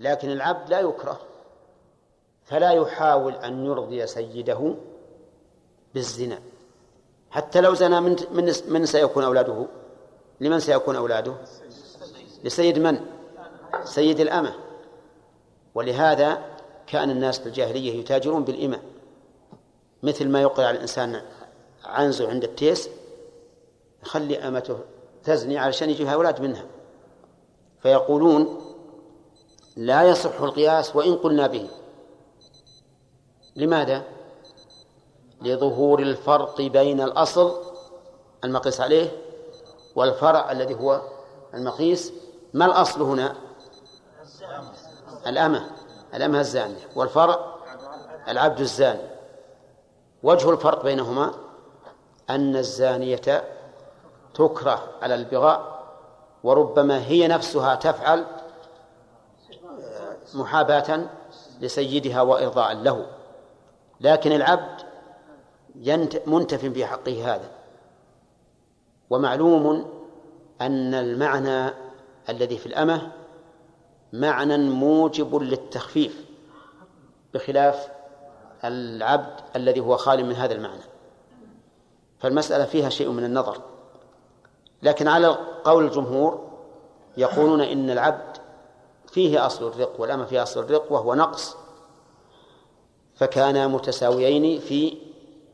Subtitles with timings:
[0.00, 1.20] لكن العبد لا يكره
[2.44, 4.74] فلا يحاول أن يرضي سيده
[5.94, 6.38] بالزنا.
[7.30, 9.66] حتى لو زنى من من من سيكون أولاده؟
[10.40, 11.34] لمن سيكون أولاده؟
[12.44, 13.00] لسيد من؟
[13.84, 14.54] سيد الأمة.
[15.74, 16.44] ولهذا
[16.86, 18.82] كان الناس في الجاهلية يتاجرون بالإمة
[20.02, 21.22] مثل ما يقرأ على الإنسان
[21.84, 22.90] عنزه عند التيس
[24.02, 24.78] يخلي أمته
[25.24, 26.64] تزني علشان يجيبها أولاد منها.
[27.82, 28.65] فيقولون
[29.76, 31.68] لا يصح القياس وإن قلنا به.
[33.56, 34.02] لماذا؟
[35.42, 37.62] لظهور الفرق بين الأصل
[38.44, 39.08] المقيس عليه
[39.96, 41.00] والفرع الذي هو
[41.54, 42.12] المقيس.
[42.54, 43.36] ما الأصل هنا؟
[45.26, 45.70] الأمة.
[46.14, 46.88] الأمة الزانية.
[46.96, 47.54] والفرع؟
[48.28, 49.08] العبد الزاني.
[50.22, 51.34] وجه الفرق بينهما؟
[52.30, 53.44] أن الزانية
[54.34, 55.76] تكره على البغاء
[56.44, 58.26] وربما هي نفسها تفعل
[60.36, 61.06] محاباة
[61.60, 63.06] لسيدها وإرضاء له.
[64.00, 64.82] لكن العبد
[66.26, 67.50] منتف في حقه هذا.
[69.10, 69.90] ومعلوم
[70.60, 71.74] أن المعنى
[72.28, 73.12] الذي في الأمة
[74.12, 76.24] معنى موجب للتخفيف
[77.34, 77.88] بخلاف
[78.64, 80.82] العبد الذي هو خال من هذا المعنى.
[82.18, 83.62] فالمسألة فيها شيء من النظر.
[84.82, 85.26] لكن على
[85.64, 86.46] قول الجمهور
[87.16, 88.35] يقولون إن العبد
[89.16, 91.56] فيه أصل الرق والأمة فيه أصل الرق وهو نقص
[93.14, 94.98] فكانا متساويين في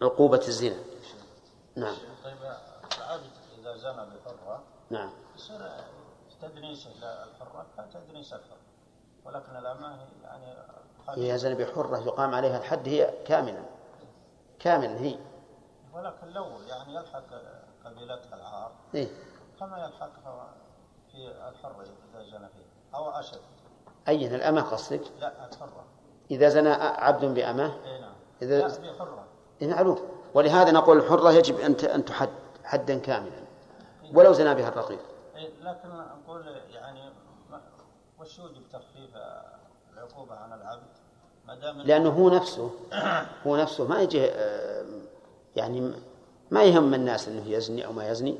[0.02, 0.76] عقوبة الزنا.
[1.76, 1.94] نعم.
[2.24, 2.36] طيب
[2.98, 5.10] العبد إذا زنى بحرة نعم.
[5.36, 5.60] يصير
[6.42, 8.56] تدنيسه الحرة كتدنيس الحر
[9.24, 10.54] ولكن الأمة يعني
[11.16, 13.62] إذا زنى بحرة يقام عليها الحد هي كاملا
[14.58, 15.18] كاملا هي.
[15.94, 17.24] ولكن لو يعني يلحق
[17.84, 19.08] قبيلتها العار إيه؟
[19.60, 20.54] كما يلحقها
[21.12, 23.38] في الحرة إذا زنى فيها؟ أو أشد.
[24.08, 25.84] أين الأمة قصدك؟ لا الحرة.
[26.30, 28.12] إذا زنى عبد بأمة؟ إي نعم.
[28.42, 29.24] إذا لا بحرة
[29.62, 29.98] إيه معلوم
[30.34, 32.28] ولهذا نقول الحرة يجب أن أن تحد
[32.64, 33.42] حدا كاملا.
[34.14, 34.98] ولو زنى بها الرقيق.
[35.36, 37.00] إيه، لكن نقول يعني
[38.20, 39.10] وش يوجب تخفيف
[39.94, 40.82] العقوبة عن العبد؟
[41.46, 42.70] ما دام لأنه هو نفسه
[43.46, 44.84] هو نفسه ما يجي آه،
[45.56, 45.92] يعني
[46.50, 48.38] ما يهم الناس أنه يزني أو ما يزني.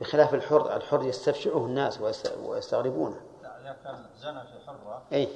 [0.00, 3.20] بخلاف الحر الحر يستفشعه الناس ويست- ويستغربونه.
[3.84, 5.28] لا، لكن زنى في حرة أي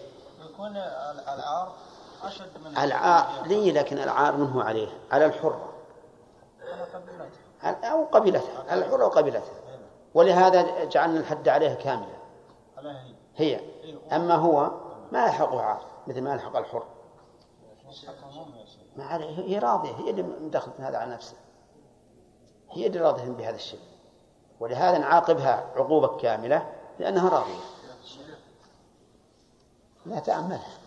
[0.50, 1.72] يكون العار
[2.22, 5.72] أشد من العار لي لكن العار من هو عليه على الحرة.
[6.62, 7.38] على قبيلته.
[7.62, 9.78] على- أو قبيلتها على الحرة أو قبيلتها نعم.
[10.14, 11.74] ولهذا جعلنا الحد عليها
[12.78, 13.04] عليها
[13.36, 13.60] هي.
[13.82, 13.98] هي.
[14.12, 14.70] أما هو
[15.12, 16.86] ما يلحقه عار مثل ما يلحق الحر.
[18.96, 21.38] ما عليه هي راضية هي اللي مدخلة هذا على نفسها.
[22.70, 23.80] هي اللي راضية بهذا الشيء.
[24.60, 27.60] ولهذا نعاقبها عقوبة كاملة لأنها راضية.
[30.06, 30.78] لا تأملها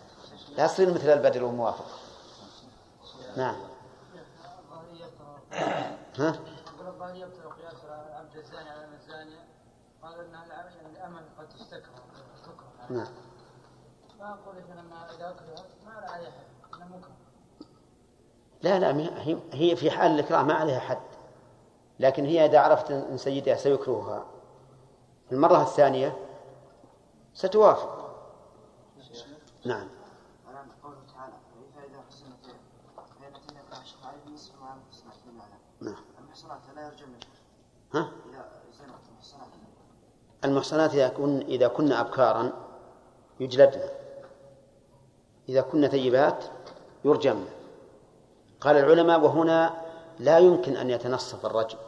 [0.56, 1.86] لا تصير مثل البدر والموافق
[3.36, 3.56] نعم.
[6.18, 6.40] ها؟
[10.02, 10.34] قال ان
[10.96, 11.80] الامل قد تستكره
[12.44, 13.06] تكره نعم.
[14.18, 17.10] فاقول اذا ان اذا اكرهت ما اي حد انه مكره
[18.62, 20.98] لا لا ما- هي هي في حال الإكراه ما عليها حد.
[22.00, 24.24] لكن هي إذا عرفت أن سيدها سيكرهها.
[25.32, 26.16] المرة الثانية
[27.34, 27.99] ستوافق.
[29.64, 29.88] نعم.
[30.82, 31.34] قوله تعالى
[31.76, 32.54] فإذا حسنت
[35.08, 35.44] نصف ما
[35.80, 36.04] نعم.
[36.18, 36.90] المحصنات لا
[37.94, 39.48] ها؟ إذا زنت المحصنات.
[40.44, 42.52] المحصنات إذا كن إذا كن أبكارا
[43.40, 43.88] يجلدن.
[45.48, 46.44] إذا كن ثيبات
[47.04, 47.48] يرجمن
[48.60, 49.84] قال العلماء وهنا
[50.18, 51.78] لا يمكن أن يتنصف الرجل.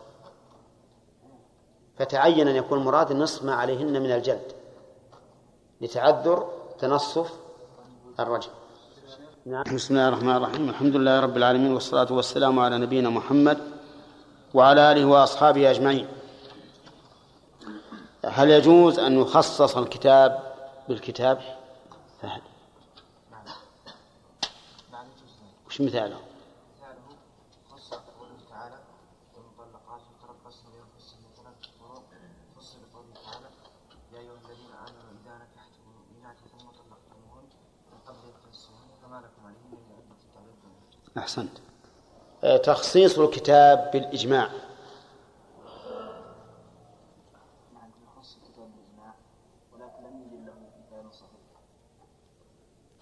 [1.97, 4.53] فتعين أن يكون المراد النصف ما عليهن من الجلد.
[5.81, 7.42] لتعذر تنصف
[8.21, 8.51] الرجل
[9.47, 9.63] نعم.
[9.75, 10.69] بسم الله الرحمن الرحيم.
[10.69, 13.59] الحمد لله رب العالمين والصلاة والسلام على نبينا محمد
[14.55, 16.09] وعلى آله وأصحابه أجمعين.
[18.25, 20.43] هل يجوز أن يخصص الكتاب
[20.89, 21.41] بالكتاب؟
[22.23, 22.43] فهد.
[23.33, 25.07] نعم.
[25.67, 26.17] وش مثاله
[27.73, 28.79] خص قوله تعالى
[29.35, 32.03] والمطلقات يتربصن بأنفسهن ثلاثة قروء
[32.57, 33.49] خص بقوله تعالى
[34.13, 37.47] يا أيها الذين آمنوا إذا نكحتم المؤمنات ثم طلقتموهن
[37.93, 40.75] من قبل أن تمسوهن فما لكم عليهن من عدة تعتدون
[41.19, 41.59] أحسنت.
[42.45, 44.51] آه، تخصيص الكتاب بالإجماع.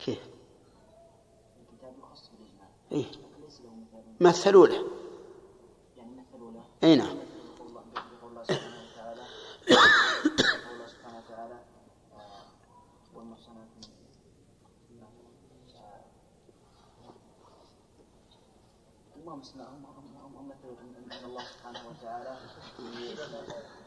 [0.05, 0.19] كيف؟
[1.61, 3.05] الكتاب يخص بالإجماع إيه.
[4.21, 4.89] مثلوا له
[5.97, 7.17] يعني مثلوا له أي نعم
[7.59, 7.83] بقول الله
[8.21, 9.23] بقول الله سبحانه وتعالى
[9.69, 11.55] بقول الله سبحانه وتعالى
[12.15, 12.43] آه،
[13.15, 13.91] والمحصنات من
[19.57, 22.37] أن الله سبحانه وتعالى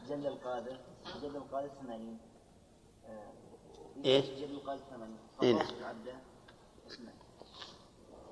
[0.09, 0.77] جل القادر
[1.21, 2.17] جل القادر ثمانين
[3.05, 3.31] آه،
[4.05, 5.53] إيش؟ جل القادر ثمانين إيه.
[5.59, 6.15] ففاصل العبد
[6.87, 7.11] اسمه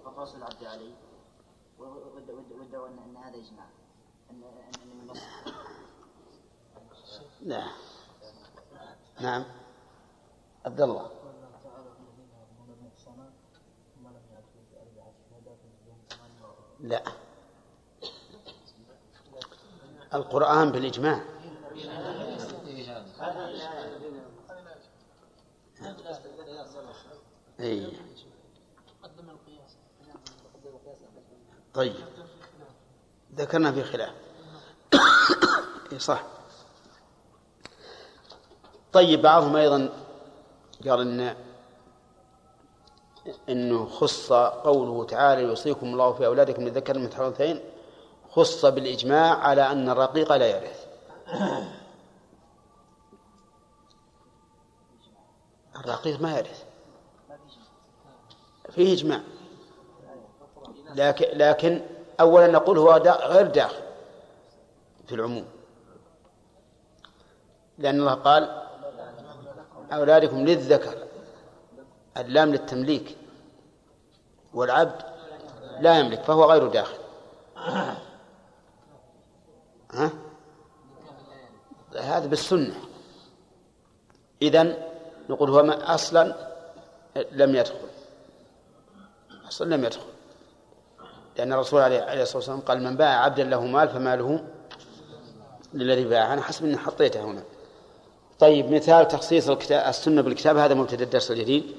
[0.05, 0.93] ففاصل العبد عليه
[1.79, 3.65] و- و- ود- ود- ودعوا ان هذا اجماع
[4.31, 5.19] ان ان من نص
[7.41, 7.63] لا
[9.21, 9.45] نعم
[10.65, 11.09] عبد الله
[16.81, 17.03] لا.
[20.13, 21.21] القرآن بالإجماع.
[27.59, 27.91] أي
[31.73, 31.93] طيب.
[33.35, 34.15] ذكرنا في خلاف.
[35.91, 36.23] إي صح.
[38.93, 39.89] طيب بعضهم أيضا
[40.85, 41.50] قال إن
[43.49, 47.59] إنه خص قوله تعالى يوصيكم الله في أولادكم للذكر مثل حظ الانثيين
[48.31, 50.87] خص بالإجماع على أن الرقيق لا يرث.
[55.75, 56.63] الرقيق ما يرث.
[58.69, 59.21] فيه إجماع.
[60.95, 61.81] لكن لكن
[62.19, 63.83] اولا نقول هو دا غير داخل
[65.07, 65.45] في العموم.
[67.77, 68.67] لأن الله قال
[69.91, 71.00] أولادكم للذكر.
[72.17, 73.17] اللام للتمليك
[74.53, 75.01] والعبد
[75.79, 76.97] لا يملك فهو غير داخل.
[77.55, 77.97] ها؟
[81.99, 82.75] هذا بالسنة.
[84.41, 84.77] إذن
[85.29, 86.51] نقول هو ما أصلا
[87.31, 87.75] لم يدخل.
[89.47, 90.01] أصلا لم يدخل.
[91.37, 94.43] لأن الرسول عليه الصلاة والسلام قال من باع عبدا له مال فماله
[95.73, 96.33] للذي باع.
[96.33, 97.43] أنا حسب أني حطيته هنا.
[98.39, 101.75] طيب مثال تخصيص الكتاب السنة بالكتاب هذا مبتدأ الدرس الجديد.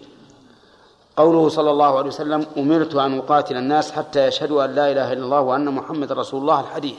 [1.16, 5.24] قوله صلى الله عليه وسلم أمرت أن أقاتل الناس حتى يشهدوا أن لا إله إلا
[5.24, 6.98] الله وأن محمد رسول الله الحديث.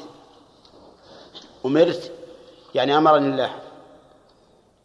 [1.65, 2.11] أمرت
[2.75, 3.51] يعني أمرني الله.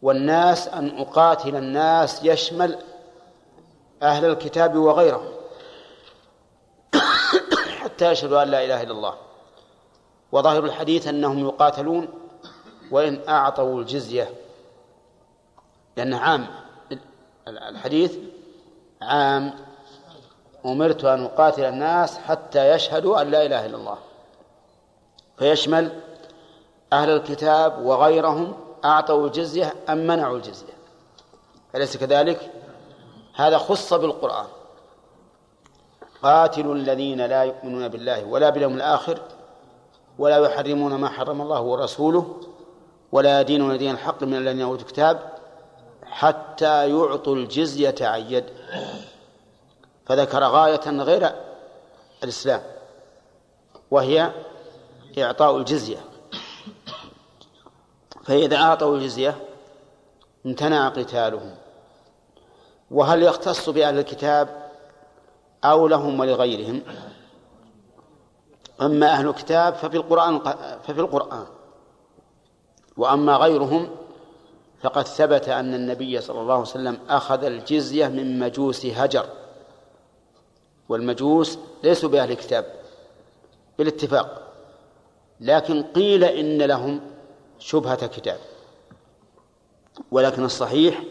[0.01, 2.79] والناس أن أقاتل الناس يشمل
[4.03, 5.29] أهل الكتاب وغيرهم
[7.81, 9.13] حتى يشهدوا أن لا إله إلا الله.
[10.31, 12.07] وظاهر الحديث أنهم يقاتلون
[12.91, 14.29] وإن أعطوا الجزية
[15.97, 16.47] لأنه عام.
[17.47, 18.17] الحديث
[19.01, 19.53] عام.
[20.65, 23.97] أمرت أن أقاتل الناس حتى يشهدوا أن لا إله إلا الله.
[25.37, 25.91] فيشمل
[26.93, 28.53] أهل الكتاب وغيرهم
[28.85, 30.73] أعطوا الجزية أم منعوا الجزية.
[31.75, 32.51] أليس كذلك؟
[33.35, 34.45] هذا خص بالقرآن.
[36.23, 39.21] قاتلوا الذين لا يؤمنون بالله ولا باليوم الآخر
[40.19, 42.41] ولا يحرمون ما حرم الله ورسوله
[43.11, 45.38] ولا يدينون دين الحق من الذين أوتوا الكتاب
[46.09, 48.45] حتى يعطوا الجزية عن يد.
[50.05, 51.35] فذكر غاية غير
[52.23, 52.61] الإسلام
[53.91, 54.31] وهي
[55.17, 55.97] إعطاء الجزية.
[58.23, 59.35] فإذا أعطوا الجزية
[60.45, 61.55] امتنع قتالهم.
[62.91, 64.69] وهل يختص بأهل الكتاب
[65.63, 66.81] أو لهم ولغيرهم؟
[68.81, 70.39] أما أهل الكتاب ففي القرآن
[70.83, 71.45] ففي القرآن.
[72.97, 73.89] وأما غيرهم
[74.81, 79.25] فقد ثبت أن النبي صلى الله عليه وسلم أخذ الجزية من مجوس هجر.
[80.89, 82.65] والمجوس ليسوا بأهل الكتاب
[83.77, 84.53] بالاتفاق.
[85.39, 87.01] لكن قيل إن لهم
[87.59, 88.39] شبهة كتاب.
[90.11, 91.03] ولكن الصحيح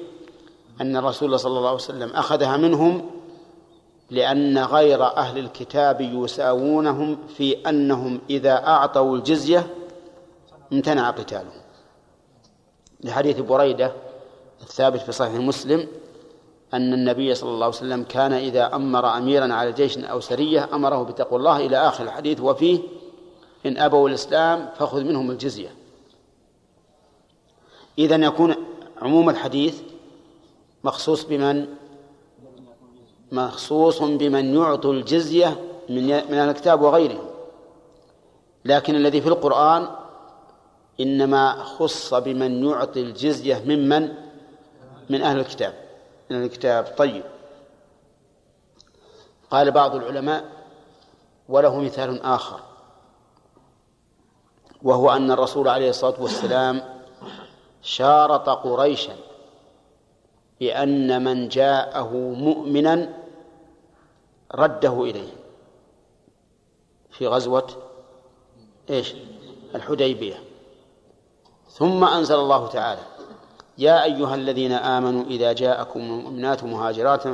[0.81, 3.11] أن الرسول صلى الله عليه وسلم أخذها منهم
[4.11, 9.67] لأن غير أهل الكتاب يساوونهم في أنهم إذا أعطوا الجزية
[10.73, 11.58] امتنع قتالهم.
[13.01, 13.93] لحديث بريدة
[14.63, 15.89] الثابت في صحيح مسلم
[16.75, 21.03] أن النبي صلى الله عليه وسلم كان إذا أمر أميرا على جيش أو سرية أمره
[21.03, 22.79] بتقوى الله إلى آخر الحديث وفيه
[23.67, 25.75] إن أبوا الإسلام فخذ منهم الجزية.
[27.99, 28.55] إذا يكون
[29.03, 29.81] عموم الحديث
[30.85, 31.67] مخصوص بمن
[33.33, 37.29] مخصوص بمن يعطوا الجزية من من الكتاب وغيرهم.
[38.65, 39.89] لكن الذي في القرآن
[41.01, 44.15] إنما خص بمن يعطي الجزية ممن؟
[45.11, 45.75] من أهل الكتاب.
[46.31, 46.85] من الكتاب.
[46.85, 47.25] طيب.
[49.51, 50.45] قال بعض العلماء
[51.49, 52.61] وله مثال آخر
[54.83, 56.83] وهو أن الرسول عليه الصلاة والسلام
[57.83, 59.17] شارط قريشا
[60.61, 63.15] بأن من جاءه مؤمنا
[64.55, 65.33] رده إليه.
[67.11, 67.69] في غزوة
[68.91, 69.15] إيش؟
[69.75, 70.48] الحديبية.
[71.79, 73.03] ثم أنزل الله تعالى
[73.79, 77.29] يا أيها الذين آمنوا إذا جاءكم مؤمنات مهاجرات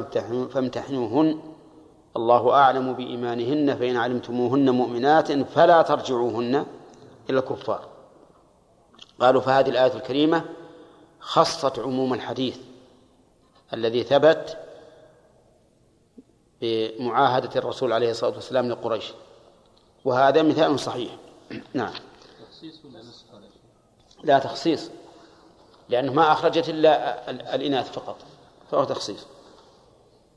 [0.53, 1.41] فامتحنوهن.
[2.17, 6.67] الله أعلم بإيمانهن فإن علمتموهن مؤمنات فلا ترجعوهن
[7.31, 7.89] إلى الكفار.
[9.21, 10.45] قالوا فهذه الآية الكريمة
[11.21, 12.59] خصت عموم الحديث
[13.73, 14.59] الذي ثبت
[16.61, 19.13] بمعاهدة الرسول عليه الصلاة والسلام لقريش.
[20.05, 21.17] وهذا مثال صحيح.
[21.75, 21.93] نعم
[22.49, 23.61] تخصيص ولا نسخ هذا الشيء؟
[24.25, 24.91] لا تخصيص
[25.89, 28.17] لأنه ما أخرجت إلا ال- الإناث فقط
[28.71, 29.27] فهو تخصيص.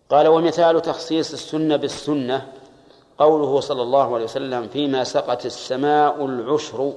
[0.10, 2.54] قال ومثال تخصيص السنة بالسنة
[3.18, 6.94] قوله صلى الله عليه وسلم فيما سقت السماء العشر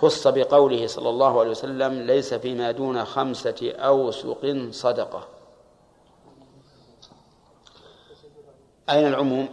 [0.00, 5.28] خص بقوله صلى الله عليه وسلم ليس فيما دون خمسة أوسق صدقة.
[8.90, 9.48] أين العموم؟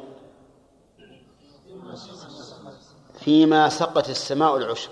[3.19, 4.91] فيما سقت السماء العشر.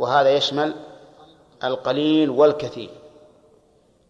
[0.00, 0.74] وهذا يشمل
[1.64, 2.90] القليل والكثير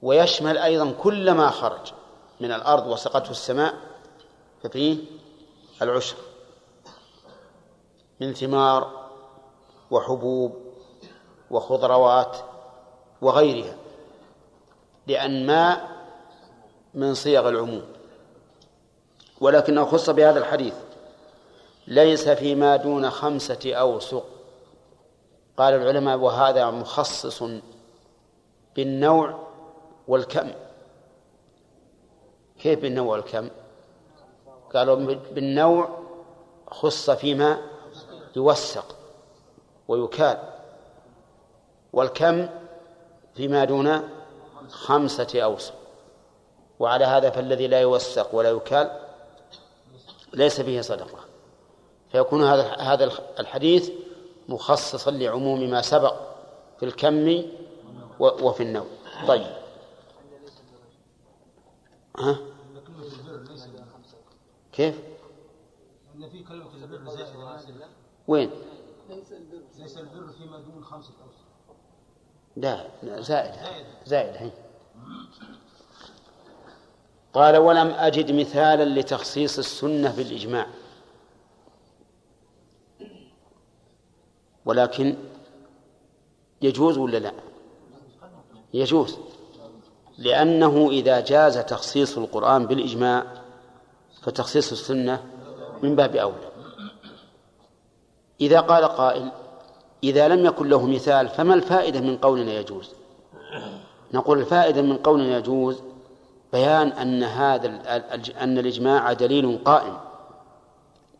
[0.03, 1.93] ويشمل أيضا كل ما خرج
[2.41, 3.75] من الأرض وسقته السماء
[4.63, 4.99] ففيه
[5.83, 6.17] العشر
[8.21, 9.09] من ثمار
[9.91, 10.57] وحبوب
[11.51, 12.37] وخضروات
[13.23, 13.77] وغيرها
[15.07, 15.89] لأن ما
[16.95, 17.85] من صيغ العموم
[19.41, 20.75] ولكنه خص بهذا الحديث
[21.87, 24.40] ليس فيما دون خمسة أوسق
[25.61, 27.43] قال العلماء وهذا مخصص
[28.77, 29.39] بالنوع
[30.09, 30.51] والكم.
[32.59, 33.49] كيف بالنوع والكم؟
[34.75, 35.89] قالوا بالنوع
[36.71, 37.59] خص فيما
[38.37, 38.97] يوثق
[39.89, 40.39] ويكال
[41.93, 42.49] والكم
[43.35, 44.09] فيما دون
[44.69, 45.75] خمسة أوسق
[46.79, 49.01] وعلى هذا فالذي لا يوثق ولا يكال
[50.33, 51.19] ليس فيه صدقة.
[52.13, 53.91] فيكون هذا هذا الحديث
[54.51, 56.15] مخصصا لعموم ما سبق
[56.79, 57.43] في الكم
[58.21, 58.87] وفي النوع
[59.29, 59.47] طيب
[62.19, 62.39] ها؟
[64.73, 65.01] كيف؟
[66.17, 67.75] إن في كلمة البر زائده ما أدري.
[68.29, 68.51] وين؟
[69.79, 71.77] ليس البر فيما دون خمسة اوسق
[72.57, 72.87] لا
[73.21, 73.57] زائدة
[74.07, 74.51] زائدة هي.
[77.35, 80.67] قال ولم أجد مثالا لتخصيص السنة بالإجماع
[84.71, 85.17] ولكن
[86.63, 87.33] يجوز ولا لا؟
[88.75, 89.19] يجوز.
[90.19, 93.27] لأنه إذا جاز تخصيص القرآن بالإجماع
[94.23, 95.25] فتخصيص السنة
[95.83, 96.51] من باب أولى.
[98.41, 99.31] إذا قال قائل
[100.05, 102.91] إذا لم يكن له مثال فما الفائدة من قولنا يجوز؟
[104.15, 105.83] نقول الفائدة من قولنا يجوز
[106.53, 107.69] بيان أن هذا
[108.41, 109.97] أن الإجماع دليل قائم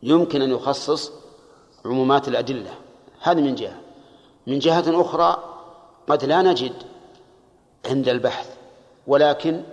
[0.03, 1.11] يمكن أن يخصص
[1.85, 2.71] عمومات الأدلة.
[3.21, 3.77] هذه من جهة.
[4.47, 5.43] من جهة أخرى
[6.07, 6.73] قد لا نجد
[7.85, 8.49] عند البحث
[9.07, 9.63] ولكن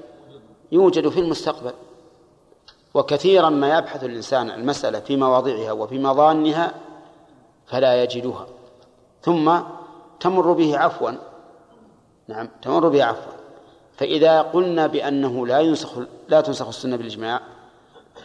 [0.73, 1.73] يوجد في المستقبل.
[2.95, 6.75] وكثيرا ما يبحث الإنسان المسألة في مواضعها وفي مظانها
[7.67, 8.47] فلا يجدها.
[9.23, 9.59] ثم
[10.21, 11.11] تمر به عفوا.
[12.29, 13.33] نعم تمر به عفوا.
[13.97, 15.91] فإذا قلنا بأنه لا ينسخ
[16.29, 17.41] لا تنسخ السنة بالإجماع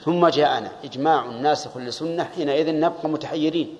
[0.06, 3.77] ثم جاءنا إجماع ناسخ للسنة حينئذ نبقى متحيرين.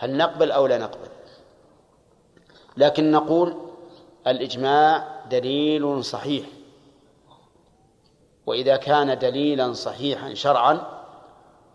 [0.00, 1.08] هل نقبل أو لا نقبل؟
[2.76, 3.56] لكن نقول
[4.26, 6.46] الإجماع دليل صحيح.
[8.46, 10.80] وإذا كان دليلا صحيحا شرعا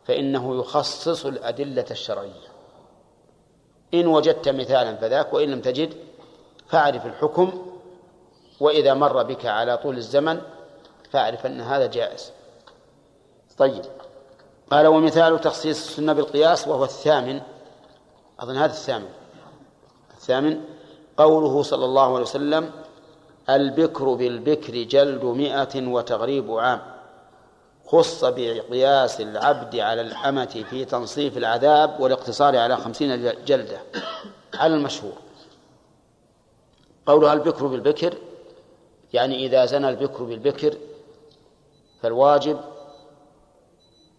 [0.06, 2.48] فإنه يخصص الأدلة الشرعية.
[3.94, 5.94] إن وجدت مثالا فذاك وإن لم تجد
[6.68, 7.76] فاعرف الحكم.
[8.60, 10.42] وإذا مر بك على طول الزمن
[11.12, 12.32] فاعرف أن هذا جائز.
[13.58, 13.86] طيب.
[14.72, 17.42] قال ومثال تخصيص السنة بالقياس وهو الثامن.
[18.40, 19.10] أظن هذا الثامن.
[20.14, 20.62] الثامن
[21.18, 22.72] قوله صلى الله عليه وسلم
[23.50, 26.82] البكر بالبكر جلد مئة وتغريب عام.
[27.86, 33.78] خص بقياس العبد على الأمة في تنصيف العذاب والاقتصار على خمسين جلدة.
[34.54, 35.14] على المشهور.
[37.06, 38.18] قولها البكر بالبكر
[39.14, 40.78] يعني إذا زنى البكر بالبكر
[42.02, 42.60] فالواجب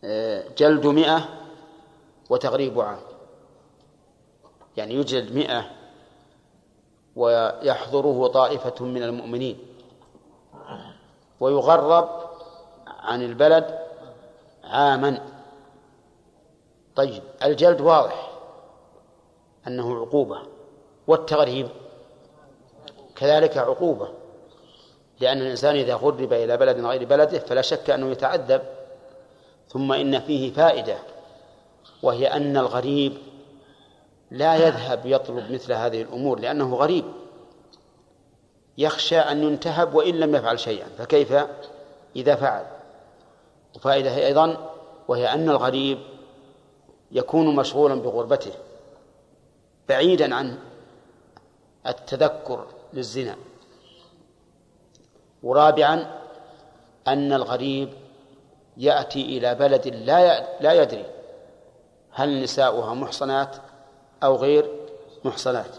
[0.04, 1.28] آه، جلد مئة
[2.30, 2.98] وتغريب عام.
[4.76, 5.70] يعني يجلد مئة
[7.16, 9.58] ويحضره طائفة من المؤمنين
[11.40, 12.08] ويغرب
[12.86, 13.78] عن البلد
[14.64, 15.20] عاما.
[16.96, 18.30] طيب الجلد واضح
[19.66, 20.38] أنه عقوبة
[21.06, 21.68] والتغريب
[23.16, 24.08] كذلك عقوبة
[25.20, 28.62] لأن الإنسان إذا غرب إلى بلد غير بلده فلا شك أنه يتعذب
[29.68, 30.98] ثم إن فيه فائدة
[32.02, 33.18] وهي أن الغريب
[34.30, 37.04] لا يذهب يطلب مثل هذه الأمور لأنه غريب.
[38.78, 40.88] يخشى أن ينتهب وإن لم يفعل شيئا.
[40.98, 41.32] فكيف؟
[42.16, 42.66] إذا فعل.
[43.76, 44.70] وفائدة أيضا
[45.08, 45.98] وهي أن الغريب
[47.12, 48.52] يكون مشغولا بغربته
[49.88, 50.58] بعيدا عن
[51.86, 53.36] التذكر للزنا.
[55.42, 56.20] ورابعا
[57.08, 57.88] أن الغريب
[58.76, 61.04] يأتي إلى بلد لا لا يدري
[62.10, 63.56] هل نساؤها محصنات
[64.26, 64.70] أو غير
[65.24, 65.76] محصنات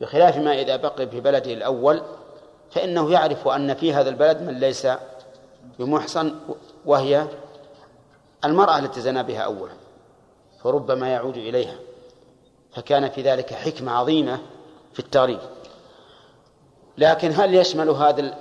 [0.00, 2.02] بخلاف ما إذا بقي في بلده الأول
[2.70, 4.88] فإنه يعرف أن في هذا البلد من ليس
[5.78, 6.34] بمحصن
[6.86, 7.26] وهي
[8.44, 9.72] المرأة التي زنى بها أولا
[10.62, 11.76] فربما يعود إليها
[12.72, 14.38] فكان في ذلك حكمة عظيمة
[14.92, 15.38] في التغريب
[16.98, 18.34] لكن هل يشمل هذا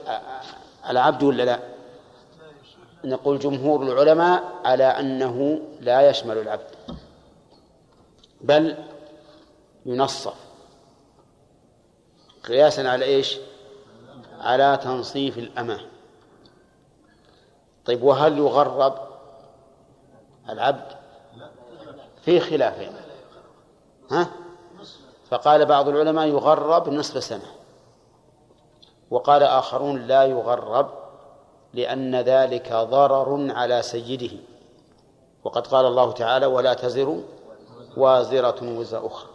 [0.89, 1.59] العبد ولا لا؟
[3.03, 6.75] نقول جمهور العلماء على أنه لا يشمل العبد
[8.41, 8.75] بل
[9.85, 10.35] ينصف.
[12.43, 13.38] قياسا على إيش؟
[14.39, 15.79] على تنصيف الأمة.
[17.85, 18.95] طيب وهل يغرب
[20.50, 20.97] العبد؟
[22.21, 22.93] في خلافين.
[24.11, 24.27] ها؟
[25.29, 27.51] فقال بعض العلماء يغرب نصف سنة.
[29.11, 30.89] وقال آخرون لا يغرب
[31.73, 34.38] لأن ذلك ضرر على سيده.
[35.43, 37.23] وقد قال الله تعالى ولا تزر
[37.97, 39.30] وازرة وزر أخرى.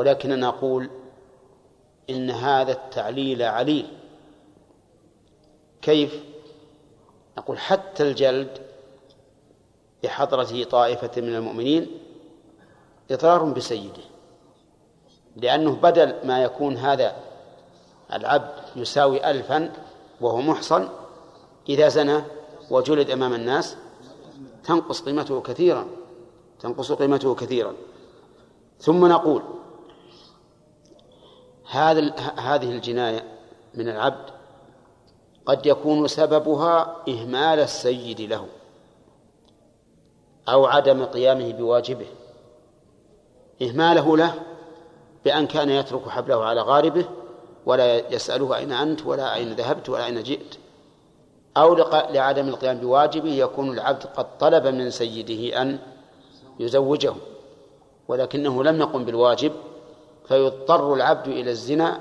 [0.00, 0.90] ولكننا نقول
[2.10, 3.86] إن هذا التعليل عليل
[5.82, 6.22] كيف؟
[7.38, 8.58] نقول حتى الجلد
[10.02, 11.86] بحضرة طائفة من المؤمنين
[13.10, 14.02] إضرار بسيده
[15.36, 17.16] لأنه بدل ما يكون هذا
[18.12, 19.72] العبد يساوي ألفا
[20.20, 20.88] وهو محصن
[21.68, 22.20] إذا زنى
[22.70, 23.76] وجلد أمام الناس
[24.64, 25.86] تنقص قيمته كثيرا
[26.60, 27.74] تنقص قيمته كثيرا
[28.78, 29.59] ثم نقول
[31.70, 33.24] هذا هذه الجناية
[33.74, 34.30] من العبد
[35.46, 38.46] قد يكون سببها إهمال السيد له
[40.48, 42.06] أو عدم قيامه بواجبه.
[43.62, 44.34] إهماله له
[45.24, 47.04] بأن كان يترك حبله على غاربه
[47.66, 50.56] ولا يسأله أين أنت ولا أين ذهبت ولا أين جئت.
[51.56, 51.74] أو
[52.10, 55.78] لعدم القيام بواجبه يكون العبد قد طلب من سيده أن
[56.60, 57.14] يزوجه
[58.08, 59.52] ولكنه لم يقم بالواجب
[60.30, 62.00] فيضطر العبد إلى الزنا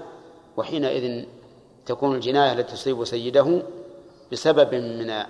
[0.57, 1.25] وحينئذ
[1.85, 3.61] تكون الجناية التي تصيب سيده
[4.31, 5.23] بسبب من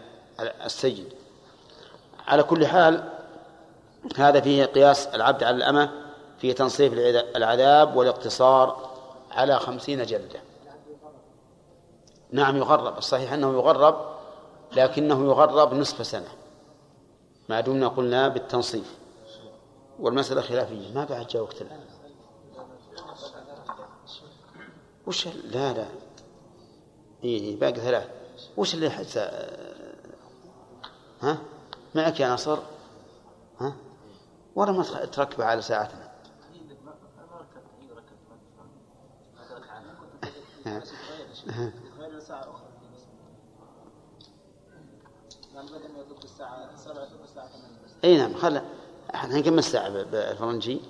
[0.66, 1.14] السيد.
[2.28, 3.04] على كل حال
[4.16, 5.92] هذا فيه قياس العبد على الأمة
[6.40, 6.94] في تنصيف
[7.36, 8.90] العذاب والاقتصار
[9.32, 10.40] على خمسين جلدة.
[12.32, 12.98] نعم يغرب.
[12.98, 14.06] الصحيح أنه يغرب
[14.76, 16.30] لكنه يغرب نصف سنة.
[17.50, 18.98] ما دمنا قلنا بالتنصيف.
[20.00, 20.94] والمسألة خلافية.
[20.94, 21.99] ما بعد جاء وقت الآن
[25.10, 25.88] وش لا لا.
[27.24, 28.10] إيه باقي ثلاث.
[28.58, 29.20] وش اللي حتى
[31.22, 31.38] ها؟
[31.96, 32.60] معك يا نصر
[33.60, 33.74] ها؟
[34.56, 36.10] ولا ما تركب على ساعتنا.
[48.04, 48.62] اي نعم خل
[49.16, 50.82] إحنا نكمل الساعة بالفرنجي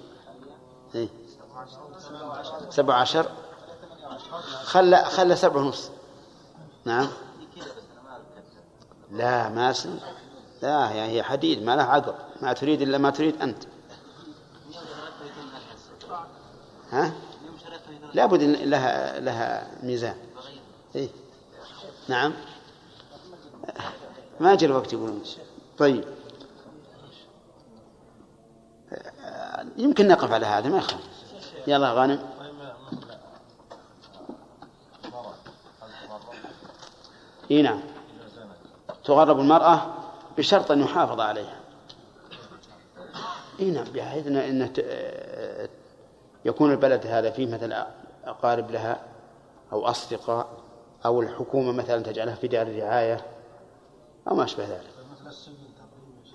[0.95, 1.09] اي
[2.69, 3.48] سبعة عشر.
[4.63, 5.89] خلى خلى سبعة ونص.
[6.85, 7.07] نعم.
[9.11, 9.99] لا ما سن.
[10.61, 13.63] لا يعني هي حديد ما لها عقل ما تريد إلا ما تريد أنت.
[16.91, 17.11] ها؟
[18.13, 20.15] لابد لها لها ميزان.
[20.95, 21.09] إيه؟
[22.07, 22.33] نعم.
[24.39, 25.23] ما جاء الوقت يقولون.
[25.77, 26.03] طيب.
[29.77, 31.03] يمكن نقف على هذا ما يخالف.
[31.67, 32.38] يلا غانم.
[37.51, 37.79] إي نعم.
[39.03, 39.81] تغرب المرأة
[40.37, 41.59] بشرط أن يحافظ عليها.
[43.59, 44.71] إي نعم بحيث أنه
[46.45, 47.87] يكون البلد هذا فيه مثلا
[48.25, 48.99] أقارب لها
[49.73, 50.49] أو أصدقاء
[51.05, 53.25] أو الحكومة مثلا تجعلها في دار الرعاية
[54.27, 54.89] أو ما أشبه ذلك.
[55.11, 55.55] مثل السجن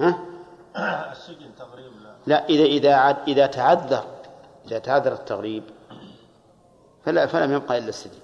[0.01, 0.19] ها؟
[1.13, 2.15] السجن تغريب لا.
[2.27, 4.05] لا إذا إذا عد إذا تعذر
[4.67, 5.63] إذا تعذر التغريب
[7.05, 8.19] فلا فلم يبقى إلا السجن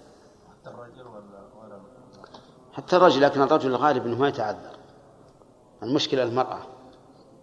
[0.51, 1.23] حتى الرجل ولا
[1.63, 1.81] ولا
[2.81, 4.77] حتى الرجل لكن الرجل الغالب أنه ما يتعذر.
[5.83, 6.59] المشكلة المرأة.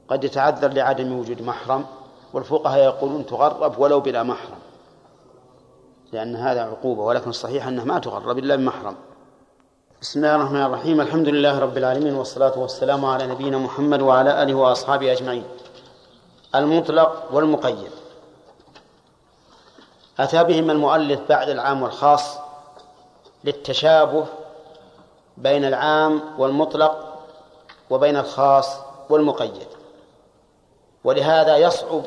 [0.10, 1.86] قد يتعذر لعدم وجود محرم
[2.34, 4.60] والفقهاء يقولون تغرب ولو بلا محرم.
[6.12, 8.96] لأن هذا عقوبة ولكن الصحيح أنه ما تغرب إلا بمحرم.
[10.02, 11.02] بسم الله الرحمن الرحيم.
[11.02, 15.44] الحمد لله رب العالمين والصلاة والسلام على نبينا محمد وعلى آله وأصحابه أجمعين.
[16.56, 17.92] المطلق والمقيد.
[20.20, 22.38] أتى بهما المؤلف بعد العام والخاص
[23.44, 24.26] للتشابه
[25.38, 27.24] بين العام والمطلق
[27.90, 28.78] وبين الخاص
[29.10, 29.68] والمقيد.
[31.04, 32.02] ولهذا يصعب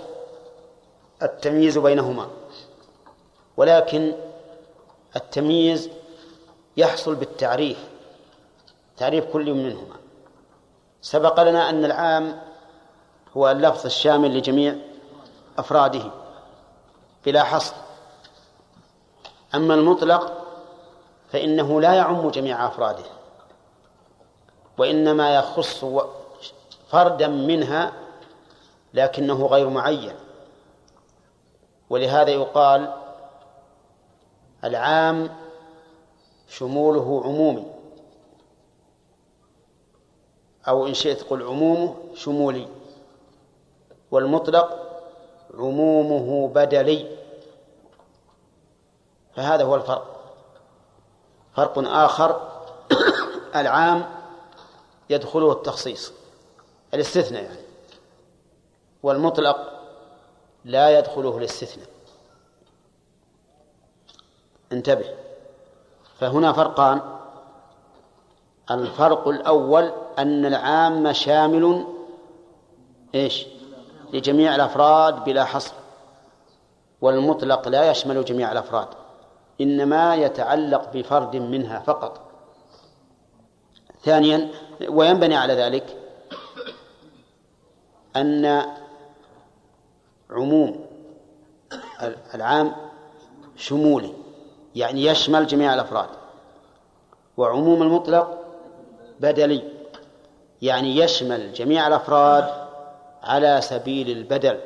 [1.23, 2.27] التمييز بينهما.
[3.57, 4.13] ولكن
[5.17, 5.91] التمييز
[6.77, 7.89] يحصل بالتعريف
[8.97, 9.97] تعريف كل منهما.
[11.03, 12.41] سبق لنا أن العام
[13.37, 14.77] هو اللفظ الشامل لجميع
[15.59, 16.11] أفراده
[17.27, 17.75] بلا حصر.
[19.55, 20.47] أما المطلق
[21.33, 23.20] فإنه لا يعم جميع أفراده.
[24.81, 25.85] وإنما يخص
[26.89, 27.93] فردا منها
[28.95, 30.15] لكنه غير معين.
[31.91, 32.95] ولهذا يقال
[34.65, 35.37] العام
[36.49, 37.67] شموله عمومي.
[40.69, 42.69] أو إن شئت قل عمومه شمولي.
[44.11, 45.01] والمطلق
[45.55, 47.17] عمومه بدلي.
[49.37, 50.35] فهذا هو الفرق.
[51.57, 52.49] فرق آخر
[53.61, 54.20] العام
[55.11, 56.13] يدخله التخصيص
[56.95, 57.61] الاستثناء يعني.
[59.03, 59.57] والمطلق
[60.65, 61.89] لا يدخله الاستثناء.
[64.73, 65.15] انتبه.
[66.19, 67.01] فهنا فرقان.
[68.71, 71.87] الفرق الأول أن العام شامل
[73.15, 73.47] إيش؟
[74.13, 75.75] لجميع الأفراد بلا حصر.
[77.01, 78.89] والمطلق لا يشمل جميع الأفراد.
[79.61, 82.30] إنما يتعلق بفرد منها فقط.
[84.05, 84.49] ثانيا
[84.89, 85.97] وينبني على ذلك
[88.17, 88.63] أن
[90.31, 90.87] عموم
[92.35, 92.73] العام
[93.57, 94.15] شمولي
[94.75, 96.09] يعني يشمل جميع الأفراد
[97.37, 98.39] وعموم المطلق
[99.21, 99.63] بدلي
[100.63, 102.69] يعني يشمل جميع الأفراد
[103.23, 104.61] على سبيل البدل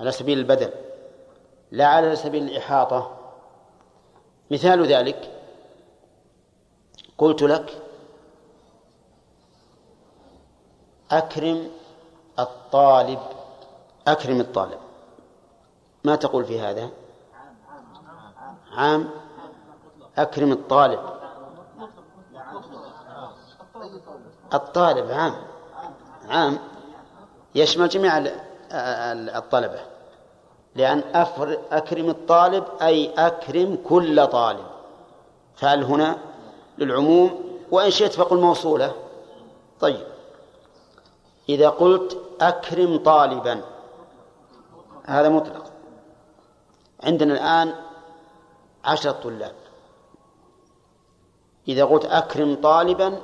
[0.00, 0.70] على سبيل البدل
[1.72, 3.16] لا على سبيل الإحاطة.
[4.50, 5.30] مثال ذلك
[7.22, 7.82] قلت لك
[11.10, 11.70] أكرم
[12.38, 13.18] الطالب
[14.06, 14.78] أكرم الطالب.
[16.04, 16.90] ما تقول في هذا؟
[18.76, 19.10] عام.
[20.18, 21.00] أكرم الطالب.
[24.54, 25.34] الطالب عام.
[26.28, 26.58] عام.
[27.54, 28.12] يشمل جميع
[29.38, 29.80] الطلبة.
[30.74, 30.98] لأن
[31.72, 34.66] أكرم الطالب أي أكرم كل طالب.
[35.56, 36.31] فعل هنا
[36.82, 38.94] للعموم وإن شئت فقل موصولة.
[39.80, 40.06] طيب.
[41.48, 43.64] إذا قلت أكرم طالبا
[45.04, 45.72] هذا مطلق.
[47.02, 47.74] عندنا الآن
[48.84, 49.54] عشرة طلاب.
[51.68, 53.22] إذا قلت أكرم طالبا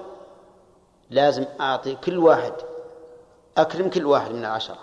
[1.11, 2.53] لازم أعطي كل واحد
[3.57, 4.79] أكرم كل واحد من العشرة.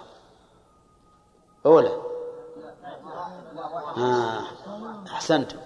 [1.65, 2.01] أولى
[3.97, 4.41] آه.
[5.07, 5.64] أحسنتم.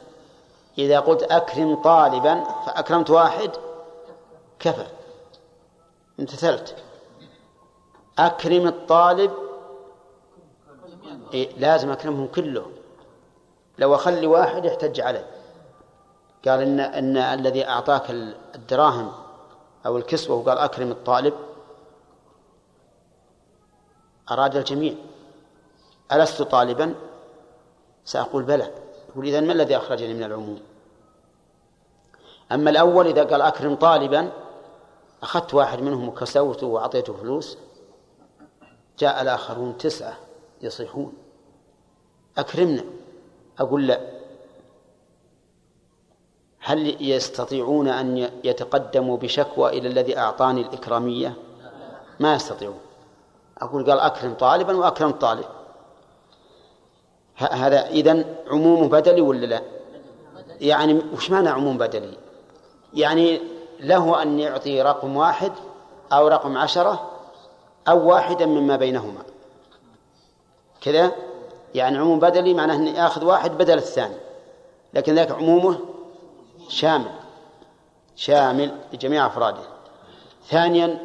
[0.79, 3.51] إذا قلت أكرم طالبا فأكرمت واحد
[4.59, 4.85] كفى.
[6.19, 6.75] امتثلت.
[8.19, 9.31] أكرم الطالب
[11.33, 12.71] إيه لازم أكرمهم كلهم.
[13.77, 15.27] لو أخلي واحد يحتج عليه.
[16.47, 18.09] قال إن إن الذي أعطاك
[18.55, 19.11] الدراهم
[19.85, 21.33] أو الكسوة وقال أكرم الطالب
[24.31, 24.93] أراد الجميع.
[26.11, 26.95] ألست طالبا؟
[28.05, 28.71] سأقول بلى.
[29.09, 30.68] يقول إذن ما الذي أخرجني من العموم؟
[32.51, 34.31] أما الأول إذا قال أكرم طالبا
[35.23, 37.57] أخذت واحد منهم وكسوته وأعطيته فلوس
[38.99, 40.17] جاء الآخرون تسعة
[40.61, 41.13] يصيحون.
[42.37, 42.83] أكرمنا.
[43.59, 43.99] أقول لا.
[46.59, 51.33] هل يستطيعون أن يتقدموا بشكوى إلى الذي أعطاني الإكرامية؟
[52.19, 52.79] ما يستطيعون.
[53.57, 55.45] أقول قال أكرم طالبا وأكرم طالب.
[57.35, 59.61] هذا إذن عموم بدلي ولا لا؟
[60.61, 62.17] يعني وش معنى عموم بدلي؟
[62.93, 63.41] يعني
[63.79, 65.51] له أن يعطي رقم واحد
[66.13, 67.11] أو رقم عشرة
[67.87, 69.23] أو واحدا مما بينهما.
[70.81, 71.11] كذا؟
[71.75, 74.15] يعني عموم بدلي معناه أن يأخذ واحد بدل الثاني.
[74.93, 75.79] لكن ذاك عمومه
[76.69, 77.11] شامل.
[78.15, 79.61] شامل لجميع أفراده.
[80.47, 80.99] ثانيا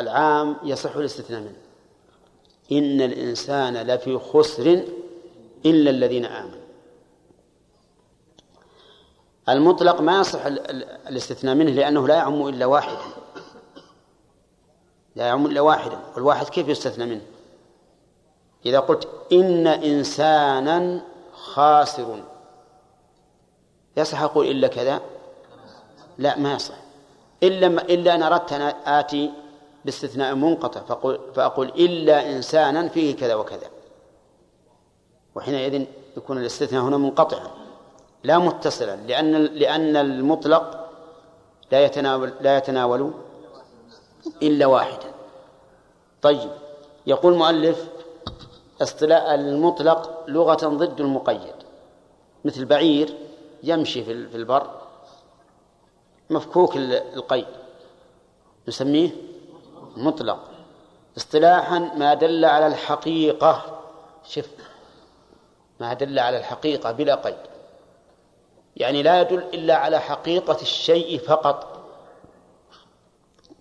[0.00, 1.56] العام يصح الاستثناء منه.
[2.72, 4.84] إن الإنسان لفي خسر
[5.66, 6.63] إلا الذين آمنوا.
[9.48, 10.46] المطلق ما يصح
[11.08, 12.98] الاستثناء منه لأنه لا يعم إلا واحدا.
[15.16, 17.22] لا يعم إلا واحدا والواحد كيف يستثنى منه؟
[18.66, 21.00] إذا قلت إن إنسانا
[21.32, 22.22] خاسر
[23.96, 25.00] يصح أقول إلا كذا؟
[26.18, 26.74] لا ما يصح.
[27.42, 29.30] إلا إلا أن أردت أن آتي
[29.84, 33.70] باستثناء منقطع فأقول, فأقول إلا إنسانا فيه كذا وكذا.
[35.34, 37.63] وحينئذ يكون الاستثناء هنا منقطعا.
[38.24, 40.90] لا متصلا لأن لأن المطلق
[41.72, 43.12] لا يتناول لا يتناول
[44.42, 45.12] إلا واحدا.
[46.22, 46.50] طيب
[47.06, 47.88] يقول المؤلف
[48.82, 51.54] اصطلاح المطلق لغة ضد المقيد.
[52.44, 53.14] مثل بعير
[53.62, 54.70] يمشي في البر
[56.30, 57.46] مفكوك القيد.
[58.68, 59.10] نسميه
[59.96, 60.50] مطلق.
[61.16, 63.80] اصطلاحا ما دل على الحقيقة.
[64.24, 64.50] شف
[65.80, 67.53] ما دل على الحقيقة بلا قيد.
[68.76, 71.84] يعني لا يدل إلا على حقيقة الشيء فقط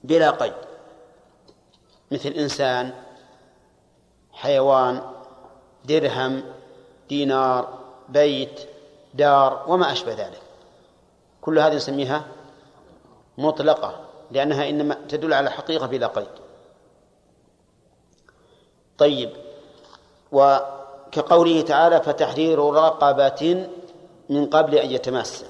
[0.03, 0.53] بلا قيد.
[2.11, 2.93] مثل إنسان
[4.31, 5.01] حيوان
[5.85, 6.43] درهم
[7.09, 8.59] دينار بيت
[9.13, 10.41] دار وما أشبه ذلك.
[11.41, 12.23] كل هذه نسميها
[13.37, 16.27] مطلقة لأنها إنما تدل على حقيقة بلا قيد.
[18.97, 19.29] طيب
[20.31, 23.67] وكقوله تعالى فتحرير رقبة
[24.29, 25.45] من قبل أن يتماس.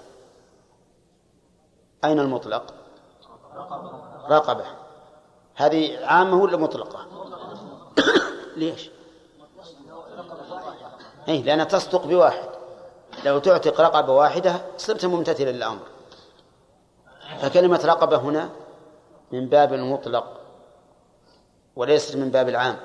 [2.06, 2.74] أين المطلق؟
[4.30, 4.66] رقبة.
[5.56, 7.08] هذه عامة ولا مطلقة؟
[8.58, 8.90] ليش؟
[11.30, 12.50] أي لأنها تصدق بواحد.
[13.26, 15.82] لو تعتق رقبة واحدة صرت ممتثلا للأمر.
[17.40, 18.50] فكلمة رقبة هنا
[19.32, 20.40] من باب المطلق
[21.76, 22.78] وليست من باب العام.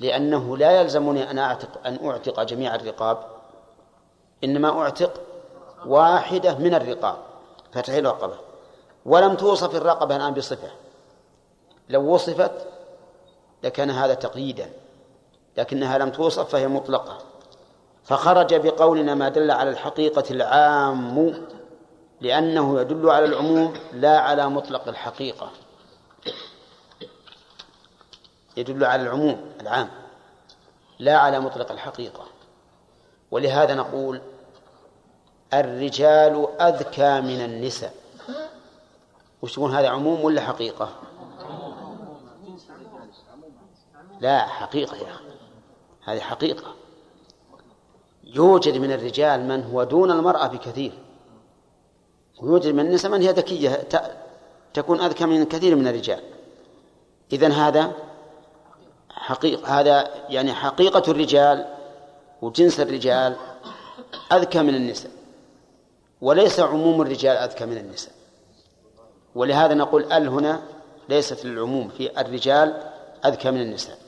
[0.00, 3.31] لأنه لا يلزمني أن أعتق أن أعتق جميع الرقاب.
[4.44, 5.20] إنما أعتق
[5.86, 7.16] واحدة من الرقاب
[7.72, 8.36] فتحيل رقبة
[9.06, 10.70] ولم توصف الرقبة الآن بصفة.
[11.88, 12.52] لو وصفت
[13.62, 14.70] لكان هذا تقييدا
[15.56, 17.18] لكنها لم توصف فهي مطلقة.
[18.04, 21.34] فخرج بقولنا ما دل على الحقيقة العام
[22.20, 25.50] لأنه يدل على العموم لا على مطلق الحقيقة.
[28.56, 29.88] يدل على العموم العام
[30.98, 32.24] لا على مطلق الحقيقة.
[33.30, 34.20] ولهذا نقول
[35.54, 37.94] الرجال أذكى من النساء.
[39.42, 40.88] وش تقول هذا عموم ولا حقيقة؟
[44.20, 45.24] لا حقيقة يا أخي.
[46.04, 46.74] هذه حقيقة.
[48.24, 50.92] يوجد من الرجال من هو دون المرأة بكثير.
[52.42, 53.88] ويوجد من النساء من هي ذكية.
[54.74, 56.22] تكون أذكى من كثير من الرجال.
[57.32, 57.92] إذن هذا
[59.10, 61.74] حقيقة هذا يعني حقيقة الرجال
[62.42, 63.36] وجنس الرجال
[64.32, 65.21] أذكى من النساء.
[66.22, 68.12] وليس عموم الرجال أذكى من النساء.
[69.34, 70.62] ولهذا نقول ال هنا
[71.08, 72.82] ليست للعموم في الرجال
[73.24, 73.98] أذكى من النساء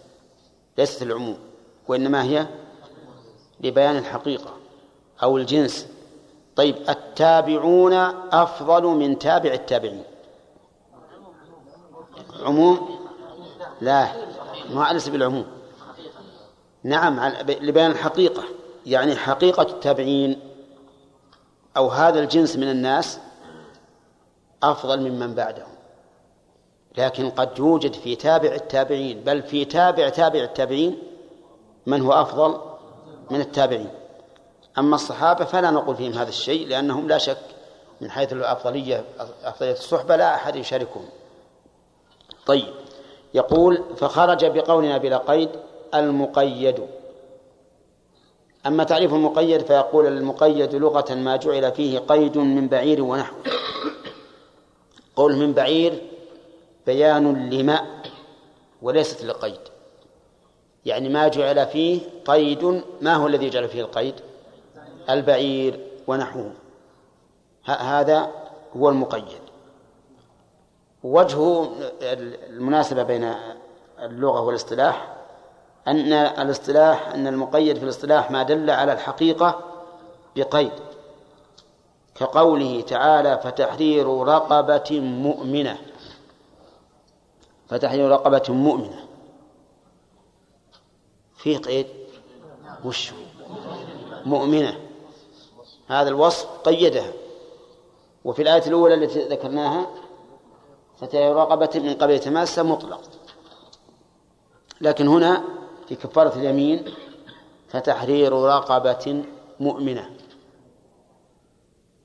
[0.79, 1.39] ليست العموم
[1.89, 2.47] وإنما هي
[3.61, 4.55] لبيان الحقيقة
[5.23, 5.87] أو الجنس.
[6.57, 7.93] طيب التابعون
[8.33, 10.05] أفضل من تابع التابعين.
[12.43, 12.99] عموم؟
[13.81, 14.09] لا
[14.71, 15.47] ما ليس بالعموم.
[16.83, 18.43] نعم لبيان الحقيقة
[18.87, 20.54] يعني حقيقة التابعين
[21.77, 23.21] أو هذا الجنس من الناس
[24.63, 25.75] أفضل ممن بعدهم.
[26.99, 30.99] لكن قد يوجد في تابع التابعين بل في تابع تابع التابعين
[31.87, 32.61] من هو أفضل
[33.31, 33.91] من التابعين.
[34.79, 37.39] أما الصحابة فلا نقول فيهم هذا الشيء لأنهم لا شك
[38.01, 39.05] من حيث الأفضلية
[39.45, 41.09] أفضلية الصحبة لا أحد يشاركهم.
[42.47, 42.75] طيب
[43.35, 45.51] يقول فخرج بقولنا بلا قيد
[45.95, 46.87] المقيد.
[48.67, 53.37] أما تعريف المقيد فيقول المقيد لغة ما جعل فيه قيد من بعير ونحو.
[55.17, 56.03] قول من بعير
[56.87, 58.03] بيان لما
[58.83, 59.61] وليست لقيد.
[60.87, 64.15] يعني ما جعل فيه قيد ما هو الذي جعل فيه القيد؟
[65.11, 66.53] البعير ونحوه.
[67.65, 68.31] هذا
[68.77, 69.45] هو المقيد.
[71.03, 71.69] وجه
[72.03, 73.35] المناسبة بين
[73.99, 75.15] اللغة والاصطلاح
[75.89, 79.61] أن الاصطلاح أن المقيد في الاصطلاح ما دل على الحقيقة
[80.37, 80.73] بقيد.
[82.15, 85.79] كقوله تعالى فتحرير رقبة مؤمنة
[87.69, 89.07] فتحرير رقبة مؤمنة.
[91.37, 91.87] فيه قيد؟
[92.85, 93.13] وش؟
[94.25, 94.81] مؤمنة.
[95.89, 97.13] هذا الوصف قيدها.
[98.25, 99.87] وفي الآية الأولى التي ذكرناها
[101.01, 103.01] فتحرير رقبة من قبل تماسة مطلق
[104.81, 105.45] لكن هنا
[105.89, 106.85] في كفارة اليمين
[107.69, 109.25] فتحرير رقبة
[109.61, 110.11] مؤمنة.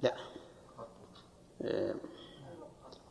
[0.01, 0.13] لا.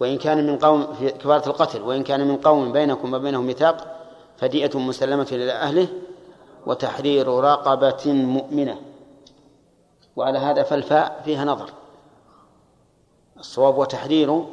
[0.01, 4.71] وإن كان من قوم في كفارة القتل وإن كان من قوم بينكم وبينهم ميثاق فدية
[4.75, 5.89] مسلمة إلى أهله
[6.67, 8.81] وتحرير رقبة مؤمنة.
[10.17, 11.71] وعلى هذا فالفاء فيها نظر.
[13.39, 14.45] الصواب وتحرير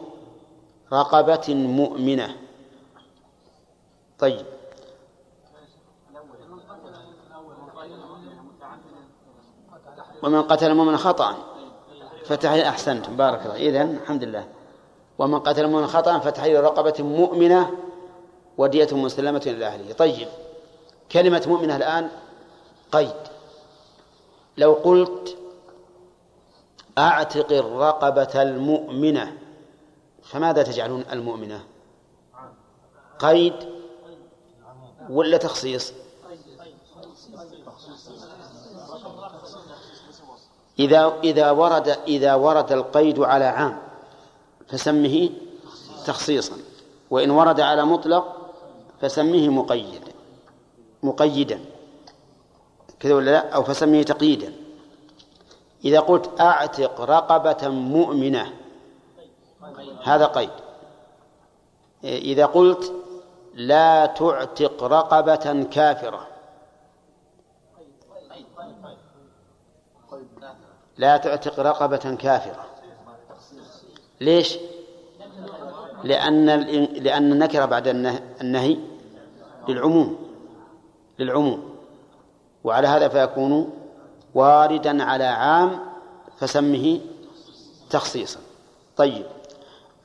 [0.94, 2.36] رقبة مؤمنة.
[4.20, 4.46] طيب.
[10.26, 11.36] ومن قتل مؤمنا خطأ.
[12.26, 13.18] فتحرير أحسنتم.
[13.18, 13.56] بارك الله.
[13.56, 14.48] إذن الحمد لله.
[15.20, 17.72] ومن قتل مؤمنا خطأ فتحرير رقبة مؤمنة
[18.58, 19.94] ودية مسلمة إلى أهله.
[19.94, 20.28] طيب.
[21.12, 22.10] كلمة مؤمنة الآن
[22.92, 23.16] قيد.
[24.58, 25.38] لو قلت
[26.98, 29.38] أعتق الرقبة المؤمنة
[30.24, 31.64] فماذا تجعلون المؤمنة؟
[33.20, 33.54] قيد
[35.10, 35.94] ولا تخصيص؟
[40.80, 43.78] إذا إذا ورد إذا ورد القيد على عام
[44.68, 45.30] فسمه
[46.06, 46.58] تخصيصا.
[47.10, 48.36] وإن ورد على مطلق
[49.02, 50.12] فسميه مقيدا
[51.04, 51.60] مقيدا.
[53.00, 54.54] كذا ولا لا؟ أو فسميه تقييدا.
[55.86, 58.54] إذا قلت أعتق رقبة مؤمنة
[60.04, 60.50] هذا قيد.
[62.04, 62.94] إذا قلت
[63.54, 66.28] لا تعتق رقبة كافرة
[70.98, 72.66] لا تعتق رقبة كافرة.
[74.22, 74.58] ليش؟
[76.04, 76.46] لأن
[77.04, 77.88] لأن النكرة بعد
[78.42, 78.78] النهي
[79.68, 80.18] للعموم
[81.20, 81.76] للعموم.
[82.64, 83.74] وعلى هذا فيكون
[84.36, 85.80] واردا على عام
[86.38, 87.00] فسمه
[87.90, 88.40] تخصيصا.
[88.98, 89.26] طيب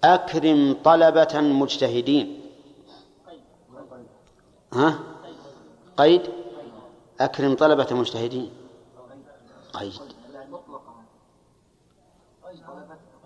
[0.04, 2.40] أكرم طلبة مجتهدين.
[4.72, 4.98] ها؟
[5.96, 6.22] قيد؟
[7.20, 8.50] أكرم طلبة مجتهدين.
[9.72, 9.92] قيد.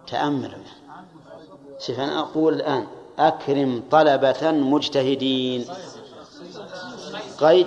[0.07, 0.53] تأمل
[1.79, 2.87] شوف أنا أقول الآن
[3.19, 5.67] أكرم طلبة مجتهدين.
[7.39, 7.67] قيد؟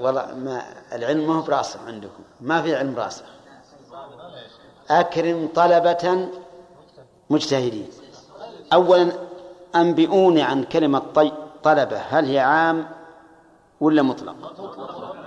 [0.00, 2.22] والله ما العلم ما هو براسخ عندكم.
[2.40, 3.24] ما في علم راسخ.
[4.90, 6.28] أكرم طلبة
[7.30, 7.88] مجتهدين.
[8.72, 9.12] أولا
[9.74, 11.98] أنبئوني عن كلمة طلبة.
[11.98, 12.97] هل هي عام؟
[13.80, 14.36] ولا مطلق؟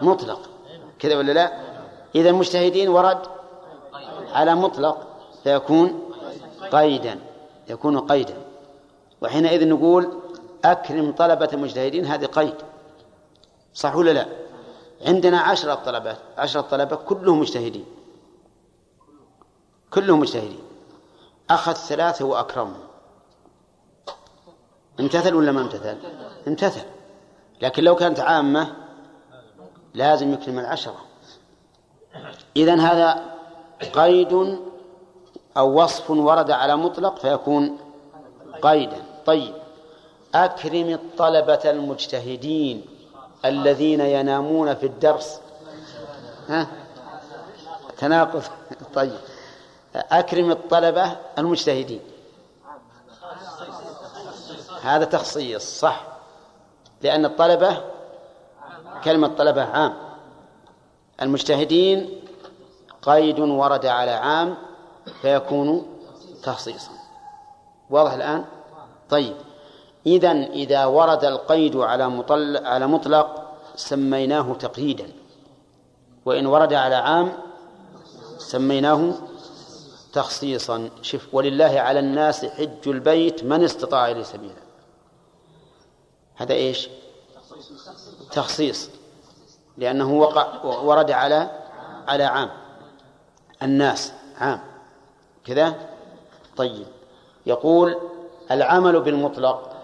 [0.01, 0.49] مطلق.
[0.99, 1.61] كذا ولا لا؟
[2.15, 3.21] إذا المجتهدين ورد
[4.31, 5.07] على مطلق
[5.43, 6.11] فيكون
[6.71, 7.19] قيدا
[7.69, 8.37] يكون قيدا.
[9.21, 10.19] وحينئذ نقول
[10.65, 12.55] أكرم طلبة مجتهدين هذه قيد.
[13.73, 14.25] صح ولا لا؟
[15.01, 17.85] عندنا عشرة طلبات عشرة طلبة كلهم مجتهدين.
[19.93, 20.59] كلهم مجتهدين.
[21.49, 22.83] أخذ ثلاثة وأكرمهم.
[24.99, 25.97] امتثل ولا ما امتثل؟
[26.47, 26.85] امتثل.
[27.61, 28.73] لكن لو كانت عامة
[29.93, 30.99] لازم يكرم العشرة.
[32.55, 33.23] إذن هذا
[33.93, 34.59] قيد
[35.57, 37.77] أو وصف ورد على مطلق فيكون
[38.61, 39.03] قيدا.
[39.25, 39.53] طيب.
[40.35, 42.85] أكرم الطلبة المجتهدين
[43.45, 45.39] الذين ينامون في الدرس.
[46.49, 46.67] ها؟
[47.97, 48.43] تناقض.
[48.95, 49.17] طيب.
[49.95, 52.01] أكرم الطلبة المجتهدين.
[54.81, 56.10] هذا تخصيص صح.
[57.03, 57.77] لأن الطلبة
[59.03, 59.93] كلمة طلبة عام.
[61.21, 62.09] المجتهدين
[63.01, 64.57] قيد ورد على عام
[65.21, 65.85] فيكون
[66.43, 66.91] تخصيصا.
[67.89, 68.45] واضح الآن؟
[69.09, 69.35] طيب.
[70.05, 73.43] إذا إذا ورد القيد على مطلق على مطلق
[73.75, 75.07] سميناه تقييدا.
[76.25, 77.31] وإن ورد على عام
[78.37, 79.13] سميناه
[80.13, 80.89] تخصيصا.
[81.01, 84.70] شف ولله على الناس حج البيت من استطاع إليه سبيلا.
[86.35, 86.89] هذا إيش؟
[88.31, 88.89] تخصيص.
[89.77, 91.51] لأنه وقع ورد على
[92.07, 92.49] على عام.
[93.63, 94.61] الناس عام.
[95.45, 95.75] كذا؟
[96.57, 96.87] طيب.
[97.45, 97.95] يقول
[98.51, 99.77] العمل بالمطلق.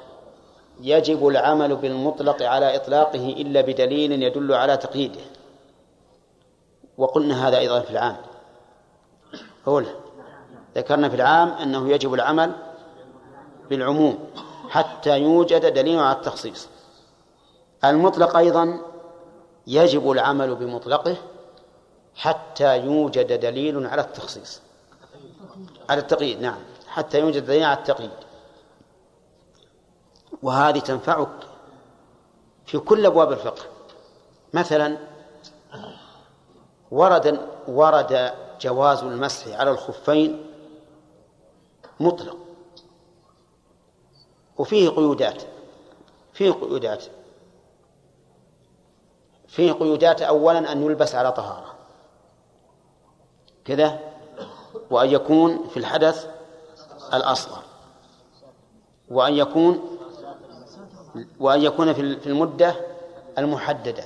[0.81, 5.21] يجب العمل بالمطلق على إطلاقه إلا بدليل يدل على تقييده.
[6.97, 8.17] وقلنا هذا أيضا في العام.
[9.67, 9.89] أولا
[10.75, 12.51] ذكرنا في العام أنه يجب العمل
[13.69, 14.19] بالعموم.
[14.69, 16.67] حتى يوجد دليل على التخصيص.
[17.85, 18.79] المطلق أيضا
[19.67, 21.15] يجب العمل بمطلقه
[22.15, 24.61] حتى يوجد دليل على التخصيص.
[25.89, 26.59] على التقييد نعم.
[26.87, 28.11] حتى يوجد دليل على التقييد.
[30.43, 31.47] وهذه تنفعك
[32.65, 33.63] في كل أبواب الفقه.
[34.53, 34.97] مثلا
[36.91, 40.45] ورد ورد جواز المسح على الخفين
[41.99, 42.46] مطلق.
[44.57, 45.43] وفيه قيودات
[46.33, 47.03] فيه قيودات.
[49.47, 51.73] فيه قيودات أولا أن يلبس على طهارة.
[53.65, 53.99] كذا؟
[54.91, 56.27] وأن يكون في الحدث
[57.13, 57.63] الأصغر.
[59.09, 59.97] وأن يكون
[61.39, 62.75] وأن يكون في المدة
[63.37, 64.03] المحددة.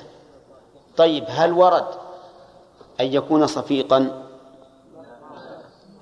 [0.98, 1.88] طيب هل ورد
[3.00, 4.28] أن يكون صفيقا؟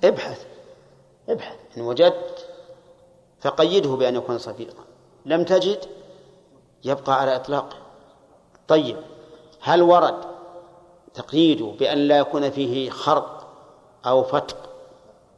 [0.04, 0.46] ابحث
[1.30, 1.58] ابحث.
[1.78, 2.39] إن وجدت
[3.42, 4.84] فقيده بأن يكون صفيقا
[5.26, 5.86] لم تجد؟
[6.84, 7.76] يبقى على إطلاقه
[8.68, 8.98] طيب
[9.62, 10.16] هل ورد
[11.14, 13.48] تقييده بأن لا يكون فيه خرق
[14.06, 14.58] أو فتق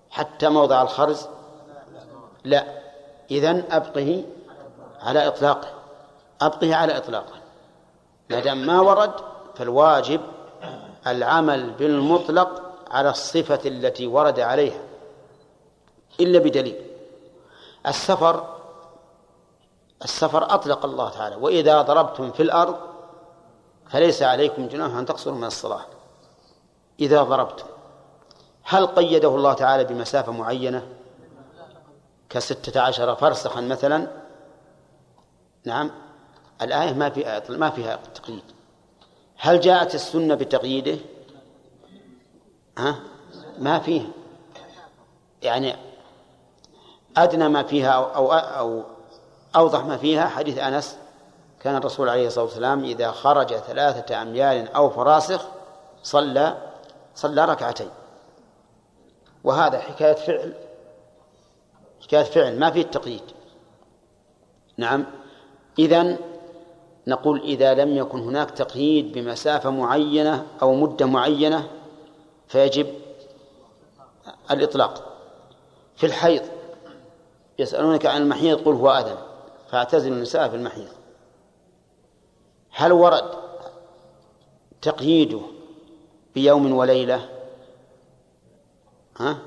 [0.10, 1.28] حتى موضع الخرز؟
[2.44, 2.82] لا.
[3.32, 4.24] إذن أبقه
[5.02, 5.68] على إطلاقه.
[6.42, 7.34] أبقه على إطلاقه.
[8.30, 9.12] ما دام ما ورد
[9.56, 10.22] فالواجب
[11.08, 14.82] العمل بالمطلق على الصفة التي ورد عليها
[16.20, 16.91] إلا بدليل.
[17.88, 18.58] السفر
[20.04, 22.76] السفر أطلق الله تعالى وإذا ضربتم في الأرض
[23.90, 25.86] فليس عليكم جناح أن تقصروا من الصلاة.
[27.00, 27.66] إذا ضربتم
[28.64, 30.88] هل قيده الله تعالى بمسافة معينة؟
[32.30, 34.08] كستة عشر فرسخا مثلا؟
[35.66, 35.92] نعم
[36.62, 38.44] الآية ما فيها ما فيها تقييد.
[39.38, 40.98] هل جاءت السنة بتقييده؟
[42.78, 43.00] ها؟
[43.60, 44.02] ما فيه
[45.42, 45.76] يعني
[47.18, 48.84] أدنى ما فيها أو, أو, أو
[49.56, 50.98] أوضح ما فيها حديث أنس
[51.64, 55.46] كان الرسول عليه الصلاة والسلام إذا خرج ثلاثة أميال أو فراسخ
[56.04, 56.58] صلى
[57.16, 57.90] صلى ركعتين.
[59.44, 60.54] وهذا حكاية فعل
[62.04, 63.22] حكاية فعل ما فيه التقييد.
[64.78, 65.06] نعم.
[65.80, 66.18] إذن
[67.08, 71.68] نقول إذا لم يكن هناك تقييد بمسافة معينة أو مدة معينة
[72.48, 72.88] فيجب
[74.52, 75.04] الإطلاق.
[75.96, 76.42] في الحيض
[77.62, 79.18] يسألونك عن المحيض قل هو أذن
[79.70, 80.88] فاعتزلوا النساء في المحيض.
[82.72, 83.24] هل ورد
[84.82, 85.40] تقييده
[86.36, 87.30] بيوم وليلة؟
[89.18, 89.38] ها؟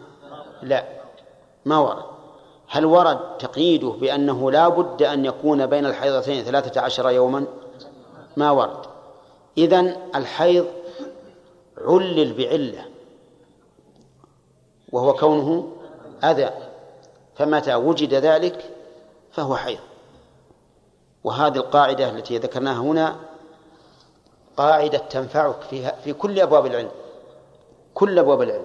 [0.62, 0.84] لا
[1.64, 2.04] ما ورد.
[2.68, 7.46] هل ورد تقييده بأنه لا بد أن يكون بين الحيضتين ثلاثة عشر يوما؟
[8.36, 8.86] ما ورد.
[9.58, 10.66] إذن الحيض
[11.78, 12.84] علل بعلة
[14.92, 15.72] وهو كونه
[16.24, 16.50] أذى.
[17.36, 18.70] فمتى وجد ذلك
[19.32, 19.78] فهو حيض.
[21.24, 23.16] وهذه القاعدة التي ذكرناها هنا
[24.56, 26.90] قاعدة تنفعك فيها في كل أبواب العلم.
[27.94, 28.64] كل أبواب العلم.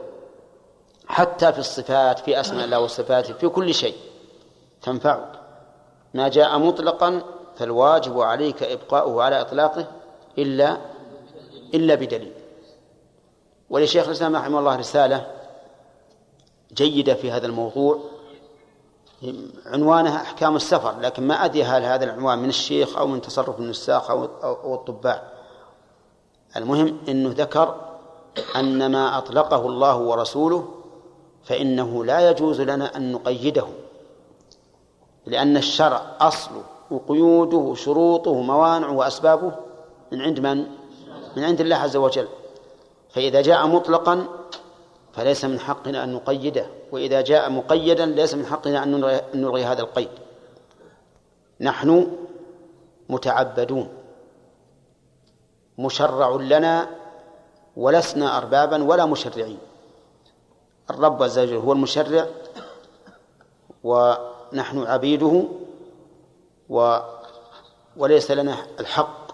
[1.08, 3.96] حتى في الصفات في أسماء الله وصفاته في كل شيء
[4.82, 5.32] تنفعك.
[6.14, 7.22] ما جاء مطلقا
[7.56, 9.88] فالواجب عليك إبقاؤه على إطلاقه
[10.38, 10.78] إلا
[11.74, 12.34] إلا بدليل.
[13.70, 15.32] ولشيخ الإسلام رحمه الله رسالة
[16.74, 18.00] جيدة في هذا الموضوع.
[19.66, 24.12] عنوانها أحكام السفر لكن ما أدري هل هذا العنوان من الشيخ أو من تصرف النساخ
[24.12, 25.24] أو الطباع.
[26.56, 27.76] المهم أنه ذكر
[28.56, 30.68] أن ما أطلقه الله ورسوله
[31.44, 33.68] فإنه لا يجوز لنا أن نقيده
[35.26, 39.52] لأن الشرع أصله وقيوده شروطه موانعه وأسبابه
[40.12, 40.58] من عند من؟
[41.38, 42.28] من عند الله عز وجل.
[43.10, 44.28] فإذا جاء مطلقا
[45.14, 46.79] فليس من حقنا أن نقيده.
[46.92, 50.10] وإذا جاء مقيدا ليس من حقنا أن نلغي هذا القيد.
[51.62, 52.18] نحن
[53.10, 53.90] متعبدون.
[55.78, 56.90] مشرع لنا
[57.78, 59.58] ولسنا أربابا ولا مشرعين.
[60.90, 62.28] الرب عز وجل هو المشرع
[63.84, 65.44] ونحن عبيده
[66.70, 66.98] و
[67.98, 69.32] وليس لنا الحق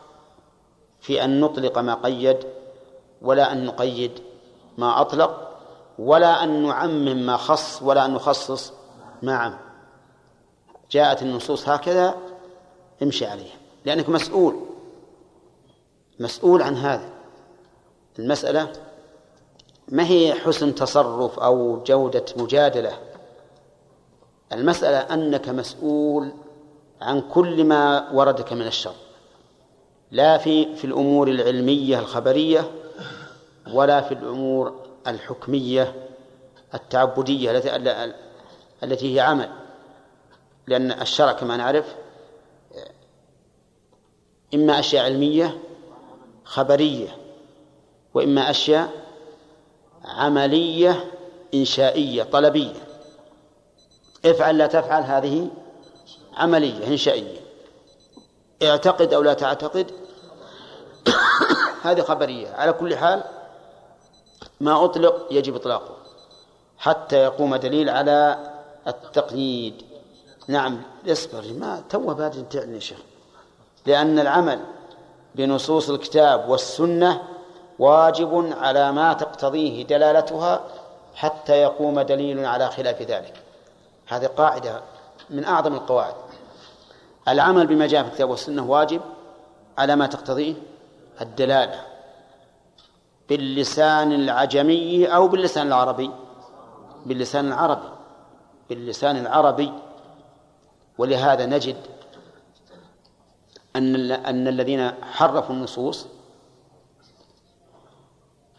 [0.99, 2.37] في أن نطلق ما قيد
[3.21, 4.11] ولا أن نقيد
[4.77, 5.44] ما أطلق.
[5.99, 8.73] ولا أن نعمم ما خص ولا أن نخصص
[9.21, 9.57] ما عم.
[10.91, 12.15] جاءت النصوص هكذا
[13.03, 13.55] امشي عليها.
[13.85, 14.55] لأنك مسؤول.
[16.19, 17.09] مسؤول عن هذا.
[18.19, 18.71] المسألة
[19.87, 22.91] ما هي حسن تصرف أو جودة مجادلة؟
[24.53, 26.31] المسألة أنك مسؤول
[27.01, 28.95] عن كل ما وردك من الشر.
[30.11, 32.71] لا في في الأمور العلمية الخبرية
[33.73, 36.09] ولا في الأمور الحكمية
[36.73, 38.13] التعبدية التي
[38.83, 39.49] التي هي عمل.
[40.67, 41.95] لأن الشرع كما نعرف
[44.53, 45.57] إما أشياء علمية
[46.43, 47.17] خبرية
[48.13, 48.89] وإما أشياء
[50.05, 51.11] عملية
[51.53, 52.75] إنشائية طلبية.
[54.25, 55.49] افعل لا تفعل هذه
[56.33, 57.39] عملية إنشائية.
[58.63, 59.91] اعتقد أو لا تعتقد
[61.83, 62.49] هذه خبرية.
[62.49, 63.34] على كل حال
[64.65, 65.95] ما أطلق يجب إطلاقه
[66.77, 68.19] حتى يقوم دليل على
[68.87, 69.83] التقييد.
[70.47, 72.97] نعم اصبر ما تو بادئ تعني شيخ.
[73.85, 74.59] لأن العمل
[75.35, 77.21] بنصوص الكتاب والسنة
[77.79, 80.63] واجب على ما تقتضيه دلالتها
[81.15, 83.33] حتى يقوم دليل على خلاف ذلك.
[84.07, 84.81] هذه قاعدة
[85.29, 86.15] من أعظم القواعد.
[87.27, 89.01] العمل بما جاء في الكتاب والسنة واجب
[89.77, 90.53] على ما تقتضيه
[91.21, 91.94] الدلالة.
[93.29, 96.11] باللسان العجمي أو باللسان العربي.
[97.05, 97.89] باللسان العربي.
[98.69, 99.73] باللسان العربي.
[100.97, 101.77] ولهذا نجد
[103.75, 106.07] أن أن الذين حرفوا النصوص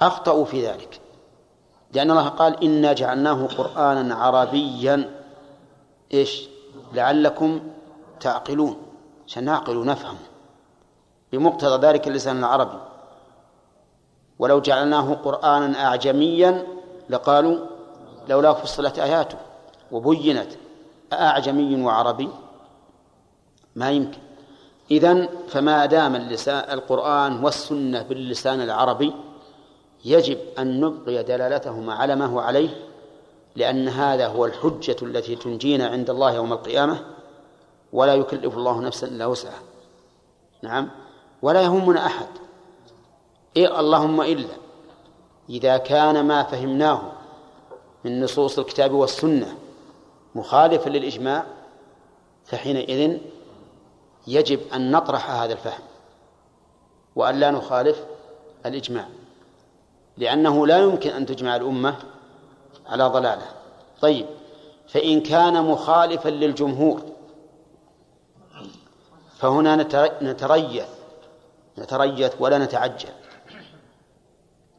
[0.00, 1.00] أخطأوا في ذلك.
[1.92, 5.24] لأن الله قال إنا جعلناه قرآنا عربيا.
[6.14, 6.48] إيش؟
[6.92, 7.60] لعلكم
[8.20, 8.82] تعقلون.
[9.26, 10.16] عشان نعقل ونفهم.
[11.32, 12.78] بمقتضى ذلك اللسان العربي.
[14.38, 16.66] ولو جعلناه قرآنا أعجميا
[17.10, 17.66] لقالوا
[18.28, 19.38] لولا فصلت آياته
[19.92, 20.52] وبينت
[21.12, 22.28] أعجمي وعربي.
[23.76, 24.18] ما يمكن.
[24.90, 29.14] إذن فما دام اللسان القرآن والسنة باللسان العربي
[30.04, 32.68] يجب أن نبقي دلالتهما على ما هو عليه
[33.56, 36.98] لأن هذا هو الحجة التي تنجينا عند الله يوم القيامة
[37.92, 39.62] ولا يكلف الله نفسا إلا وسعها.
[40.62, 40.90] نعم.
[41.42, 42.26] ولا يهمنا أحد.
[43.56, 44.54] إيه اللهم إلا.
[45.48, 47.00] إذا كان ما فهمناه
[48.04, 49.56] من نصوص الكتاب والسنة
[50.34, 51.46] مخالفا للإجماع
[52.44, 53.18] فحينئذ
[54.26, 55.82] يجب أن نطرح هذا الفهم
[57.16, 58.04] وأن لا نخالف
[58.66, 59.08] الإجماع
[60.16, 61.96] لأنه لا يمكن أن تجمع الأمة
[62.86, 63.46] على ضلالة.
[64.00, 64.26] طيب
[64.88, 67.02] فإن كان مخالفا للجمهور
[69.38, 69.76] فهنا
[70.20, 70.84] نتريث
[71.78, 73.08] نتريث ولا نتعجل.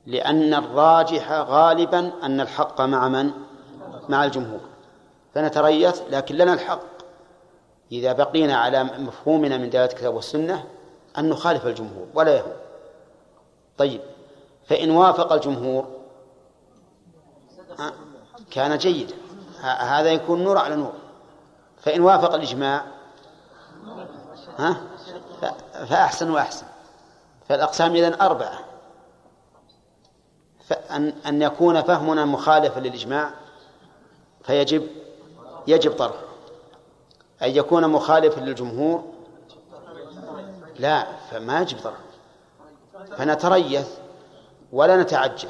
[0.08, 3.32] لأن الراجح غالبا أن الحق مع من؟
[4.10, 4.60] مع الجمهور.
[5.34, 6.82] فنتريث لكن لنا الحق.
[7.92, 10.64] إذا بقينا على مفهومنا من دلالة الكتاب والسنة
[11.18, 12.54] أن نخالف الجمهور ولا يهم.
[13.78, 14.02] طيب
[14.66, 15.88] فإن وافق الجمهور
[18.52, 19.16] كان جيدا.
[19.62, 20.94] هذا يكون نور على نور.
[21.82, 22.86] فإن وافق الإجماع
[24.58, 24.78] ها؟
[25.86, 26.66] فأحسن وأحسن.
[27.50, 28.60] فالأقسام إذن أربعة.
[30.68, 33.32] فأن أن يكون فهمنا مخالفا للإجماع
[34.44, 34.88] فيجب
[35.68, 36.28] يجب طرحه.
[37.42, 39.04] أن يكون مخالفا للجمهور
[40.80, 42.08] لا فما يجب طرحه.
[43.18, 43.88] فنتريث
[44.72, 45.50] ولا نتعجل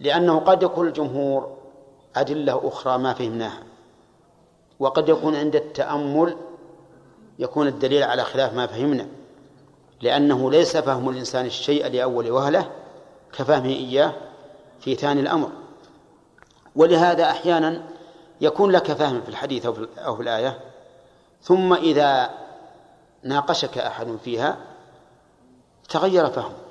[0.00, 1.56] لأنه قد يكون الجمهور
[2.16, 3.62] أدلة أخرى ما فهمناها
[4.78, 6.36] وقد يكون عند التأمل
[7.38, 9.08] يكون الدليل على خلاف ما فهمنا
[10.00, 12.70] لأنه ليس فهم الإنسان الشيء لأول وهلة
[13.32, 14.12] كفهمه إياه
[14.80, 15.50] في ثاني الأمر.
[16.76, 17.82] ولهذا أحيانا
[18.40, 19.66] يكون لك فهم في الحديث
[19.98, 20.58] أو في الآية
[21.42, 22.30] ثم إذا
[23.22, 24.56] ناقشك أحد فيها
[25.88, 26.68] تغير فهمك.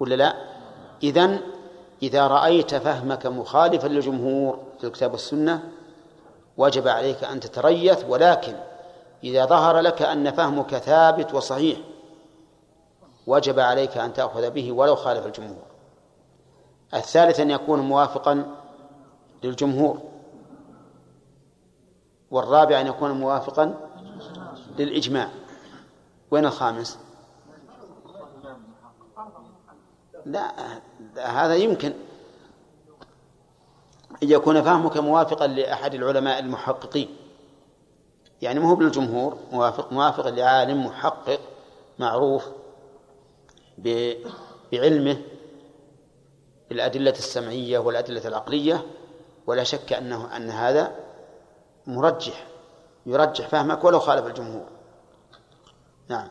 [0.00, 0.34] ولا لا؟
[1.02, 1.40] إذن
[2.02, 5.62] إذا رأيت فهمك مخالفا للجمهور في الكتاب والسنة
[6.56, 8.54] وجب عليك أن تتريث ولكن
[9.24, 11.78] إذا ظهر لك أن فهمك ثابت وصحيح
[13.26, 15.64] وجب عليك أن تأخذ به ولو خالف الجمهور.
[16.94, 18.56] الثالث أن يكون موافقا
[19.42, 20.02] للجمهور.
[22.30, 23.74] والرابع أن يكون موافقا
[24.78, 25.28] للإجماع.
[26.30, 26.98] وين الخامس؟
[30.26, 30.52] لا
[31.16, 31.92] هذا يمكن.
[34.22, 37.16] أن يكون فهمك موافقا لأحد العلماء المحققين.
[38.42, 41.40] يعني مو بالجمهور موافق موافق لعالم محقق
[41.98, 42.61] معروف.
[43.78, 45.22] بعلمه
[46.68, 48.86] بالأدلة السمعية والأدلة العقلية
[49.46, 50.96] ولا شك أنه أن هذا
[51.86, 52.46] مرجح
[53.06, 54.66] يرجح فهمك ولو خالف الجمهور.
[56.08, 56.28] نعم.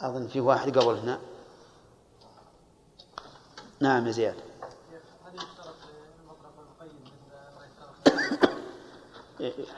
[0.00, 1.18] أظن في واحد قبل هنا.
[3.80, 4.36] نعم يا زياد.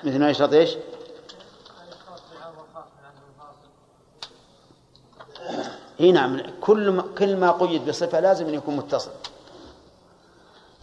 [0.04, 0.76] مثل ما يشترط إيش؟
[6.00, 9.10] إي نعم كل ما كل ما قيد بصفة لازم أن يكون متصل.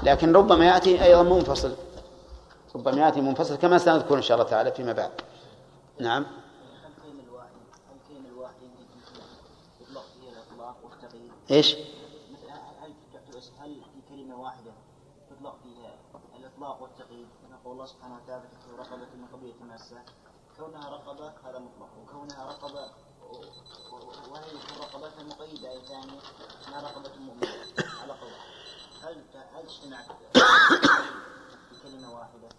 [0.04, 1.76] لكن ربما يأتي أيضا منفصل.
[2.76, 5.12] ربما يأتي منفصل كما سنذكر إن شاء الله تعالى فيما بعد.
[6.00, 6.26] نعم.
[11.52, 11.76] إيش؟
[16.40, 19.98] الإطلاق والتقييد نقول الله سبحانه وتعالى في رقبة من قبيلة ماسة
[20.58, 21.90] كونها رقبة هذا مطلق.
[22.04, 23.05] وكونها رقبة وهي
[26.84, 27.50] رقبة مؤمنة
[28.02, 28.32] على قول.
[29.04, 29.24] هل
[29.54, 30.06] هل اجتمعت
[31.70, 32.50] في كلمة واحدة؟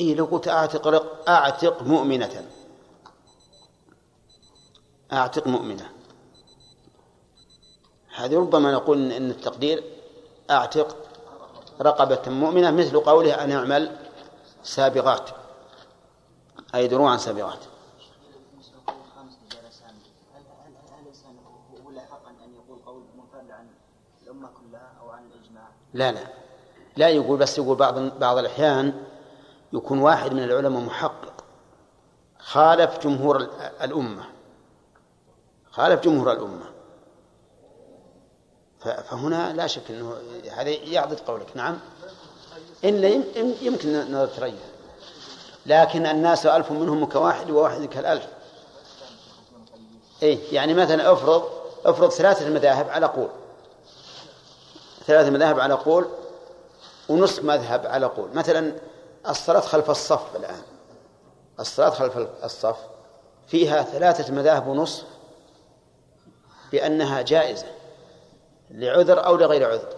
[0.00, 1.28] إيه لو قلت أعتق.
[1.28, 2.50] أعتق مؤمنة.
[5.12, 5.92] أعتق مؤمنة.
[8.16, 9.84] هذه ربما نقول إن التقدير
[10.50, 10.96] أعتق
[11.80, 13.96] رقبة مؤمنة مثل قوله أن يعمل
[14.62, 15.30] سابغات.
[16.74, 17.64] أي دروعا سابغات.
[25.94, 26.20] لا لا.
[26.96, 28.92] لا يقول بس يقول بعض بعض الأحيان
[29.72, 31.44] يكون واحد من العلماء محقق.
[32.38, 33.48] خالف جمهور
[33.82, 34.24] الأمة.
[35.70, 36.66] خالف جمهور الأمة.
[38.80, 40.16] فهنا لا شك أنه
[40.52, 41.46] هذا يعضد قولك.
[41.54, 41.78] نعم.
[42.84, 44.54] إلا يم- يم- يمكن نتريث
[45.66, 48.26] لكن الناس ألف منهم كواحد وواحد كالألف.
[50.22, 51.44] إيه يعني مثلا افرض
[51.84, 53.28] افرض ثلاثة مذاهب على قول.
[55.06, 56.08] ثلاثة مذاهب على قول
[57.08, 58.34] ونصف مذهب على قول.
[58.34, 58.72] مثلا
[59.28, 60.62] الصلاة خلف الصف الآن.
[61.60, 62.76] الصلاة خلف الصف
[63.46, 65.04] فيها ثلاثة مذاهب ونصف
[66.72, 67.66] بأنها جائزة
[68.70, 69.96] لعذر أو لغير عذر.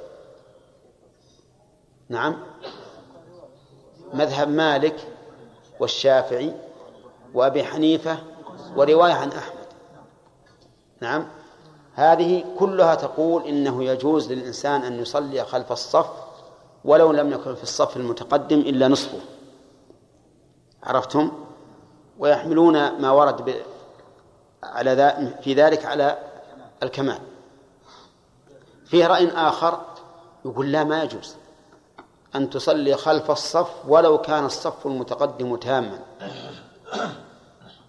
[2.09, 2.45] نعم.
[4.13, 4.97] مذهب مالك
[5.81, 6.55] والشافعي
[7.35, 8.19] وأبي حنيفة
[8.77, 9.67] ورواية عن أحمد.
[11.01, 11.29] نعم.
[11.99, 16.07] هذه كلها تقول إنه يجوز للإنسان أن يصلي خلف الصف
[16.85, 19.19] ولو لم يكن في الصف المتقدم إلا نصفه.
[20.83, 21.33] عرفتم؟
[22.19, 23.55] ويحملون ما ورد ب...
[24.63, 25.39] على ذا...
[25.43, 26.19] في ذلك على
[26.83, 27.19] الكمال.
[28.87, 29.81] فيه رأي آخر
[30.45, 31.37] يقول لا ما يجوز
[32.35, 35.99] أن تصلي خلف الصف ولو كان الصف المتقدم تاما.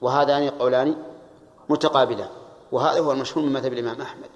[0.02, 0.96] وهذان قولان
[1.70, 2.39] متقابلان.
[2.72, 4.30] وهذا هو المشهور من مذهب الإمام أحمد.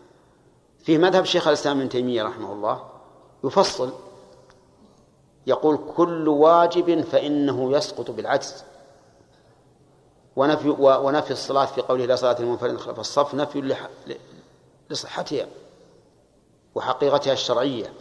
[0.79, 2.85] في مذهب شيخ الإسلام ابن تيمية رحمه الله
[3.43, 3.93] يفصل
[5.47, 8.63] يقول كل واجب فإنه يسقط بالعجز.
[10.35, 13.75] ونفي ونفي الصلاة في قوله لا صلاة المنفرد خلف الصف نفي
[14.89, 15.47] لصحتها
[16.75, 17.93] وحقيقتها الشرعية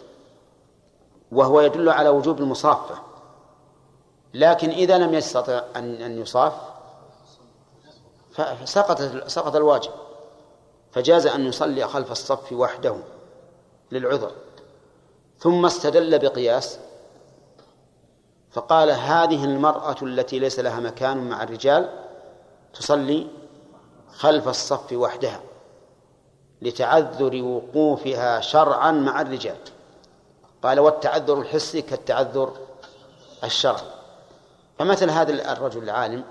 [1.33, 2.95] وهو يدل على وجوب المصافة.
[4.35, 6.53] لكن إذا لم يستطع أن أن يصاف
[8.33, 9.93] فسقط سقط الواجب.
[10.93, 12.97] فجاز أن يصلي خلف الصف وحده
[13.93, 14.33] للعذر.
[15.39, 16.79] ثم استدل بقياس
[18.51, 21.89] فقال هذه المرأة التي ليس لها مكان مع الرجال
[22.75, 23.27] تصلي
[24.13, 25.41] خلف الصف وحدها
[26.63, 29.57] لتعذر وقوفها شرعا مع الرجال.
[30.63, 32.57] قال والتعذر الحسي كالتعذر
[33.45, 33.87] الشرعي.
[34.79, 36.25] فمثل هذا الرجل العالم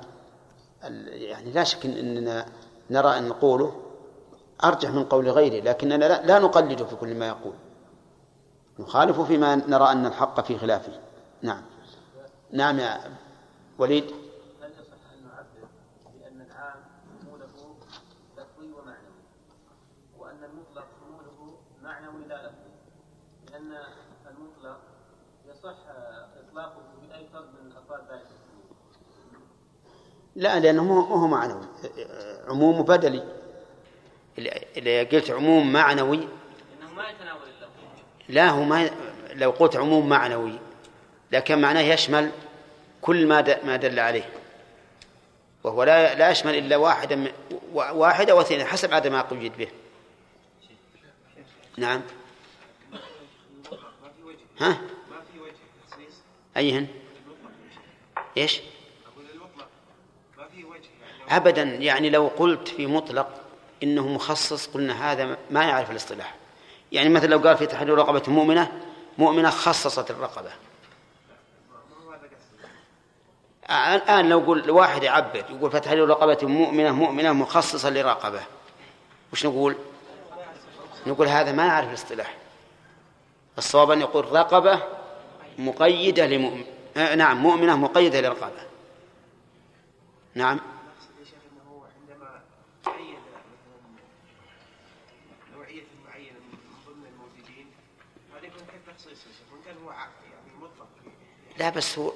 [0.83, 2.45] ال- يعني لا شك إننا
[2.89, 3.75] نرى أن قوله
[4.63, 7.53] أرجح من قول غيره لكننا لا, لا نقلده في كل ما يقول.
[8.79, 10.99] نخالف فيما نرى أن الحق في خلافه.
[11.41, 11.61] نعم.
[12.51, 12.99] نعم يا
[13.77, 14.03] وليد.
[14.61, 15.67] هل يصح أن نعبر
[16.19, 16.79] بأن العام
[17.21, 17.75] شموله
[18.37, 19.21] لفظي ومعنوي
[20.19, 22.71] وأن المطلق شموله معنوي لا لفظي
[23.51, 23.77] لأن
[24.29, 24.77] المطلق
[25.49, 25.75] يصح
[26.47, 28.27] إطلاقه باكثر من افراد ذلك
[30.35, 31.65] لا لأنه مو مو هو معنوي.
[32.47, 33.40] عموم بدلي.
[34.37, 37.39] اللي قلت عموم معنوي إنه ما يتناول
[38.29, 38.89] لا هو ما
[39.33, 40.59] لو قلت عموم معنوي
[41.31, 42.31] لكن معناه يشمل
[43.01, 44.29] كل ما د- ما دل عليه.
[45.63, 47.31] وهو لا لا يشمل إلا واحدا من
[47.73, 49.67] واحدة واثنين حسب عدد ما قيد به.
[51.77, 52.01] نعم.
[54.59, 55.51] ها؟ ما في وجه
[55.89, 56.13] تخصيص
[56.57, 56.87] ايهن
[58.37, 59.67] إيش أقول المطلق
[60.37, 60.89] ما في وجه.
[61.29, 63.40] ابدا يعني لو قلت في مطلق
[63.83, 66.35] إنه مخصص قلنا هذا ما يعرف الاصطلاح.
[66.91, 68.81] يعني مثلا لو قال في تحرير رقبة مؤمنة
[69.17, 70.49] مؤمنة خصصت قصدي
[73.69, 78.41] الآن لو قل واحد يعبر يقول فتحرير رقبة مؤمنة مؤمنة مخصصة لرقبة.
[79.33, 79.75] وش نقول؟
[81.07, 82.35] نقول هذا ما يعرف الاصطلاح.
[83.57, 84.83] الصواب أن يقول رقبة
[85.59, 86.63] مقيدة لمؤمن
[86.97, 88.63] آه نعم مؤمنة مقيدة لرقبة.
[90.35, 92.41] نعم اقصد يا شيخ انه هو عندما
[92.85, 93.81] قيد مثلا
[95.55, 96.57] نوعيه معينه من
[96.87, 97.67] ضمن الموجودين
[98.37, 99.95] هذا يكون كيف تخصيص يا شيخ وان كان هو ع-
[100.31, 100.87] يعني مطلق
[101.61, 102.11] لا بس هو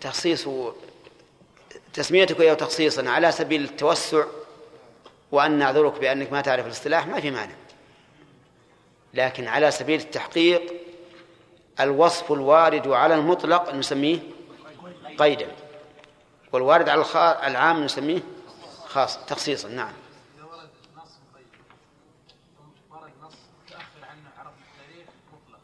[0.00, 0.48] تخصيص
[1.92, 4.24] تسميتك إياه تخصيصا على سبيل التوسع
[5.32, 7.52] وأن نعذرك بأنك ما تعرف الاصطلاح ما في معنى
[9.14, 10.72] لكن على سبيل التحقيق
[11.80, 14.18] الوصف الوارد على المطلق نسميه
[15.18, 15.48] قيدا
[16.52, 17.04] والوارد على
[17.46, 18.22] العام نسميه
[18.86, 19.92] خاص تخصيصا نعم
[20.36, 21.46] إذا ورد نص مقيد
[22.56, 23.34] ثم ورد نص
[23.66, 25.60] متأخر عنه عرفنا التاريخ مطلق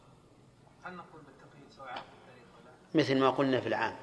[0.83, 3.95] هل نقول بالتقييد سواء عرفنا التاريخ ولا مثل ما قلنا في العام.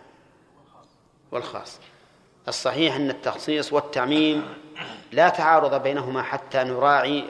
[1.33, 1.79] والخاص.
[2.49, 4.55] الصحيح أن التخصيص والتعميم
[5.13, 7.25] لا تعارض بينهما حتى نراعي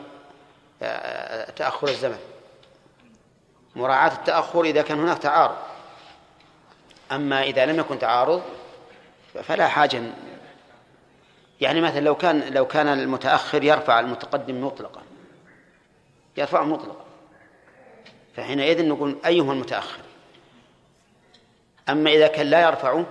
[0.82, 2.18] آه، تأخر الزمن.
[3.76, 5.56] مراعاة التأخر إذا كان هناك تعارض.
[7.12, 8.42] أما إذا لم يكن تعارض
[9.44, 10.02] فلا حاجة.
[11.60, 15.02] يعني مثلا لو كان لو كان المتأخر يرفع المتقدم مطلقا.
[16.36, 17.04] يرفعه مطلقا.
[18.36, 20.05] فحينئذ نقول أيهما المتأخر
[21.88, 23.06] أما إذا كان لا يرفعه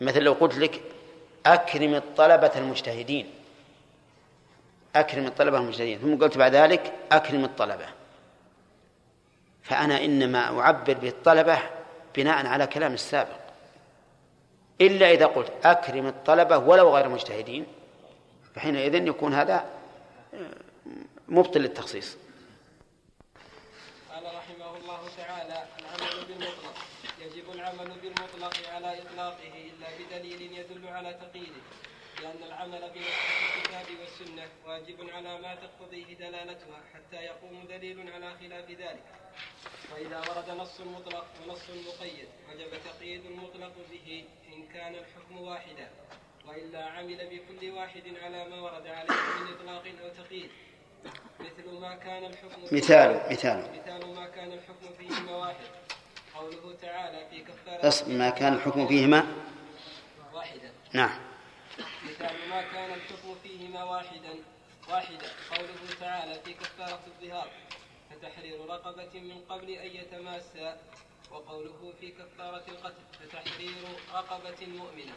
[0.00, 0.82] مثل لو قلت لك
[1.46, 3.30] أكرم الطلبة المجتهدين.
[4.96, 5.98] أكرم الطلبة المجتهدين.
[5.98, 7.86] ثم قلت بعد ذلك أكرم الطلبة.
[9.62, 11.58] فأنا إنما أعبر بالطلبة
[12.16, 13.42] بناء على كلام السابق.
[14.80, 17.66] إلا إذا قلت أكرم الطلبة ولو غير مجتهدين
[18.54, 19.64] فحينئذ يكون هذا
[21.28, 22.16] مبطل للتخصيص
[24.12, 26.74] قال رحمه الله تعالى العمل بالمطلق
[27.20, 31.62] يجب العمل بالمطلق على إطلاقه إلا بدليل يدل على تقييده
[32.22, 33.18] لأن العمل بنص
[33.56, 39.04] الكتاب والسنة واجب على ما تقتضيه دلالتها حتى يقوم دليل على خلاف ذلك.
[39.90, 45.90] فإذا ورد نص مطلق ونص مقيد وجب تقييد المطلق به إن كان الحكم واحدا
[46.48, 50.50] وإلا عمل بكل واحد على ما ورد عليه من إطلاق أو تقييد.
[51.40, 53.80] مثل ما كان الحكم مثال مثال.
[53.82, 55.66] مثال ما كان الحكم فيهما واحد
[56.34, 59.26] قوله تعالى في كفارة اسم ما كان الحكم فيهما؟
[60.32, 61.18] واحدا نعم.
[62.04, 64.34] مثال ما كان الحكم فيهما واحدا.
[64.88, 67.50] واحدا قوله تعالى في كفارة الظهار.
[68.10, 70.80] فتحرير رقبة من قبل أن يتماسا.
[71.30, 73.02] وقوله في كفارة القتل.
[73.20, 73.72] فتحرير
[74.14, 75.14] رقبة مؤمنة.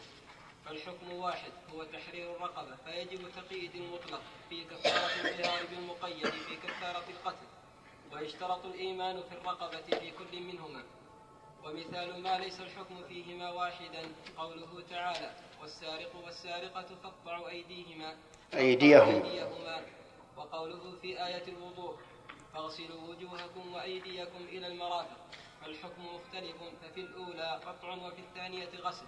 [0.64, 1.52] فالحكم واحد.
[1.74, 2.76] هو تحرير الرقبة.
[2.84, 6.26] فيجب تقييد المطلق في كفارة الظهار بالمقيد.
[6.26, 7.46] في كفارة القتل.
[8.12, 10.82] ويشترط الإيمان في الرقبة في كل منهما.
[11.66, 14.02] ومثال ما ليس الحكم فيهما واحدا
[14.38, 18.16] قوله تعالى والسارق والسارقة فاقطعوا أيديهما
[18.54, 19.22] أيديهم.
[19.24, 19.80] أيديهما.
[20.36, 21.96] وقوله في آية الوضوء
[22.54, 25.16] فاغسلوا وجوهكم وأيديكم إلى المرافق.
[25.60, 29.06] فالحكم مختلف ففي الأولى قطع وفي الثانية غسل.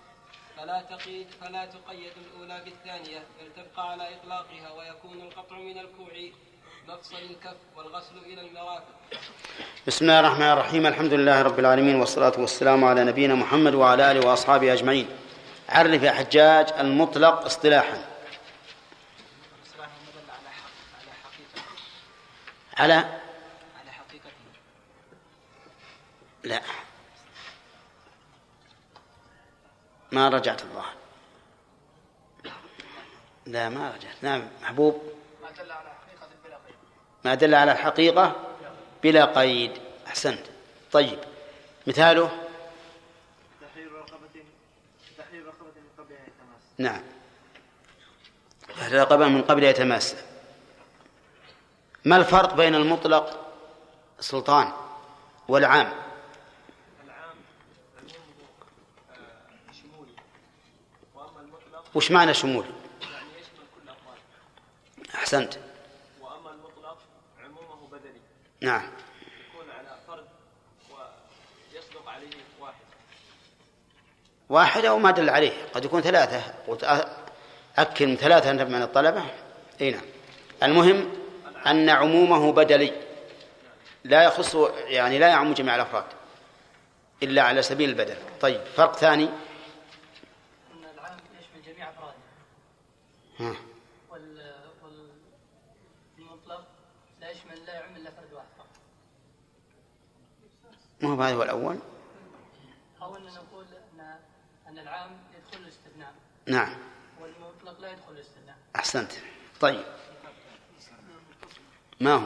[0.56, 6.12] فلا تقيد فلا تقيد الأولى بالثانية بل تبقى على إطلاقها ويكون القطع من الكوع
[6.88, 8.84] مفصل الكف والغسل إلى المرافق.
[9.86, 10.86] بسم الله الرحمن الرحيم.
[10.86, 15.08] الحمد لله رب العالمين والصلاة والسلام على نبينا محمد وعلى آله وأصحابه أجمعين.
[15.68, 18.04] عرف يا حجاج المطلق اصطلاحا.
[22.76, 24.30] على على حقيقته
[26.44, 26.62] لا.
[30.12, 30.94] ما رجعت الظاهر.
[33.46, 34.16] لا ما رجعت.
[34.22, 35.02] نعم محبوب.
[35.42, 35.97] ما دل على
[37.28, 38.36] ما دل على الحقيقة
[39.02, 39.72] بلا قيد.
[40.06, 40.46] أحسنت.
[40.92, 41.18] طيب
[41.86, 42.30] مثاله؟
[43.60, 44.44] تحرير رقبة
[45.18, 46.62] تحرير رقبة من قبل أن يتماس.
[46.78, 47.02] نعم.
[48.92, 50.14] رقبة من قبل يتماس.
[52.04, 53.52] ما الفرق بين المطلق
[54.20, 54.72] سلطان
[55.48, 55.92] والعام؟
[57.04, 57.36] العام
[59.72, 60.12] شمولي.
[61.14, 65.54] وأما المطلق وش معنى شمول يعني يشمل كل أحسنت
[66.20, 66.98] وأما المطلق
[67.44, 68.20] عمومه بدني
[68.60, 68.82] نعم.
[69.54, 70.24] يكون على فرد
[70.90, 72.30] ويصدق عليه
[72.60, 72.74] واحد.
[74.48, 75.64] واحد أو ما دل عليه.
[75.74, 76.54] قد يكون ثلاثة.
[76.68, 77.08] قلت أ-
[77.80, 79.24] أكل من ثلاثة من الطلبة.
[79.80, 80.04] أي نعم.
[80.62, 81.12] المهم
[81.66, 82.92] أن عمومه بدلي.
[84.04, 84.54] لا يخص
[84.86, 86.04] يعني لا يعم جميع الأفراد.
[87.22, 88.16] إلا على سبيل البدل.
[88.40, 92.14] طيب فرق ثاني أن العام يشمل جميع أفراده
[93.38, 93.56] ها.
[94.10, 94.54] وال
[96.18, 96.66] والمطلق
[97.20, 98.68] لا يشمل لا يعم إلا فرد واحد فقط
[101.00, 101.78] ما هو هذا هو الأول؟
[103.02, 104.16] أو أن نقول أن
[104.68, 106.12] أن العام يدخل الاستثناء.
[106.46, 106.74] نعم.
[107.20, 108.56] والمطلق لا يدخل الاستثناء.
[108.76, 109.12] أحسنت.
[109.60, 109.84] طيب.
[112.00, 112.18] ما هو؟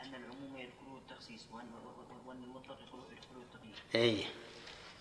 [0.00, 1.66] أن العموم يدخله التخصيص وأن
[2.26, 4.26] وأن المطلق يدخله يدخله التقييد أي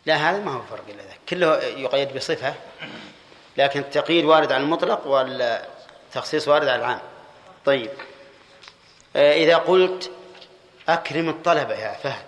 [0.05, 2.55] لا هذا ما هو فرق إلا ذاك كله يقيد بصفة
[3.57, 6.99] لكن التقييد وارد على المطلق والتخصيص وارد على العام.
[7.65, 7.91] طيب.
[9.15, 10.11] آه، إذا قلت
[10.89, 12.25] أكرم الطلبة يا فهد.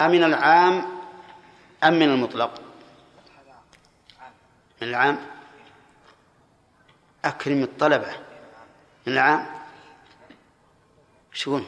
[0.00, 0.86] أمن العام
[1.84, 2.62] أم من المطلق؟
[4.82, 5.18] من العام؟
[7.24, 8.16] أكرم الطلبة
[9.06, 9.46] من العام؟
[11.32, 11.60] شو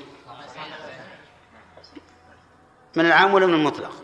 [2.96, 4.03] من العام ولا من المطلق؟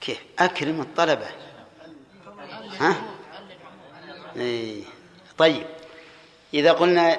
[0.00, 1.26] كيف؟ أكرم الطلبة
[2.80, 2.94] ها؟
[4.36, 4.84] إيه.
[5.38, 5.66] طيب.
[6.54, 7.16] إذا قلنا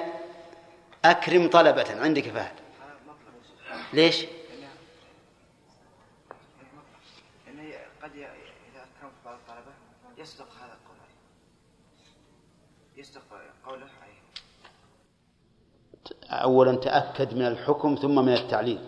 [1.04, 2.55] أكرم طلبة عندك فهد.
[3.96, 4.26] ليش
[7.46, 7.62] لأنه
[8.02, 8.28] قد إذا
[8.74, 9.72] أكرمت بعض الطلبة
[10.18, 10.96] يصدق هذا القول
[12.96, 13.22] يصدق
[13.66, 14.20] قوله عليه
[16.42, 18.80] أولا تأكد من الحكم ثم من التعليل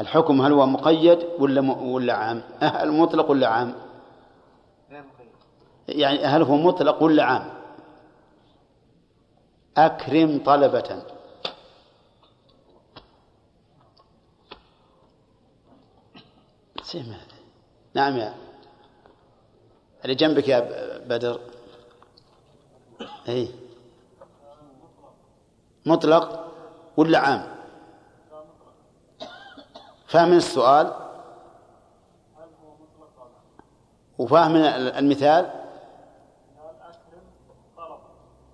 [0.00, 1.70] الحكم هل هو مقيد ولا م...
[1.70, 3.74] ولا عام؟ هل مطلق ولا عام؟
[5.88, 7.50] يعني هل هو مطلق ولا عام؟
[9.76, 11.13] أكرم طلبة
[16.94, 17.16] سمع
[17.94, 18.34] نعم يا
[20.04, 20.60] اللي جنبك يا
[20.98, 21.40] بدر.
[23.28, 23.48] اي
[25.86, 26.52] مطلق
[26.96, 27.54] ولا عام؟
[30.06, 30.92] فهم السؤال؟
[34.18, 35.50] وفهم المثال؟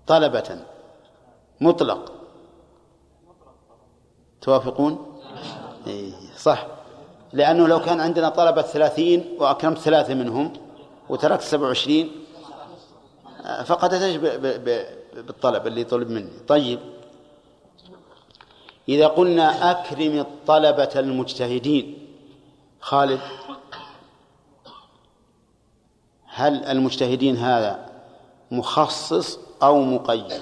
[0.07, 0.65] طلبة.
[1.61, 2.13] مطلق.
[4.41, 5.21] توافقون؟
[5.87, 6.80] إيه صح.
[7.33, 10.53] لأنه لو كان عندنا طلبة ثلاثين وأكرمت ثلاثة منهم
[11.09, 12.11] وتركت سبع وعشرين
[13.65, 14.21] فقد أتيت
[15.15, 16.31] بالطلب اللي طلب مني.
[16.49, 16.79] طيب.
[18.89, 22.07] إذا قلنا أكرم الطلبة المجتهدين
[22.81, 23.21] خالد
[26.27, 27.91] هل المجتهدين هذا
[28.51, 30.41] مخصص أو مقيد؟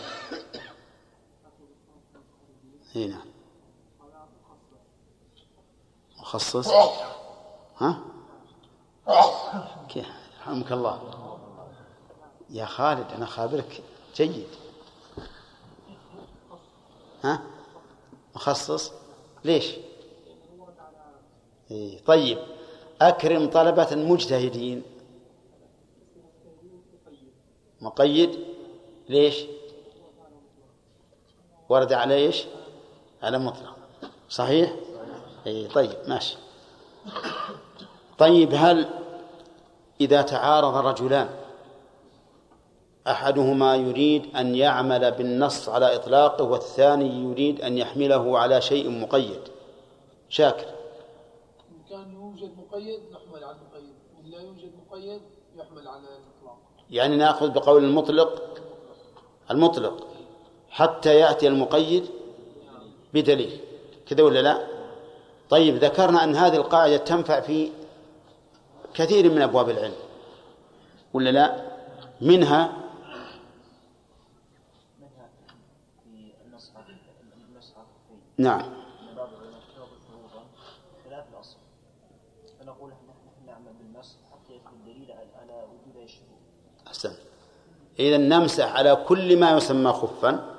[2.94, 3.27] هنا
[6.28, 6.68] مخصص
[7.78, 8.00] ها؟
[9.88, 10.06] كيف
[10.40, 11.00] رحمك الله.
[12.50, 13.82] يا خالد أنا خابرك.
[14.14, 14.46] جيد.
[17.24, 17.42] ها؟
[18.34, 18.92] مخصص؟
[19.44, 19.74] ليش؟
[21.70, 22.38] إيه طيب.
[23.00, 24.82] أكرم طلبة مجتهدين.
[27.80, 28.38] مقيد.
[29.08, 29.44] ليش؟
[31.68, 32.44] ورد على إيش؟
[33.22, 33.76] على مطلق.
[34.28, 34.87] صحيح؟
[35.48, 36.36] اي طيب ماشي.
[38.18, 38.88] طيب هل
[40.00, 41.28] إذا تعارض رجلان
[43.06, 49.40] أحدهما يريد أن يعمل بالنص على إطلاقه والثاني يريد أن يحمله على شيء مقيد؟
[50.28, 50.66] شاكر.
[51.70, 53.94] إن كان يوجد مقيد نحمل على المقيد.
[54.16, 55.20] وإن لا يوجد مقيد
[55.56, 56.58] يحمل على الإطلاق.
[56.90, 58.58] يعني نأخذ بقول المطلق؟
[59.50, 60.06] المطلق.
[60.70, 62.06] حتى يأتي المقيد
[63.14, 63.60] بدليل.
[64.06, 64.77] كذا ولا لا؟
[65.50, 67.70] طيب ذكرنا أن هذه القاعدة تنفع في
[68.94, 69.94] كثير من أبواب العلم.
[71.14, 71.62] ولا لا؟
[72.20, 72.72] منها
[78.38, 78.62] نعم.
[87.98, 90.58] إذا نمسح على كل ما يسمى خفا.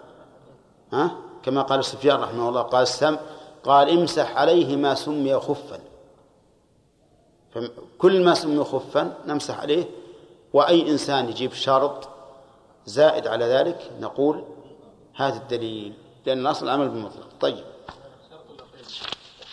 [0.93, 1.11] ها؟
[1.43, 3.17] كما قال سفيان رحمه الله قال السم
[3.63, 5.79] قال امسح عليه ما سمي خفا.
[7.51, 9.83] فكل ما سمي خفا نمسح عليه
[10.53, 12.09] وأي إنسان يجيب شرط
[12.85, 14.43] زائد على ذلك نقول
[15.15, 15.93] هذا الدليل
[16.25, 17.27] لأن الأصل العمل بالمطلق.
[17.41, 17.63] طيب.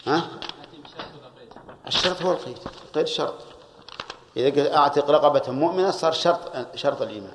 [0.06, 0.22] ها؟
[1.86, 2.58] الشرط هو القيد.
[2.86, 3.34] القيد شرط.
[4.36, 6.40] إذا قلت أعتق رقبة مؤمنة صار شرط
[6.74, 7.32] شرط الإيمان.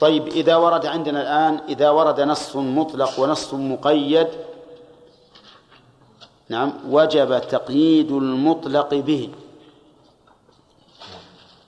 [0.00, 4.28] طيب إذا ورد عندنا الآن إذا ورد نص مطلق ونص مقيد
[6.52, 9.30] نعم وجب تقييد المطلق به.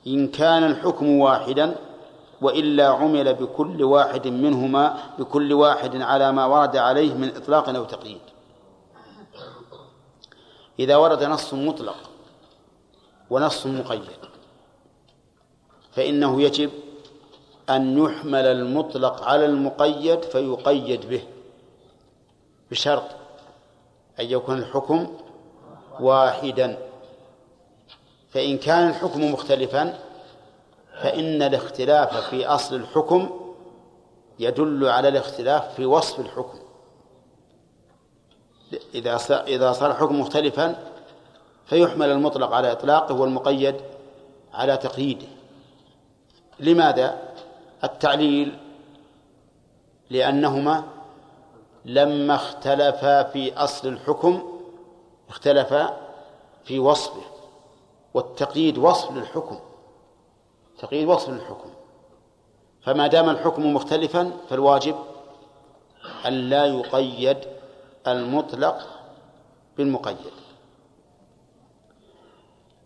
[0.06, 1.76] إن كان الحكم واحدا
[2.40, 4.84] وإلا عمل بكل واحد منهما
[5.18, 8.20] بكل واحد على ما ورد عليه من إطلاق أو تقييد.
[10.78, 11.96] إذا ورد نص مطلق
[13.30, 14.20] ونص مقيد
[15.92, 16.70] فإنه يجب
[17.70, 21.22] أن يحمل المطلق على المقيد فيقيد به
[22.70, 23.23] بشرط
[24.20, 25.06] أن يكون الحكم
[26.00, 26.78] واحدا.
[28.30, 29.98] فإن كان الحكم مختلفا
[31.02, 33.30] فإن الاختلاف في أصل الحكم
[34.38, 36.58] يدل على الاختلاف في وصف الحكم.
[38.94, 40.76] إذا إذا صار الحكم مختلفا
[41.66, 43.76] فيحمل المطلق على إطلاقه والمقيد
[44.54, 45.26] على تقييده.
[46.60, 47.18] لماذا؟
[47.84, 48.58] التعليل
[50.10, 50.84] لأنهما
[51.84, 54.60] لما اختلفا في أصل الحكم
[55.28, 55.96] اختلفا
[56.64, 57.22] في وصفه
[58.14, 59.58] والتقييد وصف للحكم
[60.78, 61.70] تقييد وصف للحكم.
[62.82, 64.96] فما دام الحكم مختلفا فالواجب
[66.26, 67.38] أن لا يقيد
[68.06, 68.76] المطلق
[69.76, 70.16] بالمقيد.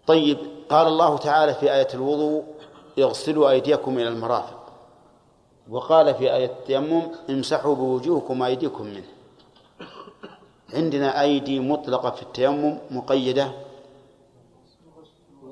[0.07, 0.38] طيب
[0.70, 2.44] قال الله تعالى في آية الوضوء
[2.99, 4.58] اغسلوا أيديكم إلى المرافق.
[5.71, 9.09] وقال في آية التيمم امسحوا بوجوهكم وأيديكم منه.
[10.75, 13.53] عندنا أيدي مطلقة في التيمم مقيدة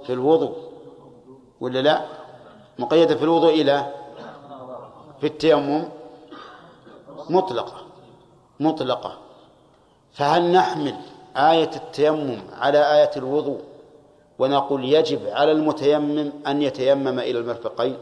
[0.06, 0.56] في الوضوء
[1.60, 2.04] ولا لا؟
[2.78, 3.92] مقيدة في الوضوء إلى
[5.20, 5.88] في التيمم
[7.30, 7.76] مطلقة
[8.60, 9.18] مطلقة.
[10.12, 10.94] فهل نحمل
[11.36, 13.60] آية التيمم على آية الوضوء
[14.38, 17.96] ونقول يجب على المتيمم أن يتيمم إلى المرفقين؟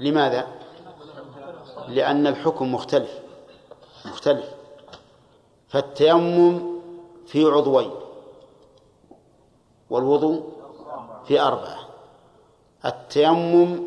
[0.00, 0.55] لماذا؟
[1.88, 3.20] لأن الحكم مختلف
[4.06, 4.54] مختلف.
[5.68, 6.80] فالتيمم
[7.26, 7.90] في عضوين
[9.90, 10.52] والوضوء
[11.24, 11.78] في أربعة.
[12.84, 13.82] التيمم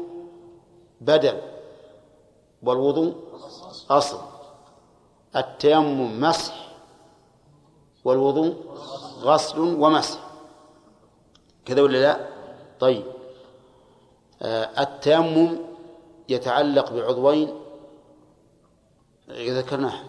[1.02, 1.41] بدل
[2.64, 3.14] والوضوء
[3.89, 4.20] أصل.
[5.36, 6.68] التيمم مسح
[8.06, 8.56] والوضوء
[9.22, 10.20] غسل ومسح.
[11.66, 12.30] كذا ولا لا؟
[12.80, 13.04] طيب.
[14.41, 15.58] آه التيمم
[16.30, 17.59] يتعلق بعضوين
[19.30, 20.04] ذكرناه.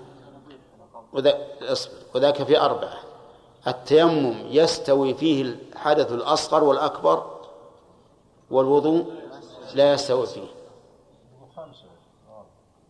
[2.14, 2.98] وذاك في أربعة.
[3.66, 7.40] التيمم يستوي فيه الحدث الأصغر والأكبر
[8.50, 9.14] والوضوء
[9.74, 10.48] لا يستوي فيه.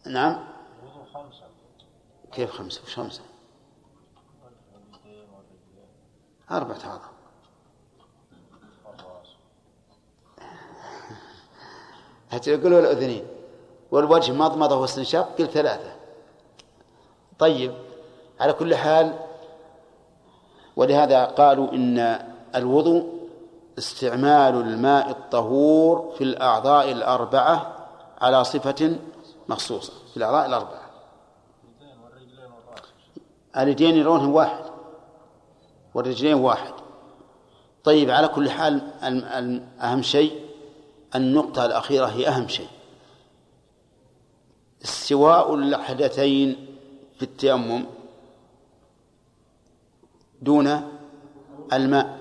[0.06, 0.44] نعم.
[2.32, 3.22] كيف خمسة؟ وش خمسة؟
[6.50, 7.10] أربعة أعضاء
[8.84, 9.28] والرأس
[12.30, 13.26] هتقول الأذنين.
[13.90, 15.99] والوجه مضمضة واستنشاق قل ثلاثة.
[17.40, 17.72] طيب
[18.40, 19.18] على كل حال
[20.76, 23.20] ولهذا قالوا إن الوضوء
[23.78, 27.76] استعمال الماء الطهور في الأعضاء الأربعة
[28.20, 28.98] على صفة
[29.48, 30.90] مخصوصة في الأعضاء الأربعة.
[33.56, 34.64] اليدين يرونهم واحد
[35.94, 36.72] والرجلين واحد.
[37.84, 38.80] طيب على كل حال
[39.80, 40.50] أهم شيء
[41.14, 42.68] النقطة الأخيرة هي أهم شيء.
[44.84, 46.69] استواء الحدثين
[47.20, 47.84] في التيمم
[50.42, 50.82] دون
[51.72, 52.18] الماء.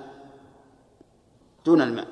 [1.66, 2.08] دون الماء.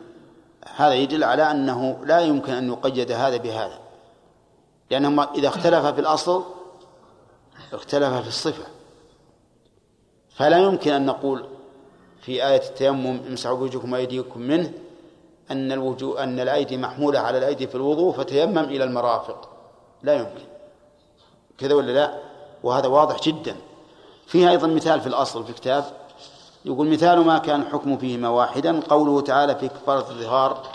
[0.75, 3.79] هذا يدل على أنه لا يمكن أن يقيد هذا بهذا.
[4.91, 6.43] لأنهما إذا اختلف في الأصل
[7.73, 8.65] اختلف في الصفة.
[10.29, 11.45] فلا يمكن أن نقول
[12.21, 14.73] في آية التيمم امسحوا بوجوهكم وأيديكم منه
[15.51, 19.49] أن الوجوه أن الأيدي محمولة على الأيدي في الوضوء فتيمم إلى المرافق.
[20.03, 20.45] لا يمكن.
[21.57, 22.26] كذا ولا لا؟
[22.63, 23.55] وهذا واضح جدا.
[24.27, 25.85] فيها أيضا مثال في الأصل في كتاب
[26.65, 30.67] يقول مثال ما كان الحكم فيهما واحدا قوله تعالى في كفارة الظهار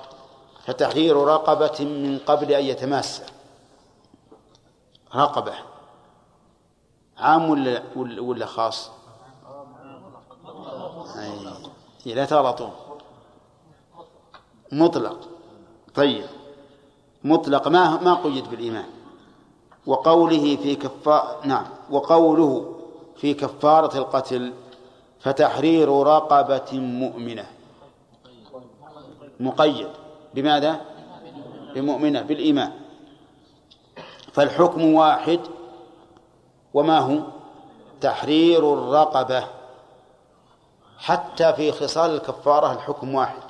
[0.64, 3.22] فتحرير رقبة من قبل أن يتماسى
[5.14, 5.54] رقبة.
[7.18, 8.90] عام ولا ولا خاص؟
[12.06, 12.72] أي لا تغلطون.
[14.72, 15.28] مطلق.
[15.94, 16.24] طيب.
[17.24, 17.68] مطلق.
[17.68, 19.01] ما ما قيد بالإيمان.
[19.86, 22.76] وقوله في كفار نعم وقوله
[23.16, 24.52] في كفارة القتل
[25.20, 27.46] فتحرير رقبة مؤمنة.
[29.40, 29.88] مقيد.
[30.34, 30.80] بماذا؟
[31.74, 32.72] بمؤمنة بالإيمان.
[34.32, 35.40] فالحكم واحد
[36.74, 37.18] وما هو؟
[38.00, 39.44] تحرير الرقبة.
[40.98, 43.42] حتى في خصال الكفارة الحكم واحد.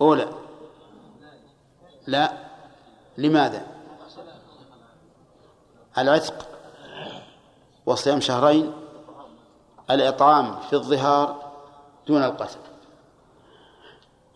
[0.00, 0.28] أولى
[2.06, 2.32] لا
[3.18, 3.75] لماذا؟
[5.98, 6.34] العتق
[7.86, 8.72] وصيام شهرين
[9.90, 11.52] الإطعام في الظهار
[12.06, 12.58] دون القتل.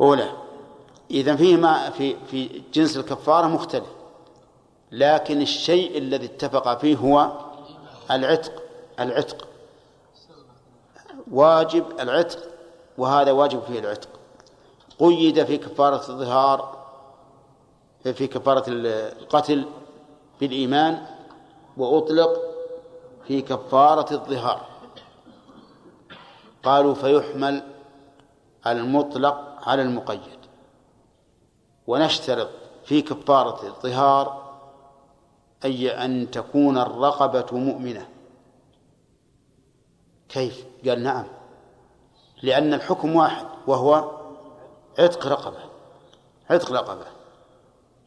[0.01, 0.33] أولى
[1.11, 3.89] إذا فيهما في في جنس الكفارة مختلف
[4.93, 7.33] لكن الشيء الذي اتفق فيه هو
[8.11, 8.63] العتق
[9.01, 9.49] العتق.
[11.31, 12.39] واجب العتق
[12.99, 14.09] وهذا واجب فيه العتق.
[14.99, 16.81] قيد في كفارة الظهار
[18.05, 19.65] في كفارة القتل
[20.41, 21.07] بالإيمان
[21.77, 22.41] وأطلق
[23.27, 24.67] في كفارة الظهار.
[26.63, 27.63] قالوا فيحمل
[28.67, 30.41] المطلق على المقيد.
[31.87, 32.49] ونشترط
[32.85, 34.51] في كفارة الظهار
[35.65, 38.09] أي أن تكون الرقبة مؤمنة.
[40.29, 41.25] كيف؟ قال نعم.
[42.43, 44.11] لأن الحكم واحد وهو
[44.99, 45.59] عتق رقبة.
[46.51, 47.07] عتق رقبة.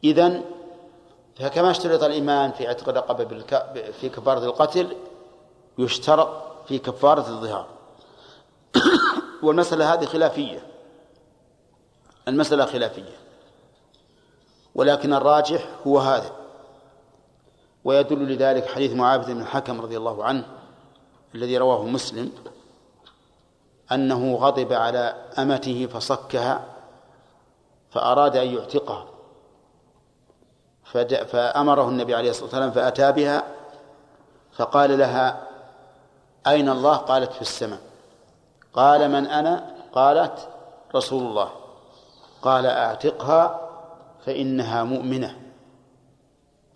[0.04, 0.44] إذن
[1.36, 3.24] فكما اشترط الإيمان في عتق الرقبة.
[4.00, 4.96] في كفارة القتل
[5.78, 6.28] يشترط
[6.68, 7.66] في كفارة الظهار.
[9.42, 10.66] والمسألة هذه خلافية.
[12.28, 13.16] المسألة خلافية.
[14.74, 16.32] ولكن الراجح هو هذا.
[17.84, 20.46] ويدل لذلك حديث معاذ بن الحكم رضي الله عنه
[21.34, 22.32] الذي رواه مسلم
[23.92, 26.64] أنه غضب على أمته فصكها
[27.90, 29.13] فأراد أن يعتقها.
[31.02, 33.42] فأمره النبي عليه الصلاة والسلام فأتى بها
[34.52, 35.40] فقال لها
[36.46, 37.80] أين الله؟ قالت في السماء.
[38.74, 40.48] قال من أنا؟ قالت
[40.94, 41.50] رسول الله.
[42.42, 43.70] قال أعتقها
[44.26, 45.40] فإنها مؤمنة.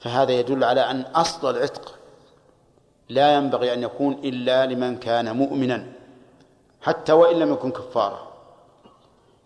[0.00, 1.94] فهذا يدل على أن أصل العتق
[3.08, 5.92] لا ينبغي أن يكون إلا لمن كان مؤمنا
[6.82, 8.28] حتى وإن لم يكن كفارة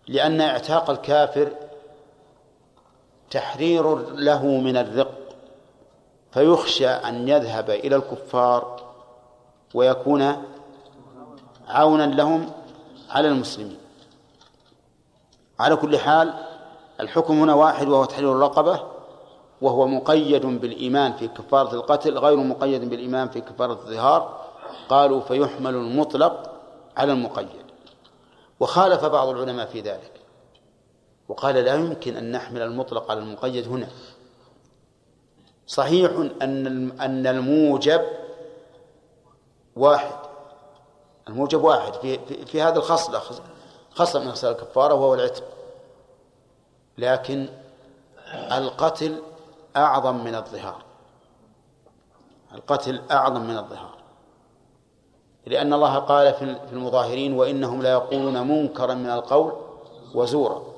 [0.07, 1.51] لأن اعتاق الكافر
[3.33, 5.11] تحرير له من الرق
[6.31, 8.81] فيخشى أن يذهب إلى الكفار
[9.73, 10.43] ويكون
[11.67, 12.51] عونا لهم
[13.09, 13.77] على المسلمين.
[15.59, 16.33] على كل حال
[16.99, 18.79] الحكم هنا واحد وهو تحرير الرقبة
[19.61, 24.43] وهو مقيد بالإيمان في كفارة القتل غير مقيد بالإيمان في كفارة الظهار.
[24.89, 26.51] قالوا فيحمل المطلق
[26.97, 27.63] على المقيد.
[28.59, 30.22] وخالف بعض العلماء في ذلك.
[31.29, 33.87] وقال لا يمكن أن نحمل المطلق على المقيد هنا.
[35.67, 36.11] صحيح
[36.41, 38.01] أن أن الموجب
[39.75, 40.15] واحد.
[41.27, 43.21] الموجب واحد في في, في هذه الخصلة
[43.91, 45.43] خصلة من خصال الكفارة وهو العتق
[46.97, 47.49] لكن
[48.33, 49.21] القتل
[49.75, 50.83] أعظم من الظهار.
[52.53, 53.97] القتل أعظم من الظهار.
[55.45, 59.53] لأن الله قال في المظاهرين وإنهم لا يقولون منكرا من القول
[60.15, 60.72] وزورا.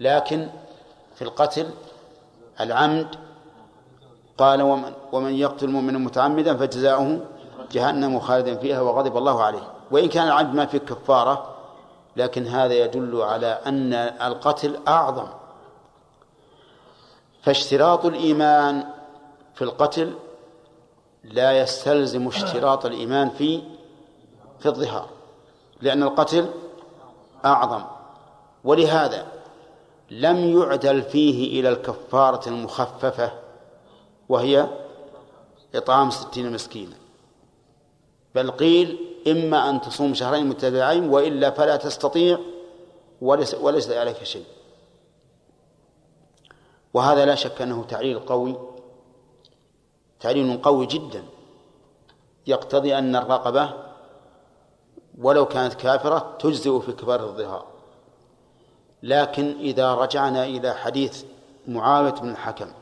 [0.00, 0.48] لكن
[1.14, 1.70] في القتل
[2.60, 3.16] العمد
[4.38, 7.20] قال ومن, ومن يقتل مؤمنا متعمدا فجزاؤه
[7.72, 9.72] جهنم خالدا فيها وغضب الله عليه.
[9.90, 11.56] وإن كان العمد ما فيه كفارة
[12.16, 15.26] لكن هذا يدل على أن القتل أعظم.
[17.42, 18.84] فاشتراط الإيمان
[19.54, 20.14] في القتل
[21.24, 23.62] لا يستلزم اشتراط الإيمان في
[24.60, 25.08] في الظهار
[25.80, 26.50] لأن القتل
[27.44, 27.82] أعظم.
[28.64, 29.26] ولهذا
[30.10, 33.32] لم يعدل فيه إلى الكفارة المخففة
[34.28, 34.68] وهي
[35.74, 36.96] إطعام ستين مسكينا.
[38.34, 38.98] بل قيل
[39.28, 42.38] إما أن تصوم شهرين متبعين وإلا فلا تستطيع
[43.20, 44.44] وليس, وليس عليك شيء.
[46.94, 48.56] وهذا لا شك أنه تعليل قوي
[50.20, 51.24] تعليل قوي جدا.
[52.46, 53.72] يقتضي أن الرقبة
[55.18, 57.69] ولو كانت كافرة تجزئ في كبار الظهار.
[59.02, 61.24] لكن إذا رجعنا إلى حديث
[61.68, 62.72] معاوية بن الحكم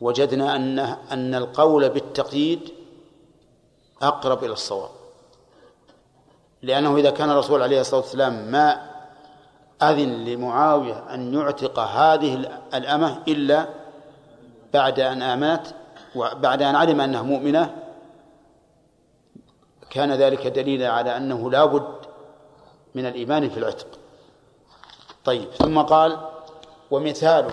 [0.00, 0.78] وجدنا أن
[1.12, 2.72] أن القول بالتقييد
[4.02, 4.90] أقرب إلى الصواب.
[6.62, 8.90] لأنه إذا كان الرسول عليه الصلاة والسلام ما
[9.82, 12.34] أذن لمعاوية أن يعتق هذه
[12.74, 13.68] الأمة إلا
[14.74, 15.66] بعد أن آمنت
[16.14, 17.76] وبعد أن علم أنها مؤمنة
[19.90, 21.96] كان ذلك دليلا على أنه لا بد
[22.94, 24.01] من الإيمان في العتق.
[25.24, 26.18] طيب ثم قال
[26.90, 27.50] ومثال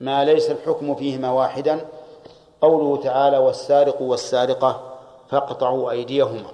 [0.00, 1.88] ما ليس الحكم فيهما واحدا
[2.60, 6.50] قوله تعالى والسارق والسارقة فاقطعوا أيديهما.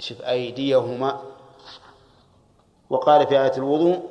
[0.00, 1.20] شوف أيديهما.
[2.90, 4.02] وقال في آية الوضوء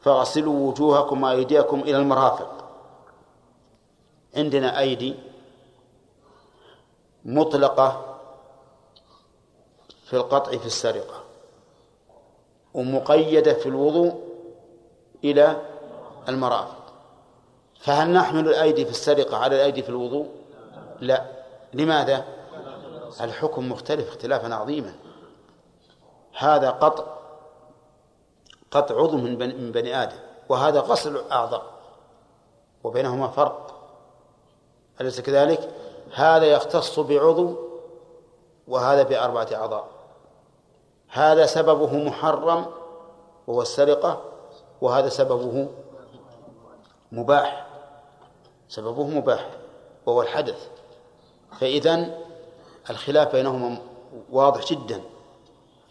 [0.00, 2.64] فاغسلوا وجوهكم وأيديكم إلى المرافق.
[4.36, 5.14] عندنا أيدي
[7.24, 8.16] مطلقة
[10.04, 11.19] في القطع في السرقة.
[12.74, 14.20] ومقيدة في الوضوء
[15.24, 15.56] إلى
[16.28, 16.76] المرافق.
[17.80, 20.28] فهل نحمل الأيدي في السرقة على الأيدي في الوضوء؟
[21.00, 21.24] لا.
[21.74, 22.24] لماذا؟
[23.20, 24.94] الحكم مختلف اختلافا عظيما.
[26.38, 27.04] هذا قطع
[28.70, 30.16] قطع عضو من بني, من بني آدم
[30.48, 31.62] وهذا غسل أعضاء
[32.84, 33.80] وبينهما فرق.
[35.00, 35.70] أليس كذلك؟
[36.14, 37.56] هذا يختص بعضو
[38.68, 39.88] وهذا بأربعة أعضاء.
[41.10, 42.66] هذا سببه محرم
[43.46, 44.22] وهو السرقة
[44.80, 45.68] وهذا سببه
[47.12, 47.66] مباح.
[48.68, 49.50] سببه مباح
[50.06, 50.68] وهو الحدث.
[51.60, 52.18] فإذا
[52.90, 53.78] الخلاف بينهما
[54.32, 55.00] واضح جدا.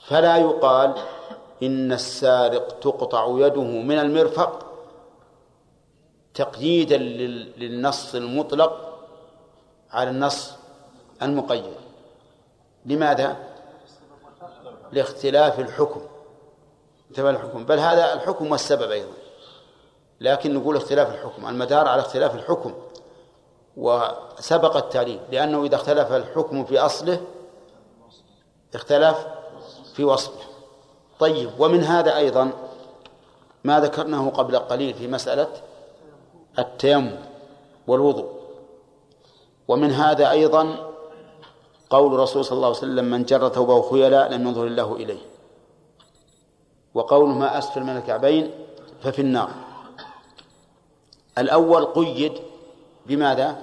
[0.08, 0.96] فلا يقال
[1.64, 4.66] إن السارق تقطع يده من المرفق
[6.34, 6.98] تقييدا
[7.58, 9.00] للنص المطلق
[9.92, 10.54] على النص
[11.22, 11.74] المقيد.
[12.86, 13.49] لماذا؟
[14.92, 16.02] لاختلاف الحكم.
[17.12, 19.14] اختلاف الحكم بل هذا الحكم والسبب أيضا.
[20.22, 21.48] لكن نقول اختلاف الحكم.
[21.48, 22.74] المدار على اختلاف الحكم.
[23.78, 27.22] وسبق التعليل لأنه إذا اختلف الحكم في أصله
[28.76, 29.28] اختلف
[29.94, 30.50] في وصفه.
[31.20, 32.52] طيب ومن هذا أيضا
[33.64, 35.48] ما ذكرناه قبل قليل في مسألة
[36.60, 37.16] التيمم
[37.88, 38.40] والوضوء.
[39.68, 40.89] ومن هذا أيضا
[41.90, 45.20] قول الرسول صلى الله عليه وسلم من جر ثوبه خيلاء لم ينظر الله إليه.
[46.94, 48.52] وقول ما أسفل من الكعبين
[49.02, 49.50] ففي النار.
[51.38, 52.34] الأول قيد
[53.06, 53.58] بماذا؟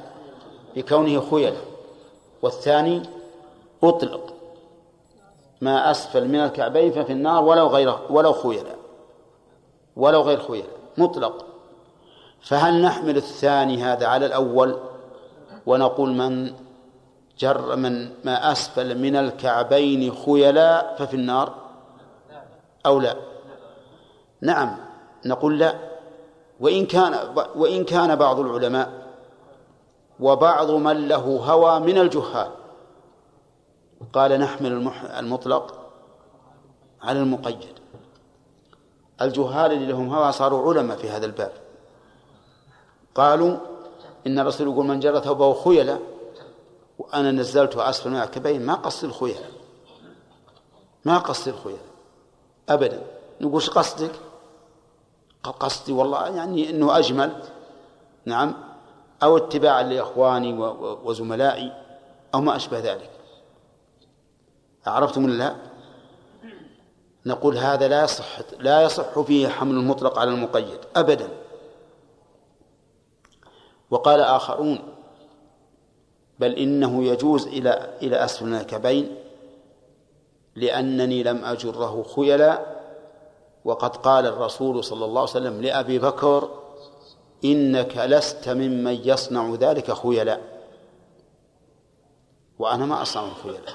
[0.76, 1.64] بكونه خيلاء
[2.42, 3.02] والثاني
[3.82, 4.34] أطلق
[5.60, 8.78] ما أسفل من الكعبين ففي النار ولو غير ولو خيلاء
[9.96, 11.46] ولو غير خيلاء مطلق.
[12.40, 14.78] فهل نحمل الثاني هذا على الأول
[15.66, 16.65] ونقول من
[17.38, 21.54] جر من ما أسفل من الكعبين خيلاء ففي النار؟
[22.86, 23.16] أو لا؟
[24.40, 24.76] نعم
[25.26, 25.74] نقول لا.
[26.60, 29.06] وإن كان وإن كان بعض العلماء
[30.20, 32.50] وبعض من له هوى من الجهال.
[34.12, 35.90] قال نحمل المطلق
[37.02, 37.78] على المقيد.
[39.22, 41.52] الجهال اللي لهم هوى صاروا علماء في هذا الباب.
[43.14, 43.56] قالوا
[44.26, 45.98] إن الرسول يقول من جر ثوبه خيلا
[46.98, 49.36] وأنا نزلت أسفل من الكبين ما قصد الخيل
[51.06, 51.80] ما قصدي الخيلاء
[52.68, 53.02] أبدا.
[53.40, 54.12] نقول إيش قصدك
[55.42, 57.42] قصدي والله يعني أنه أجمل.
[58.24, 58.54] نعم.
[59.22, 60.54] أو اتباعا لإخواني
[61.04, 61.72] وزملائي
[62.34, 63.10] أو ما أشبه ذلك.
[64.86, 65.56] عرفتم لا؟
[67.26, 70.78] نقول هذا لا يصح لا يصح فيه حمل المطلق على المقيد.
[70.96, 71.28] أبدا.
[73.90, 74.95] وقال آخرون
[76.38, 79.16] بل إنه يجوز إلى إلى أسفل الكعبين
[80.56, 82.76] لأنني لم أجره خيلا
[83.64, 86.48] وقد قال الرسول صلى الله عليه وسلم لأبي بكر
[87.44, 90.40] إنك لست ممن يصنع ذلك خيلا.
[92.58, 93.74] وأنا ما أصنع الخيلاء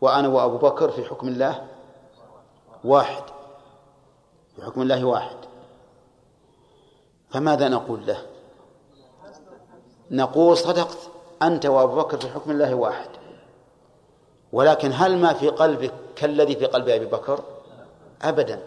[0.00, 1.66] وأنا وأبو بكر في حكم الله
[2.84, 3.22] واحد.
[4.56, 5.36] في حكم الله واحد.
[7.30, 8.31] فماذا نقول له؟
[10.12, 10.98] نقول صدقت
[11.42, 13.08] أنت وأبو بكر في حكم الله واحد.
[14.52, 17.40] ولكن هل ما في قلبك كالذي في قلب أبي بكر؟
[18.22, 18.60] أبدا.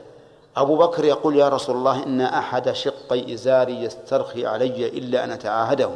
[0.57, 5.89] أبو بكر يقول يا رسول الله إن أحد شقي إزاري يسترخي علي إلا أن أتعاهده.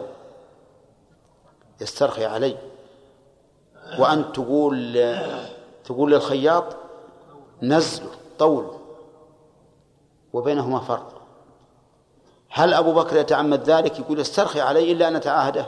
[1.81, 2.57] يسترخي علي.
[3.99, 5.15] وأنت تقول
[5.85, 6.65] تقول للخياط
[7.61, 8.09] نزله
[8.39, 8.79] طوله
[10.33, 11.18] وبينهما فرق.
[12.49, 15.65] هل أبو بكر يتعمد ذلك؟ يقول استرخي علي إلا أن أتعاهده.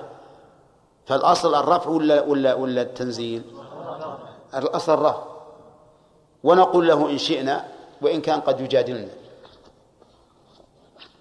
[1.05, 3.43] فالأصل الرفع ولا ولا ولا التنزيل؟
[4.55, 5.23] الأصل الرفع.
[6.43, 7.65] ونقول له إن شئنا
[8.01, 9.09] وإن كان قد يجادلنا.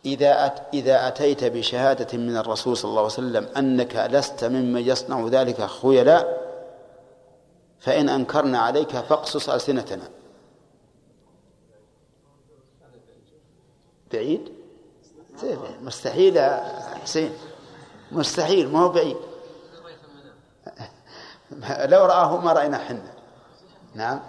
[0.04, 5.26] إذا أت إذا أتيت بشهادة من الرسول صلى الله عليه وسلم أنك لست ممن يصنع
[5.26, 6.50] ذلك خيلاء
[7.80, 10.08] فإن أنكرنا عليك فاقصص ألسنتنا.
[14.12, 14.59] بعيد؟
[15.82, 16.62] مستحيل يا
[17.02, 17.32] حسين.
[18.12, 19.16] مستحيل ما هو بعيد.
[21.62, 23.12] لو رآه ما رأينا حنا.
[23.94, 24.20] نعم.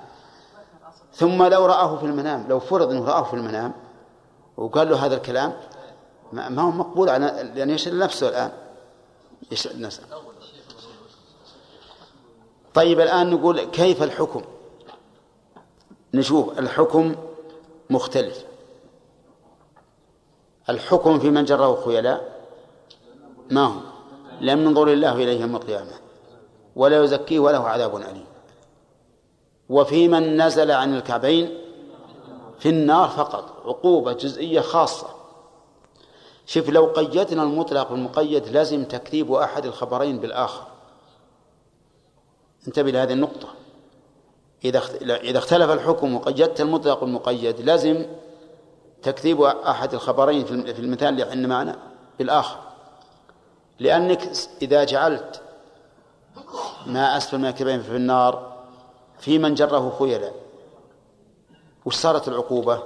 [1.13, 3.73] ثم لو رآه في المنام لو فرض أنه رآه في المنام
[4.57, 5.53] وقال له هذا الكلام
[6.33, 8.51] ما هو مقبول على لأن يشغل نفسه الآن.
[9.51, 10.03] يشغل نفسه.
[12.73, 14.41] طيب الآن نقول كيف الحكم؟
[16.13, 17.15] نشوف الحكم
[17.89, 18.51] مختلف.
[20.69, 22.41] الحكم في من جره خيلاء
[23.51, 23.79] ما هو
[24.41, 25.91] لم ينظر الله إليه يوم القيامة
[26.75, 28.25] ولا يزكيه وله عذاب أليم.
[29.69, 31.57] وفي من نزل عن الكعبين؟
[32.59, 35.07] في النار فقط عقوبة جزئية خاصة.
[36.45, 40.63] شوف لو قيدنا المطلق والمقيد لازم تكذيب أحد الخبرين بالآخر.
[42.67, 43.47] انتبه لهذه النقطة.
[44.65, 48.05] إذا إذا اختلف الحكم وقيدت المطلق والمقيد لازم
[49.03, 51.76] تكذيب أحد الخبرين في المثال اللي عندنا معنا
[52.19, 52.57] بالآخر.
[53.80, 55.41] لأنك إذا جعلت
[56.86, 58.52] ما أسفل من الكعبين في النار
[59.19, 60.32] في من جره خيلا
[61.86, 62.84] وش صارت العقوبة؟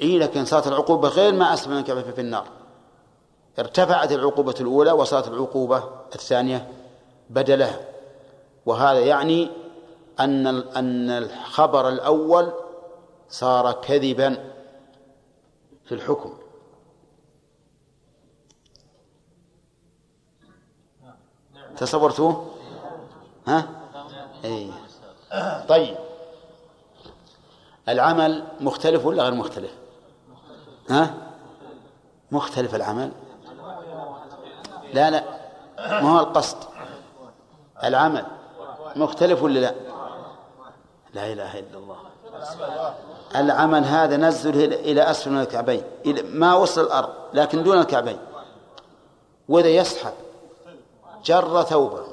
[0.00, 2.46] إيه لكن صارت العقوبة غير ما أسفل من الكعبين في النار.
[3.58, 5.84] ارتفعت العقوبة الأولى وصارت العقوبة
[6.14, 6.68] الثانية
[7.30, 7.80] بدلها.
[8.66, 9.50] وهذا يعني
[10.20, 12.52] أن أن الخبر الأول
[13.32, 14.52] صار كذبا
[15.84, 16.38] في الحكم.
[21.76, 22.54] تصورتوه
[23.46, 23.68] ها؟
[24.44, 24.70] اي
[25.68, 25.96] طيب.
[27.88, 29.72] العمل مختلف ولا غير مختلف؟
[30.90, 31.14] ها؟
[32.30, 33.12] مختلف العمل.
[34.92, 35.24] لا لا.
[35.78, 36.58] ما هو القصد؟
[37.84, 38.26] العمل
[38.96, 39.74] مختلف ولا لا؟
[41.14, 41.96] لا إله إلا الله.
[43.36, 45.82] العمل هذا نزله إلى أسفل من الكعبين
[46.24, 48.18] ما وصل الأرض لكن دون الكعبين.
[49.48, 50.12] وإذا يسحب
[51.24, 52.04] جر ثوبه.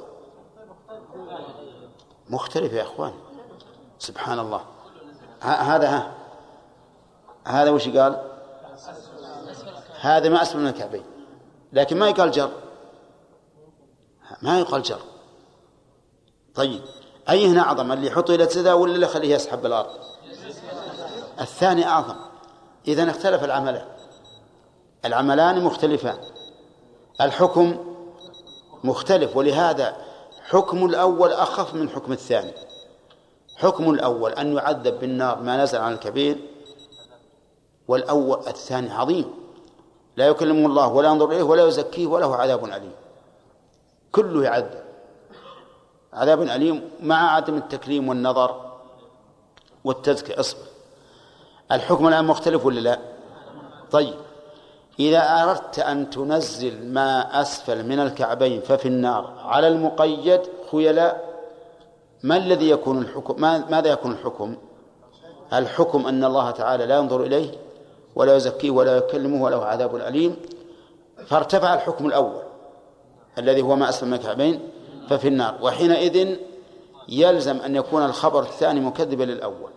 [2.30, 3.12] مختلف يا إخوان.
[3.98, 4.60] سبحان الله.
[5.40, 6.12] هذا ها.
[7.46, 8.22] هذا وش قال؟
[10.00, 11.04] هذا ما أسفل من الكعبين.
[11.72, 12.50] لكن ما يقال جر.
[14.42, 15.00] ما يقال جر.
[16.54, 16.82] طيب.
[17.30, 20.09] أي هنا أعظم اللي يحطه إلى سدا ولا اللي يخليه يسحب بالأرض؟
[21.40, 22.16] الثاني أعظم.
[22.88, 23.86] إذا اختلف العملان.
[25.04, 26.18] العملان مختلفان.
[27.20, 27.76] الحكم
[28.84, 29.96] مختلف ولهذا
[30.48, 32.52] حكم الأول أخف من حكم الثاني.
[33.56, 36.38] حكم الأول أن يعذب بالنار ما نزل عن الكبير
[37.88, 39.34] والأول الثاني عظيم.
[40.16, 42.92] لا يكلمه الله ولا ينظر إليه ولا يزكيه وله عذاب أليم.
[44.12, 44.82] كله يعذب.
[46.12, 48.72] عذاب أليم مع عدم التكليم والنظر
[49.84, 50.69] والتزكية اصبر.
[51.72, 52.98] الحكم الآن مختلف ولا لا؟
[53.90, 54.14] طيب.
[55.00, 60.40] إذا أردت أن تنزل ما أسفل من الكعبين ففي النار على المقيد
[60.70, 61.30] خيلاء
[62.22, 64.56] ما الذي يكون الحكم؟ ما ماذا يكون الحكم؟
[65.52, 67.50] الحكم أن الله تعالى لا ينظر إليه
[68.14, 70.36] ولا يزكيه ولا يكلمه وله عذاب أليم.
[71.26, 72.42] فارتفع الحكم الأول
[73.38, 74.60] الذي هو ما أسفل من الكعبين
[75.08, 76.36] ففي النار وحينئذ
[77.08, 79.70] يلزم أن يكون الخبر الثاني مكذبا للأول.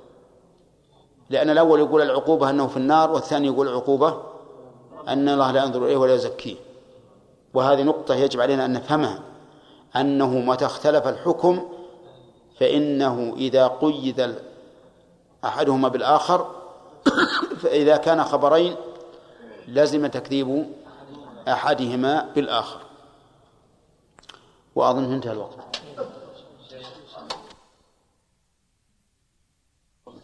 [1.33, 4.23] لأن الأول يقول العقوبة أنه في النار والثاني يقول العقوبة
[5.07, 6.55] أن الله لا ينظر إليه ولا يزكيه.
[7.53, 9.19] وهذه نقطة يجب علينا أن نفهمها.
[9.95, 11.69] أنه متى اختلف الحكم
[12.59, 14.35] فإنه إذا قيد
[15.45, 16.51] أحدهما بالآخر
[17.61, 18.75] فإذا كان خبرين
[19.67, 20.69] لزم تكذيب
[21.47, 22.79] أحدهما بالآخر.
[24.75, 25.73] وأظن انتهى الوقت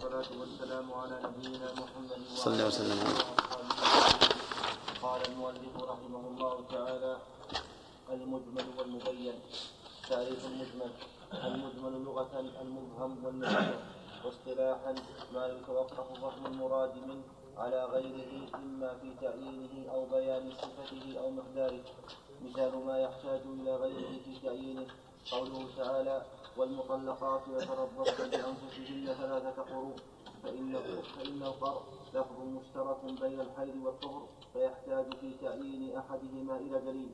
[0.04, 3.00] والصلاة والسلام على نبينا محمد صلى الله وسلم.
[3.00, 3.20] عليه
[5.04, 7.18] قال المؤلف رحمه الله تعالى
[8.12, 9.36] المجمل والمبين.
[10.10, 10.92] تعريف المجمل.
[11.34, 13.76] المجمل لغة المبهم والمبين.
[14.26, 14.96] واصطلاحا
[15.34, 17.24] ما يتوقف فهم المراد منه
[17.58, 21.84] على غيره إما في تعيينه أو بيان صفته أو مقداره.
[22.46, 24.88] مثال ما يحتاج إلى غيره في تعيينه.
[25.32, 26.26] قوله تعالى
[26.58, 29.96] والمطلقات يتربصن بأنفسهن ثلاثة قروء
[30.44, 30.76] فإن
[31.18, 31.82] فإن القرء
[32.14, 37.10] لفظ مشترك بين الحيض والطهر فيحتاج في تعيين أحدهما إلى دليل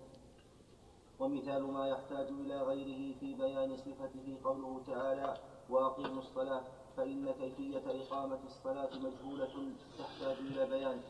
[1.20, 5.38] ومثال ما يحتاج إلى غيره في بيان صفته قوله تعالى
[5.70, 6.62] وأقيموا الصلاة
[6.98, 11.02] فإن كيفية إقامة الصلاة مجهولة تحتاج إلى بيان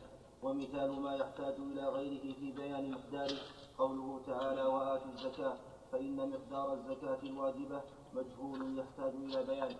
[0.42, 3.38] ومثال ما يحتاج إلى غيره في بيان مقداره
[3.78, 5.56] قوله تعالى وآتوا الزكاة
[5.92, 7.80] فإن مقدار الزكاة الواجبة
[8.14, 9.76] مجهول يحتاج إلى بيان.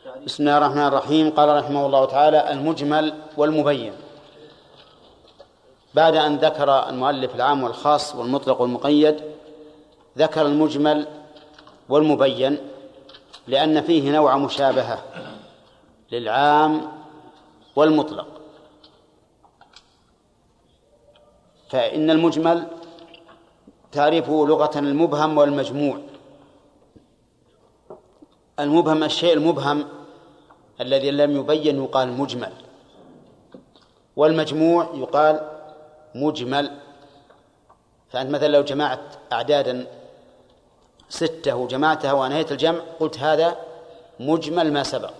[0.00, 1.30] بسم الله الرحمن الرحيم.
[1.30, 3.92] قال رحمه الله تعالى المجمل والمبين.
[5.94, 9.20] بعد أن ذكر المؤلف العام والخاص والمطلق والمقيد
[10.18, 11.06] ذكر المجمل
[11.88, 12.58] والمبين
[13.46, 14.98] لأن فيه نوع مشابهة
[16.12, 16.92] للعام
[17.76, 18.26] والمطلق.
[21.68, 22.66] فإن المجمل
[23.92, 25.98] تعريفه لغة المبهم والمجموع.
[28.60, 29.88] المبهم الشيء المبهم
[30.80, 32.52] الذي لم يبين يقال مجمل.
[34.16, 35.50] والمجموع يقال
[36.14, 36.70] مجمل.
[38.10, 39.00] فأنت مثلا لو جمعت
[39.32, 39.86] أعدادا
[41.08, 43.56] ستة وجمعتها وأنهيت الجمع قلت هذا
[44.20, 45.14] مجمل ما سبق.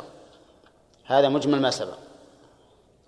[1.04, 1.98] هذا مجمل ما سبق.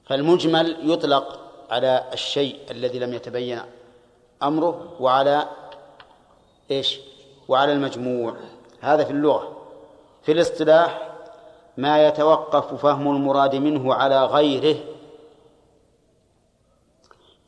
[0.06, 1.40] فالمجمل يطلق
[1.70, 3.60] على الشيء الذي لم يتبين
[4.42, 5.48] أمره وعلى
[6.70, 7.00] إيش؟
[7.48, 8.36] وعلى المجموع.
[8.80, 9.61] هذا في اللغة.
[10.22, 11.12] في الاصطلاح
[11.76, 14.76] ما يتوقف فهم المراد منه على غيره.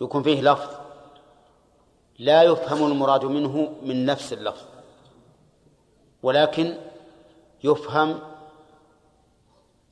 [0.00, 0.70] يكون فيه لفظ
[2.18, 4.64] لا يفهم المراد منه من نفس اللفظ
[6.22, 6.76] ولكن
[7.64, 8.20] يفهم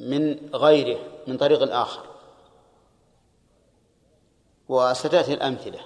[0.01, 2.03] من غيره من طريق آخر
[4.69, 5.81] وستأتي الأمثلة.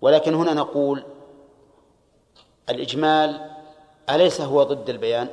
[0.00, 1.04] ولكن هنا نقول
[2.68, 3.50] الإجمال
[4.10, 5.28] أليس هو ضد البيان؟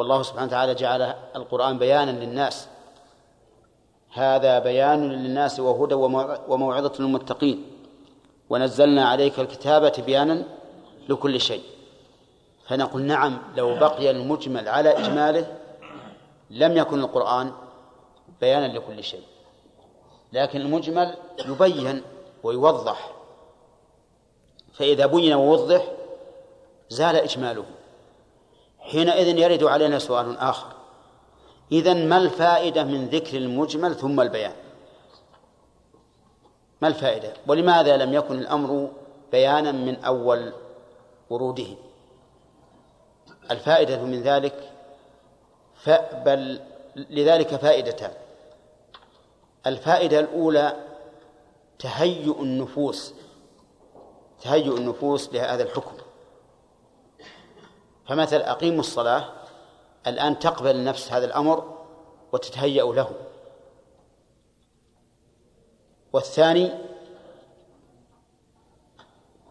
[0.00, 2.68] والله سبحانه وتعالى جعل القرآن بيانا للناس.
[4.12, 5.94] هذا بيان للناس وهدى
[6.48, 7.66] وموعظة للمتقين.
[8.50, 10.44] ونزلنا عليك الكتابة بيانا
[11.08, 11.62] لكل شيء.
[12.66, 15.56] فنقول نعم لو بقي المجمل على إجماله
[16.50, 17.52] لم يكن القرآن
[18.40, 19.24] بيانا لكل شيء.
[20.32, 21.14] لكن المجمل
[21.48, 22.02] يبين
[22.42, 23.10] ويوضح.
[24.72, 25.84] فإذا بين ووضح
[26.88, 27.64] زال إجماله.
[28.80, 30.72] حينئذ يرد علينا سؤال آخر.
[31.72, 34.52] إذا ما الفائدة من ذكر المجمل ثم البيان؟
[36.82, 38.90] ما الفائدة؟ ولماذا لم يكن الأمر
[39.32, 40.52] بيانا من أول
[41.30, 41.66] وروده
[43.50, 44.70] الفائدة من ذلك
[46.12, 46.60] بل
[46.96, 48.12] لذلك فائدتان.
[49.66, 50.76] الفائدة الأولى
[51.78, 53.14] تهيؤ النفوس
[54.42, 55.94] تهيؤ النفوس لهذا الحكم.
[58.10, 59.24] فمثل أقيموا الصلاة
[60.06, 61.78] الآن تقبل النفس هذا الأمر
[62.32, 63.10] وتتهيأ له.
[66.12, 66.70] والثاني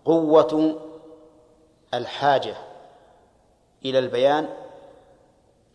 [0.06, 0.82] قوة
[1.94, 2.56] الحاجة
[3.86, 4.50] إلى البيان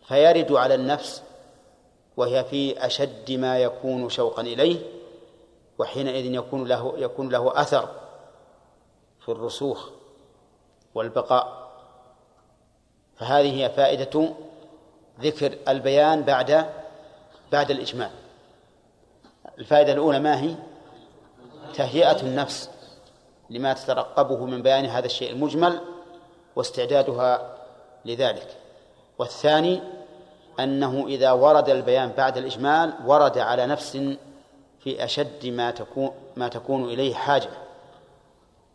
[0.07, 1.23] فيرد على النفس
[2.17, 4.79] وهي في أشد ما يكون شوقا إليه
[5.77, 7.89] وحينئذ يكون له يكون له أثر
[9.19, 9.89] في الرسوخ
[10.95, 11.64] والبقاء.
[13.17, 14.33] فهذه هي فائدة
[15.21, 16.65] ذكر البيان بعد
[17.51, 18.09] بعد الإجمال
[19.59, 20.55] الفائدة الأولى ما هي؟
[21.73, 22.69] تهيئة النفس
[23.49, 25.79] لما تترقبه من بيان هذا الشيء المجمل
[26.55, 27.55] واستعدادها
[28.05, 28.47] لذلك.
[29.19, 29.81] والثاني
[30.59, 33.91] أنه إذا ورد البيان بعد الإجمال ورد على نفس
[34.79, 37.49] في أشد ما تكون ما تكون إليه حاجة.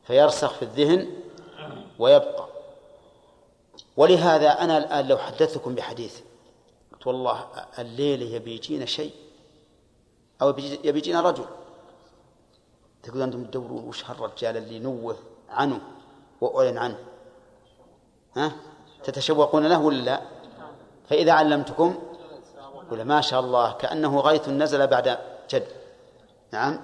[0.04, 1.08] فيرسخ في الذهن
[1.98, 2.49] ويبقى.
[4.00, 6.20] ولهذا أنا الآن لو حدثتكم بحديث
[6.92, 7.44] قلت والله
[7.78, 9.12] الليلة يبي يجينا شيء
[10.42, 11.44] أو يبي يجينا رجل.
[13.02, 15.16] تقول أنتم تدورون وش هالرجال اللي نوه
[15.50, 15.80] عنه
[16.40, 16.98] وأعلن عنه؟
[18.36, 18.52] ها؟
[19.04, 20.20] تتشوقون له ولا لا؟
[21.08, 21.98] فإذا علمتكم
[22.90, 25.18] ولا ما شاء الله كأنه غيث نزل بعد
[25.50, 25.68] جد.
[26.52, 26.80] نعم؟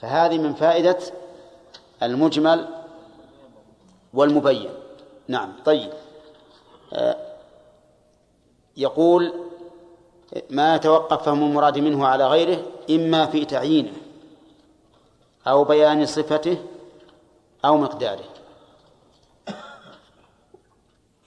[0.00, 0.98] فهذه من فائدة
[2.02, 2.68] المجمل
[4.14, 4.70] والمبين.
[5.28, 6.05] نعم طيب.
[8.76, 9.32] يقول
[10.50, 13.92] ما يتوقف فهم المراد منه على غيره إما في تعيينه
[15.46, 16.58] أو بيان صفته
[17.64, 18.24] أو مقداره.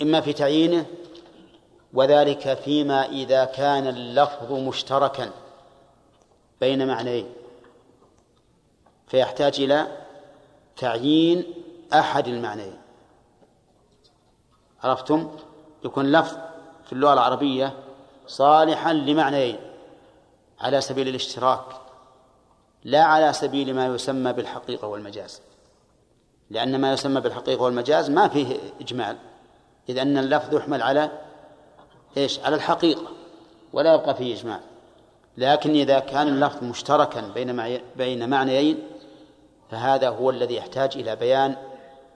[0.01, 0.85] إما في تعيينه
[1.93, 5.31] وذلك فيما إذا كان اللفظ مشتركا
[6.61, 7.33] بين معنيين
[9.07, 9.87] فيحتاج إلى
[10.77, 11.53] تعيين
[11.93, 12.77] أحد المعنيين.
[14.83, 15.31] عرفتم؟
[15.85, 16.37] يكون لفظ
[16.85, 17.73] في اللغة العربية
[18.27, 19.59] صالحا لمعنيين
[20.59, 21.65] على سبيل الاشتراك
[22.83, 25.41] لا على سبيل ما يسمى بالحقيقة والمجاز.
[26.49, 29.17] لأن ما يسمى بالحقيقة والمجاز ما فيه إجمال
[29.89, 31.11] إذ أن اللفظ يحمل على
[32.17, 33.07] إيش؟ على الحقيقة
[33.73, 34.59] ولا يبقى فيه إجمال.
[35.37, 38.87] لكن إذا كان اللفظ مشتركا بين بين معنيين
[39.71, 41.55] فهذا هو الذي يحتاج إلى بيان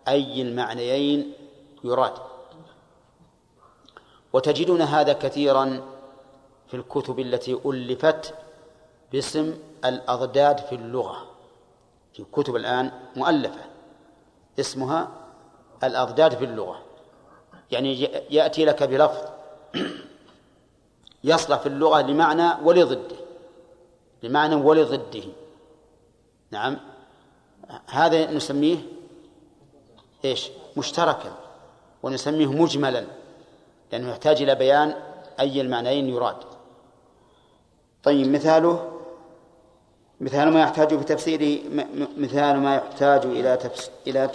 [0.07, 1.33] أي المعنيين
[1.83, 2.13] يراد.
[4.33, 5.81] وتجدون هذا كثيرا
[6.67, 8.33] في الكتب التي ألفت
[9.11, 11.27] باسم الأضداد في اللغة.
[12.13, 13.61] في كتب الآن مؤلفة
[14.59, 15.11] اسمها
[15.83, 16.81] الأضداد في اللغة.
[17.71, 19.21] يعني يأتي لك بلفظ
[21.23, 23.15] يصلح في اللغة لمعنى ولضده
[24.23, 25.23] لمعنى ولضده.
[26.51, 26.77] نعم.
[27.87, 28.77] هذا نسميه
[30.25, 31.33] إيش؟ مشتركا
[32.03, 33.05] ونسميه مجملا.
[33.93, 34.95] لأنه يحتاج إلى بيان
[35.39, 36.35] أي المعنيين يراد.
[38.03, 38.91] طيب مثاله
[40.21, 41.59] مثال ما يحتاج في تفسيره
[42.17, 44.27] مثال ما يحتاج إلى تفس إلى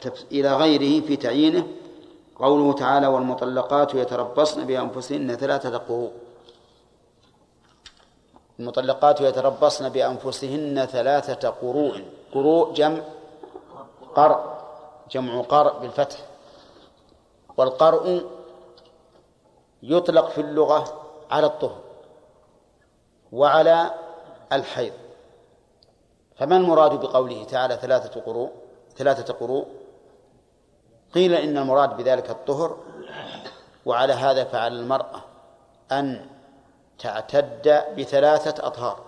[0.00, 1.66] تفس إلى غيره في تعيينه.
[2.36, 6.12] قوله تعالى والمطلقات يتربصن بأنفسهن ثلاثة قروء
[8.60, 13.00] المطلقات يتربصن بأنفسهن ثلاثة قروء قروء جمع
[14.14, 14.40] قرء
[15.10, 16.18] جمع قرء بالفتح.
[17.56, 18.22] والقرء
[19.86, 21.80] يطلق في اللغة على الطهر
[23.32, 23.90] وعلى
[24.52, 24.92] الحيض.
[26.36, 28.50] فما المراد بقوله تعالى ثلاثة قروء
[28.96, 29.66] ثلاثة قروء؟
[31.14, 32.78] قيل إن المراد بذلك الطهر
[33.86, 35.20] وعلى هذا فعلى المرأة
[35.92, 36.26] أن
[36.98, 39.04] تعتد بثلاثة أطهار.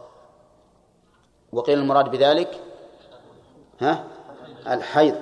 [1.52, 2.60] وقيل المراد بذلك
[3.80, 4.04] ها؟
[4.66, 5.20] الحيض.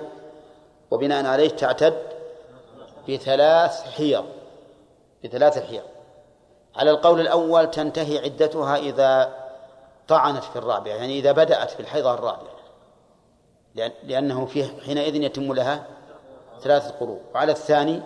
[0.90, 2.02] وبناء عليه تعتد
[3.08, 4.24] بثلاث حيض.
[5.24, 5.82] بثلاث حيض
[6.76, 9.34] على القول الأول تنتهي عدتها إذا
[10.08, 12.54] طعنت في الرابعة يعني إذا بدأت في الحيضة الرابعة.
[14.02, 15.86] لأنه فيه حينئذ يتم لها
[16.60, 17.20] ثلاثة قروء.
[17.34, 18.02] وعلى الثاني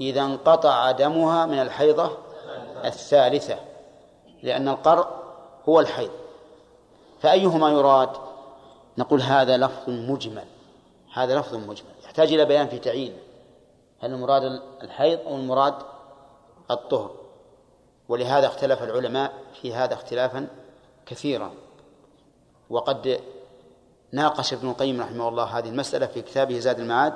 [0.00, 2.10] إذا انقطع دمها من الحيضة
[2.84, 3.58] الثالثة
[4.42, 5.06] لأن القرء
[5.68, 6.10] هو الحيض.
[7.20, 8.10] فأيهما يراد؟
[8.98, 10.44] نقول هذا لفظ مجمل.
[11.14, 11.90] هذا لفظ مجمل.
[12.04, 13.18] يحتاج إلى بيان في تعيين.
[14.00, 15.74] هل المراد الحيض أو المراد
[16.70, 17.10] الطهر.
[18.08, 19.32] ولهذا اختلف العلماء
[19.62, 20.46] في هذا اختلافا
[21.06, 21.50] كثيرا.
[22.70, 23.20] وقد
[24.12, 27.14] ناقش ابن القيم رحمه الله هذه المسألة في كتابه زاد المعاد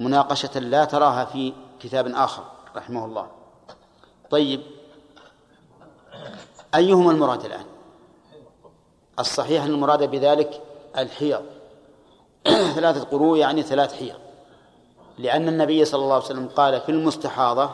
[0.00, 2.44] مناقشة لا تراها في كتاب آخر
[2.76, 3.26] رحمه الله.
[4.30, 4.62] طيب
[6.74, 7.64] أيهما المراد الآن؟
[9.18, 10.62] الصحيح أن المراد بذلك
[10.98, 11.42] الحيض.
[12.74, 14.18] ثلاثة قروء يعني ثلاث حيض.
[15.18, 17.70] لأن النبي صلى الله عليه وسلم قال في المستحاضة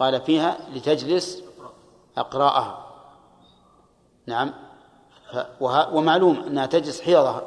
[0.00, 1.42] قال فيها لتجلس
[2.16, 2.86] أقراءها
[4.26, 4.52] نعم.
[5.60, 7.46] ومعلوم أنها تجلس حيضها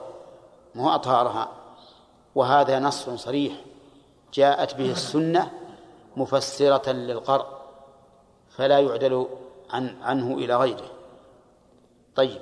[0.76, 1.52] مو أطهارها.
[2.36, 3.54] وهذا نص صريح.
[4.34, 5.52] جاءت به السنة
[6.18, 7.46] مفسرة للقرء
[8.50, 9.28] فلا يعدل
[9.70, 10.92] عن عنه إلى غيره.
[12.16, 12.42] طيب.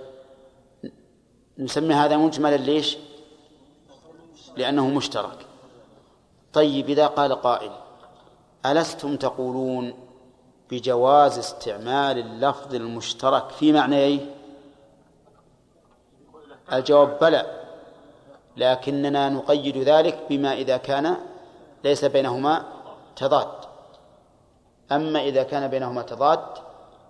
[1.57, 2.97] نسمي هذا مجملا ليش؟
[4.57, 5.45] لأنه مشترك.
[6.53, 7.71] طيب إذا قال قائل
[8.65, 9.93] ألستم تقولون
[10.71, 14.19] بجواز استعمال اللفظ المشترك في معنيه
[16.73, 17.61] الجواب بلى
[18.57, 21.17] لكننا نقيد ذلك بما إذا كان
[21.83, 22.65] ليس بينهما
[23.15, 23.47] تضاد.
[24.91, 26.45] أما إذا كان بينهما تضاد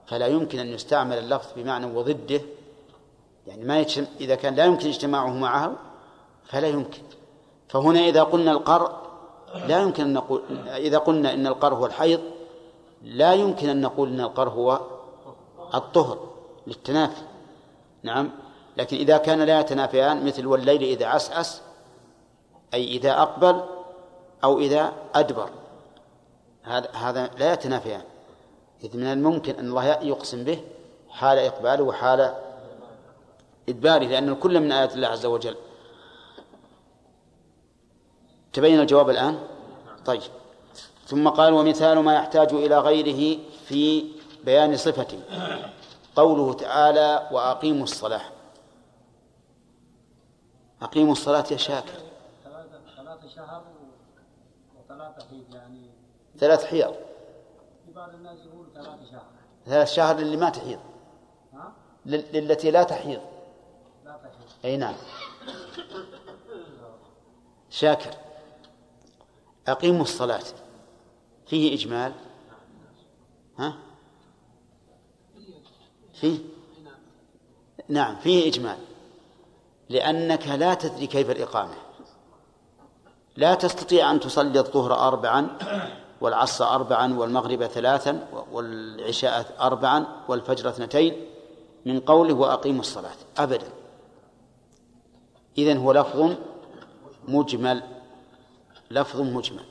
[0.08, 2.42] فلا يمكن أن يستعمل اللفظ بمعنى وضده.
[3.48, 5.76] يعني ما يتشم إذا كان لا يمكن اجتماعه معه
[6.44, 7.02] فلا يمكن.
[7.70, 9.01] فهنا إذا قلنا القر
[9.56, 12.22] لا يمكن أن نقول إذا قلنا إن القر هو الحيض
[13.04, 14.82] لا يمكن أن نقول إن القر هو
[15.74, 16.30] الطهر
[16.68, 17.22] للتنافي.
[18.04, 18.32] نعم؟
[18.78, 21.62] لكن إذا كان لا يتنافيان مثل والليل إذا عسعس
[22.74, 23.62] أي إذا أقبل
[24.44, 25.50] أو إذا أدبر.
[26.64, 28.02] هذا هذا لا يتنافيان.
[28.84, 30.62] إذ من الممكن أن الله يقسم به
[31.10, 32.34] حال إقباله وحال
[33.70, 35.56] إدباره لأن كل من آيات الله عز وجل
[38.54, 39.40] تبين الجواب الآن؟
[40.06, 40.22] طيب.
[41.06, 44.12] ثم قال ومثال ما يحتاج إلى غيره في
[44.44, 45.20] بيان صفته
[46.16, 48.22] قوله تعالى وأقيموا الصلاة.
[50.82, 52.00] أقيموا الصلاة يا شاكر.
[52.98, 53.64] ثلاثة شهر
[54.80, 55.90] وثلاثة حيض يعني
[56.40, 56.96] ثلاث حيض.
[57.96, 59.24] بعض الناس يقول ثلاثة شهر
[59.66, 60.80] ثلاث شهر للي ما تحيض.
[61.54, 61.72] ها؟
[62.06, 63.22] لل- للتي لا تحيض.
[64.06, 64.50] لا تحيض.
[64.66, 64.96] أي نعم.
[67.70, 68.14] شاكر.
[69.68, 70.44] أقيموا الصلاة.
[71.48, 72.14] فيه إجمال؟
[73.60, 73.74] ها؟
[76.14, 76.40] فيه؟
[77.90, 78.78] نعم فيه إجمال.
[79.90, 81.74] لأنك لا تدري كيف الإقامة.
[83.38, 85.58] لا تستطيع أن تصلي الظهر أربعا
[86.22, 91.26] والعصر أربعا والمغرب ثلاثا والعشاء أربعا والفجر اثنتين
[91.86, 93.16] من قوله وأقيموا الصلاة.
[93.38, 93.68] أبدا.
[95.58, 96.36] إذن هو لفظ
[97.28, 97.84] مجمل.
[98.92, 99.66] لفظ مجمل.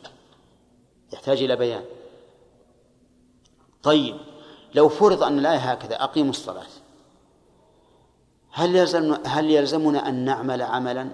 [1.12, 1.84] يحتاج إلى بيان.
[3.82, 4.16] طيب
[4.74, 6.66] لو فرض أن الآية هكذا أقيموا الصلاة.
[8.52, 11.10] هل يلزم هل يلزمنا أن نعمل عملا؟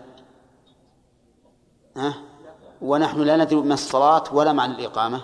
[1.97, 2.15] ها؟
[2.83, 5.20] ونحن لا ندري ما الصلاة ولا معنى الإقامة؟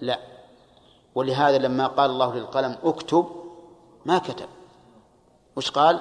[0.00, 0.18] لا.
[1.14, 3.26] ولهذا لما قال الله للقلم اكتب
[4.06, 4.48] ما كتب.
[5.56, 6.00] وش قال؟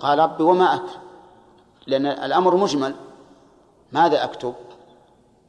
[0.00, 1.00] قال ربي وما أكتب.
[1.86, 2.94] لأن الأمر مجمل.
[3.92, 4.54] ماذا أكتب؟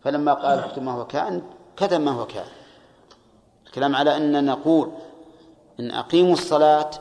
[0.07, 1.43] فلما قال اكتب ما هو كائن
[1.77, 2.49] كتب ما هو كائن.
[3.65, 4.91] الكلام على أن نقول
[5.79, 6.91] إن أقيموا الصلاة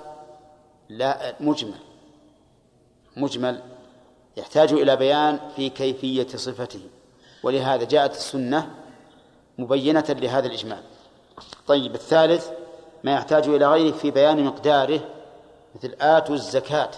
[0.88, 1.78] لا مجمل.
[3.16, 3.62] مجمل.
[4.36, 6.80] يحتاج إلى بيان في كيفية صفته.
[7.42, 8.70] ولهذا جاءت السنة
[9.58, 10.82] مبينة لهذا الإجمال.
[11.66, 12.50] طيب الثالث
[13.04, 15.00] ما يحتاج إلى غيره في بيان مقداره
[15.74, 16.90] مثل آتوا الزكاة.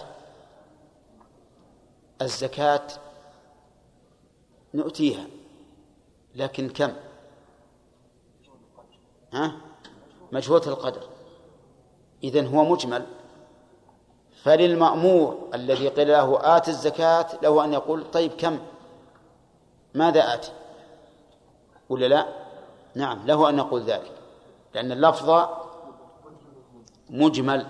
[2.21, 2.87] الزكاة
[4.73, 5.38] نؤتيها.
[6.35, 6.93] لكن كم؟
[9.33, 9.55] ها؟
[10.31, 11.01] مجهولة القدر.
[12.23, 13.05] إذن هو مجمل.
[14.43, 18.59] فللمأمور الذي قيل له آت الزكاة له أن يقول طيب كم؟
[19.93, 20.51] ماذا آتي
[21.89, 22.25] ولا لا؟
[22.95, 24.11] نعم له أن يقول ذلك.
[24.73, 25.49] لأن اللفظ
[27.09, 27.67] مجمل.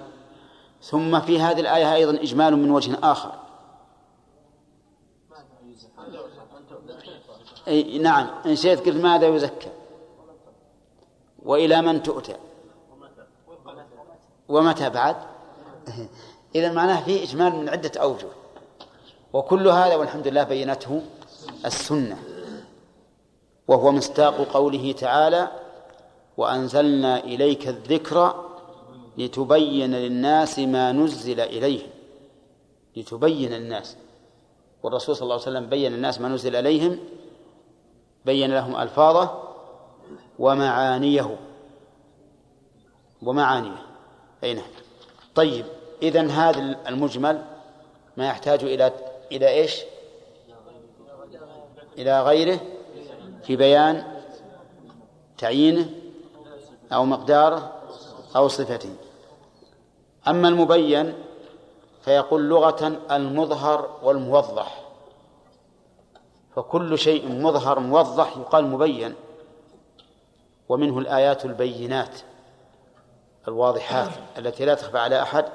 [0.82, 3.49] ثم في هذه الآية أيضا إجمال من وجه آخر.
[7.70, 9.70] أي نعم إن شئت قلت ماذا يزكى؟
[11.46, 12.36] وإلى من تؤتى؟
[14.50, 15.16] ومتى بعد؟
[16.56, 18.28] إذا معناه فيه إجمال من عدة أوجه.
[19.34, 21.02] وكل هذا والحمد لله بينته
[21.66, 22.18] السنة.
[23.68, 25.52] وهو مصداق قوله تعالى
[26.38, 28.46] وأنزلنا إليك الذكر
[29.18, 31.90] لتبين للناس ما نزل إليهم
[32.96, 33.96] لتبين الناس.
[34.84, 37.00] والرسول صلى الله عليه وسلم بين الناس ما نزل إليهم
[38.30, 39.44] بين لهم ألفاظه
[40.40, 41.38] ومعانيه.
[43.22, 43.86] ومعانيه.
[44.44, 44.72] أي نعم.
[45.36, 45.66] طيب
[46.04, 47.46] إذن هذا المجمل
[48.18, 48.92] ما يحتاج إلى
[49.32, 49.82] إلى إيش؟
[51.98, 52.60] إلى غيره
[53.44, 54.22] في بيان
[55.38, 55.90] تعيينه
[56.94, 57.74] أو مقداره
[58.36, 58.96] أو صفته.
[60.28, 61.14] أما المبين
[62.02, 64.79] فيقول لغة المظهر والموضح.
[66.60, 69.16] فكل شيء مظهر موضح يقال مبين
[70.70, 72.20] ومنه الآيات البينات
[73.48, 75.46] الواضحات التي لا تخفى على أحد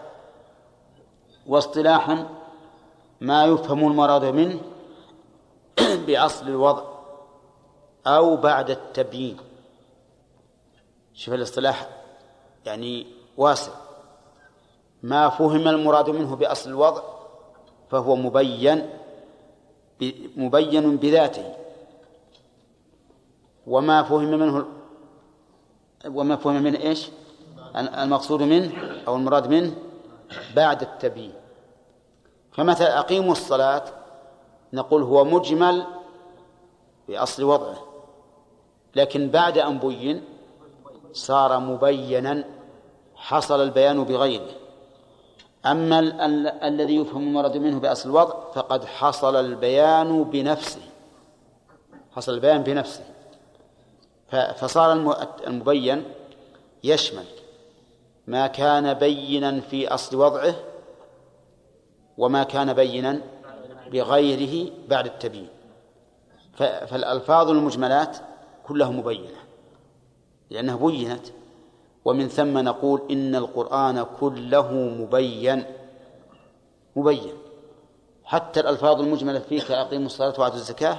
[1.47, 2.28] واصطلاحا
[3.20, 4.60] ما يفهم المراد منه
[6.06, 6.82] بأصل الوضع
[8.06, 9.36] أو بعد التبيين.
[11.14, 11.89] شوف الاصطلاح
[12.66, 13.06] يعني
[13.36, 13.72] واسع.
[15.02, 17.02] ما فهم المراد منه بأصل الوضع
[17.90, 19.03] فهو مبين
[20.37, 21.55] مبين بذاته.
[23.66, 24.66] وما فهم منه
[26.07, 27.11] وما فهم منه إيش؟
[27.77, 28.73] المقصود منه
[29.09, 29.75] أو المراد منه
[30.57, 31.35] بعد التبيين.
[32.53, 33.85] فمثلا أقيموا الصلاة
[34.73, 35.87] نقول هو مجمل
[37.09, 37.79] بأصل وضعه
[38.97, 40.25] لكن بعد أن بين
[41.12, 42.45] صار مبينا
[43.16, 44.64] حصل البيان بغيره.
[45.66, 50.81] أما ال- ال- الذي يفهم المراد منه بأصل الوضع فقد حصل البيان بنفسه.
[52.16, 53.05] حصل البيان بنفسه.
[54.28, 55.15] ف- فصار الم-
[55.47, 56.05] المبين
[56.85, 57.24] يشمل
[58.27, 60.55] ما كان بينا في أصل وضعه
[62.19, 63.20] وما كان بينا
[63.93, 65.49] بغيره بعد التبيين.
[66.53, 68.16] ف- فالألفاظ المجملات
[68.66, 69.28] كلها مبينة.
[70.51, 71.27] لأنها بينت.
[72.05, 75.64] ومن ثم نقول إن القرآن كله مبين.
[76.97, 77.35] مبين.
[78.24, 80.98] حتى الألفاظ المجملة فيه كأقيموا الصلاة وآتوا الزكاة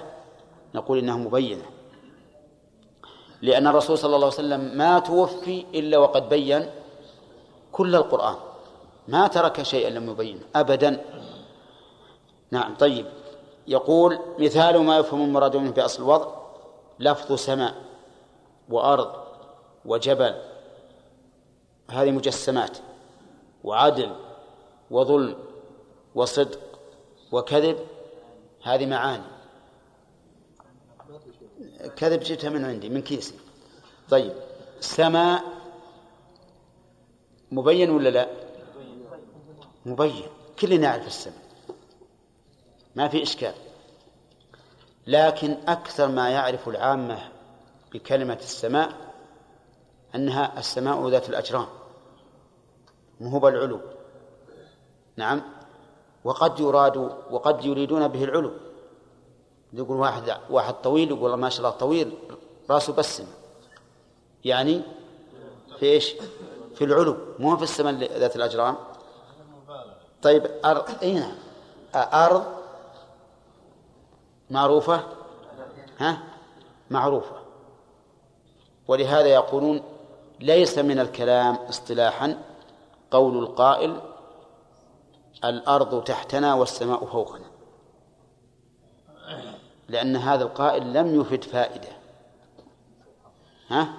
[0.76, 1.66] نقول إنها مبينة.
[3.42, 6.70] لأن الرسول صلى الله عليه وسلم ما توفي إلا وقد بين
[7.72, 8.36] كل القرآن.
[9.08, 10.42] ما ترك شيئا لم يبينه.
[10.56, 11.06] أبدا.
[12.52, 13.06] نعم طيب.
[13.68, 16.28] يقول مثال ما يفهم المراد منه بأصل الوضع
[17.00, 17.74] لفظ سماء
[18.70, 19.12] وأرض
[19.86, 20.36] وجبل
[21.92, 22.78] هذه مجسمات
[23.64, 24.16] وعدل
[24.92, 25.38] وظلم
[26.16, 26.60] وصدق
[27.32, 27.80] وكذب
[28.64, 29.24] هذه معاني.
[31.96, 33.36] كذب جبتها من عندي من كيسي.
[34.10, 34.34] طيب
[34.80, 35.44] سماء
[37.52, 38.30] مبين ولا لا؟
[39.86, 40.26] مبين.
[40.60, 41.46] كلنا نعرف السماء.
[42.96, 43.54] ما في إشكال.
[45.08, 47.32] لكن أكثر ما يعرف العامة
[47.94, 49.05] بكلمة السماء
[50.16, 51.68] أنها السماء ذات الأجرام.
[53.22, 53.80] مهب العلو.
[55.16, 55.42] نعم.
[56.24, 56.98] وقد يراد
[57.32, 58.52] وقد يريدون به العلو.
[59.74, 62.18] يقول واحد واحد طويل يقول ما شاء الله طويل
[62.70, 63.28] رأسه بسم.
[64.46, 64.82] يعني
[65.80, 66.16] في إيش؟
[66.76, 68.76] في العلو مو في السماء ذات الأجرام.
[70.22, 71.36] طيب أرض اي نعم.
[71.96, 72.46] أرض
[74.50, 75.04] معروفة؟
[75.98, 76.24] ها؟
[76.90, 77.36] معروفة.
[78.88, 79.82] ولهذا يقولون
[80.40, 82.42] ليس من الكلام اصطلاحا
[83.12, 84.02] قول القائل
[85.44, 87.46] الأرض تحتنا والسماء فوقنا.
[89.88, 91.90] لأن هذا القائل لم يفد فائدة.
[93.68, 93.94] ها؟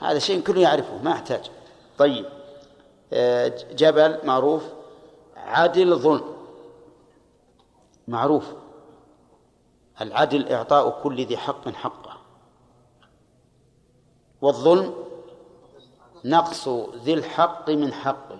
[0.00, 1.50] هذا شيء كله يعرفه ما يحتاج.
[1.98, 2.26] طيب.
[3.12, 4.62] آه، جبل معروف
[5.36, 6.24] عدل ظلم.
[8.08, 8.52] معروف.
[10.00, 12.16] العدل إعطاء كل ذي حق حقه.
[14.42, 14.94] والظلم
[16.24, 16.68] نقص
[17.04, 18.38] ذي الحق من حقه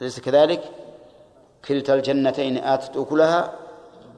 [0.00, 0.70] أليس كذلك؟
[1.64, 3.58] كلتا الجنتين آتت أكلها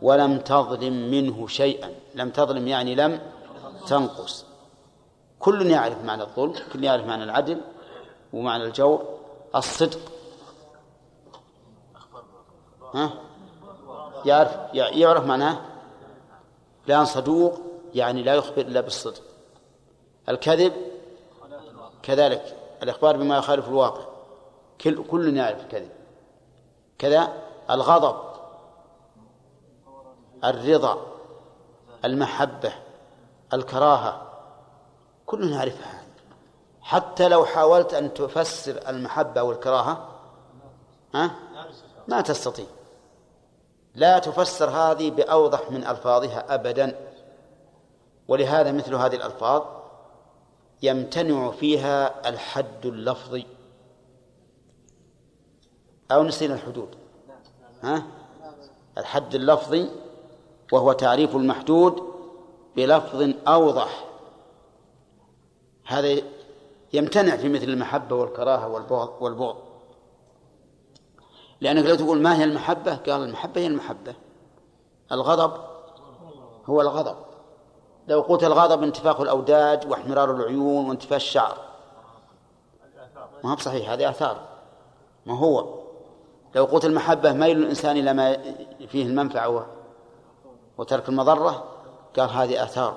[0.02, 1.90] ولم تظلم منه شيئا.
[2.14, 3.20] لم تظلم يعني لم
[3.86, 4.44] تنقص.
[5.38, 7.60] كل يعرف معنى الظلم كل يعرف معنى العدل
[8.32, 9.18] ومعنى الجور.
[9.54, 9.98] الصدق.
[12.94, 13.12] ها؟
[14.24, 15.60] يعرف يعرف معناه؟
[16.86, 17.60] لأن صدوق
[17.94, 19.22] يعني لا يخبر إلا بالصدق.
[20.28, 20.72] الكذب
[22.02, 24.04] كذلك الإخبار بما يخالف الواقع.
[24.80, 25.90] كل كل يعرف الكذب.
[26.98, 27.32] كذا
[27.70, 28.16] الغضب
[30.44, 31.06] الرضا
[32.04, 32.72] المحبة
[33.52, 34.22] الكراهة
[35.26, 36.02] كل يعرفها.
[36.80, 40.08] حتى لو حاولت أن تفسر المحبة والكراهة
[41.14, 41.30] ها؟
[42.08, 42.66] ما تستطيع.
[43.94, 47.12] لا تفسر هذه بأوضح من ألفاظها أبدا.
[48.28, 49.62] ولهذا مثل هذه الألفاظ
[50.82, 53.46] يمتنع فيها الحد اللفظي.
[56.10, 56.88] أو نسينا الحدود.
[57.82, 58.06] ها؟
[58.98, 59.88] الحد اللفظي
[60.72, 62.02] وهو تعريف المحدود
[62.76, 64.04] بلفظ أوضح.
[65.84, 66.16] هذا
[66.92, 69.56] يمتنع في مثل المحبة والكراهة والبغض والبغض.
[71.60, 74.14] لأنك لو تقول ما هي المحبة؟ قال المحبة هي المحبة.
[75.12, 75.60] الغضب
[76.66, 77.25] هو الغضب.
[78.08, 81.56] لو قلت الغضب انتفاخ الأوداج واحمرار العيون وانتفاخ الشعر.
[83.44, 84.40] ما هو بصحيح هذه آثار.
[85.26, 85.74] ما هو؟
[86.54, 88.36] لو قلت المحبة ميل الإنسان إلى ما
[88.88, 89.66] فيه المنفعة
[90.78, 91.64] وترك المضرة
[92.18, 92.94] قال هذه آثار.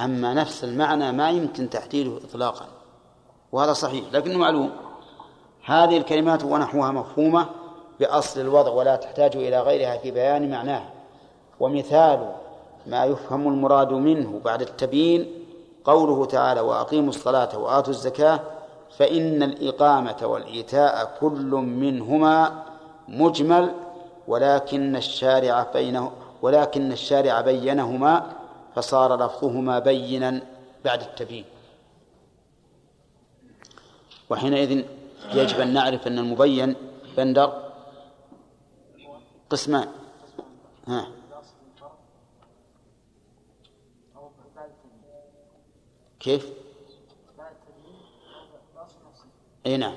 [0.00, 2.66] أما نفس المعنى ما يمكن تحديده إطلاقا.
[3.52, 4.72] وهذا صحيح لكنه معلوم.
[5.64, 7.46] هذه الكلمات ونحوها مفهومة
[8.00, 10.92] بأصل الوضع ولا تحتاج إلى غيرها في بيان معناها.
[11.60, 12.32] ومثال
[12.86, 15.30] ما يفهم المراد منه بعد التبيين
[15.84, 18.40] قوله تعالى وأقيموا الصلاة وآتوا الزكاة
[18.98, 21.50] فإن الإقامة والإيتاء كل
[21.84, 22.62] منهما
[23.08, 23.74] مجمل
[24.28, 28.32] ولكن الشارع بينه ولكن الشارع بينهما
[28.74, 30.42] فصار لفظهما بينا
[30.84, 31.44] بعد التبيين.
[34.30, 34.84] وحينئذ
[35.34, 36.74] يجب أن نعرف أن المبين
[37.16, 37.52] بندر
[39.50, 39.88] قسمان.
[40.88, 41.06] ها.
[46.26, 46.52] كيف؟
[49.66, 49.94] إي نعم.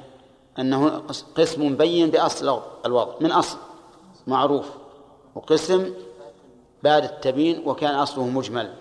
[0.60, 0.98] أنه
[1.36, 3.58] قسم مبين بأصل الوضع من أصل
[4.28, 4.70] معروف
[5.36, 5.94] وقسم
[6.84, 8.74] بعد التبيين وكان أصله مجمل.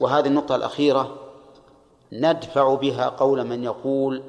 [0.00, 1.18] وهذه النقطة الأخيرة
[2.12, 4.22] ندفع بها قول من يقول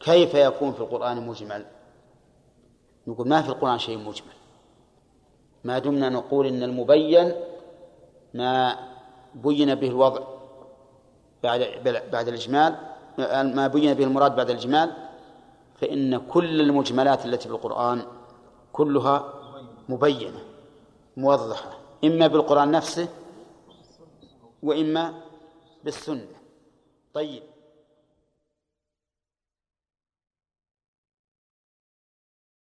[0.00, 1.66] كيف يكون في القرآن مجمل؟
[3.06, 4.34] نقول ما في القرآن شيء مجمل.
[5.64, 7.34] ما دمنا نقول إن المبين
[8.34, 8.78] ما
[9.34, 10.33] بين به الوضع.
[11.44, 11.60] بعد
[12.12, 12.76] بعد الإجمال
[13.54, 14.92] ما بين به المراد بعد الإجمال
[15.80, 18.06] فإن كل المجملات التي في القرآن
[18.72, 19.34] كلها
[19.88, 20.40] مبينة
[21.16, 23.08] موضحة إما بالقرآن نفسه
[24.62, 25.14] وإما
[25.84, 26.26] بالسنة.
[27.14, 27.42] طيب.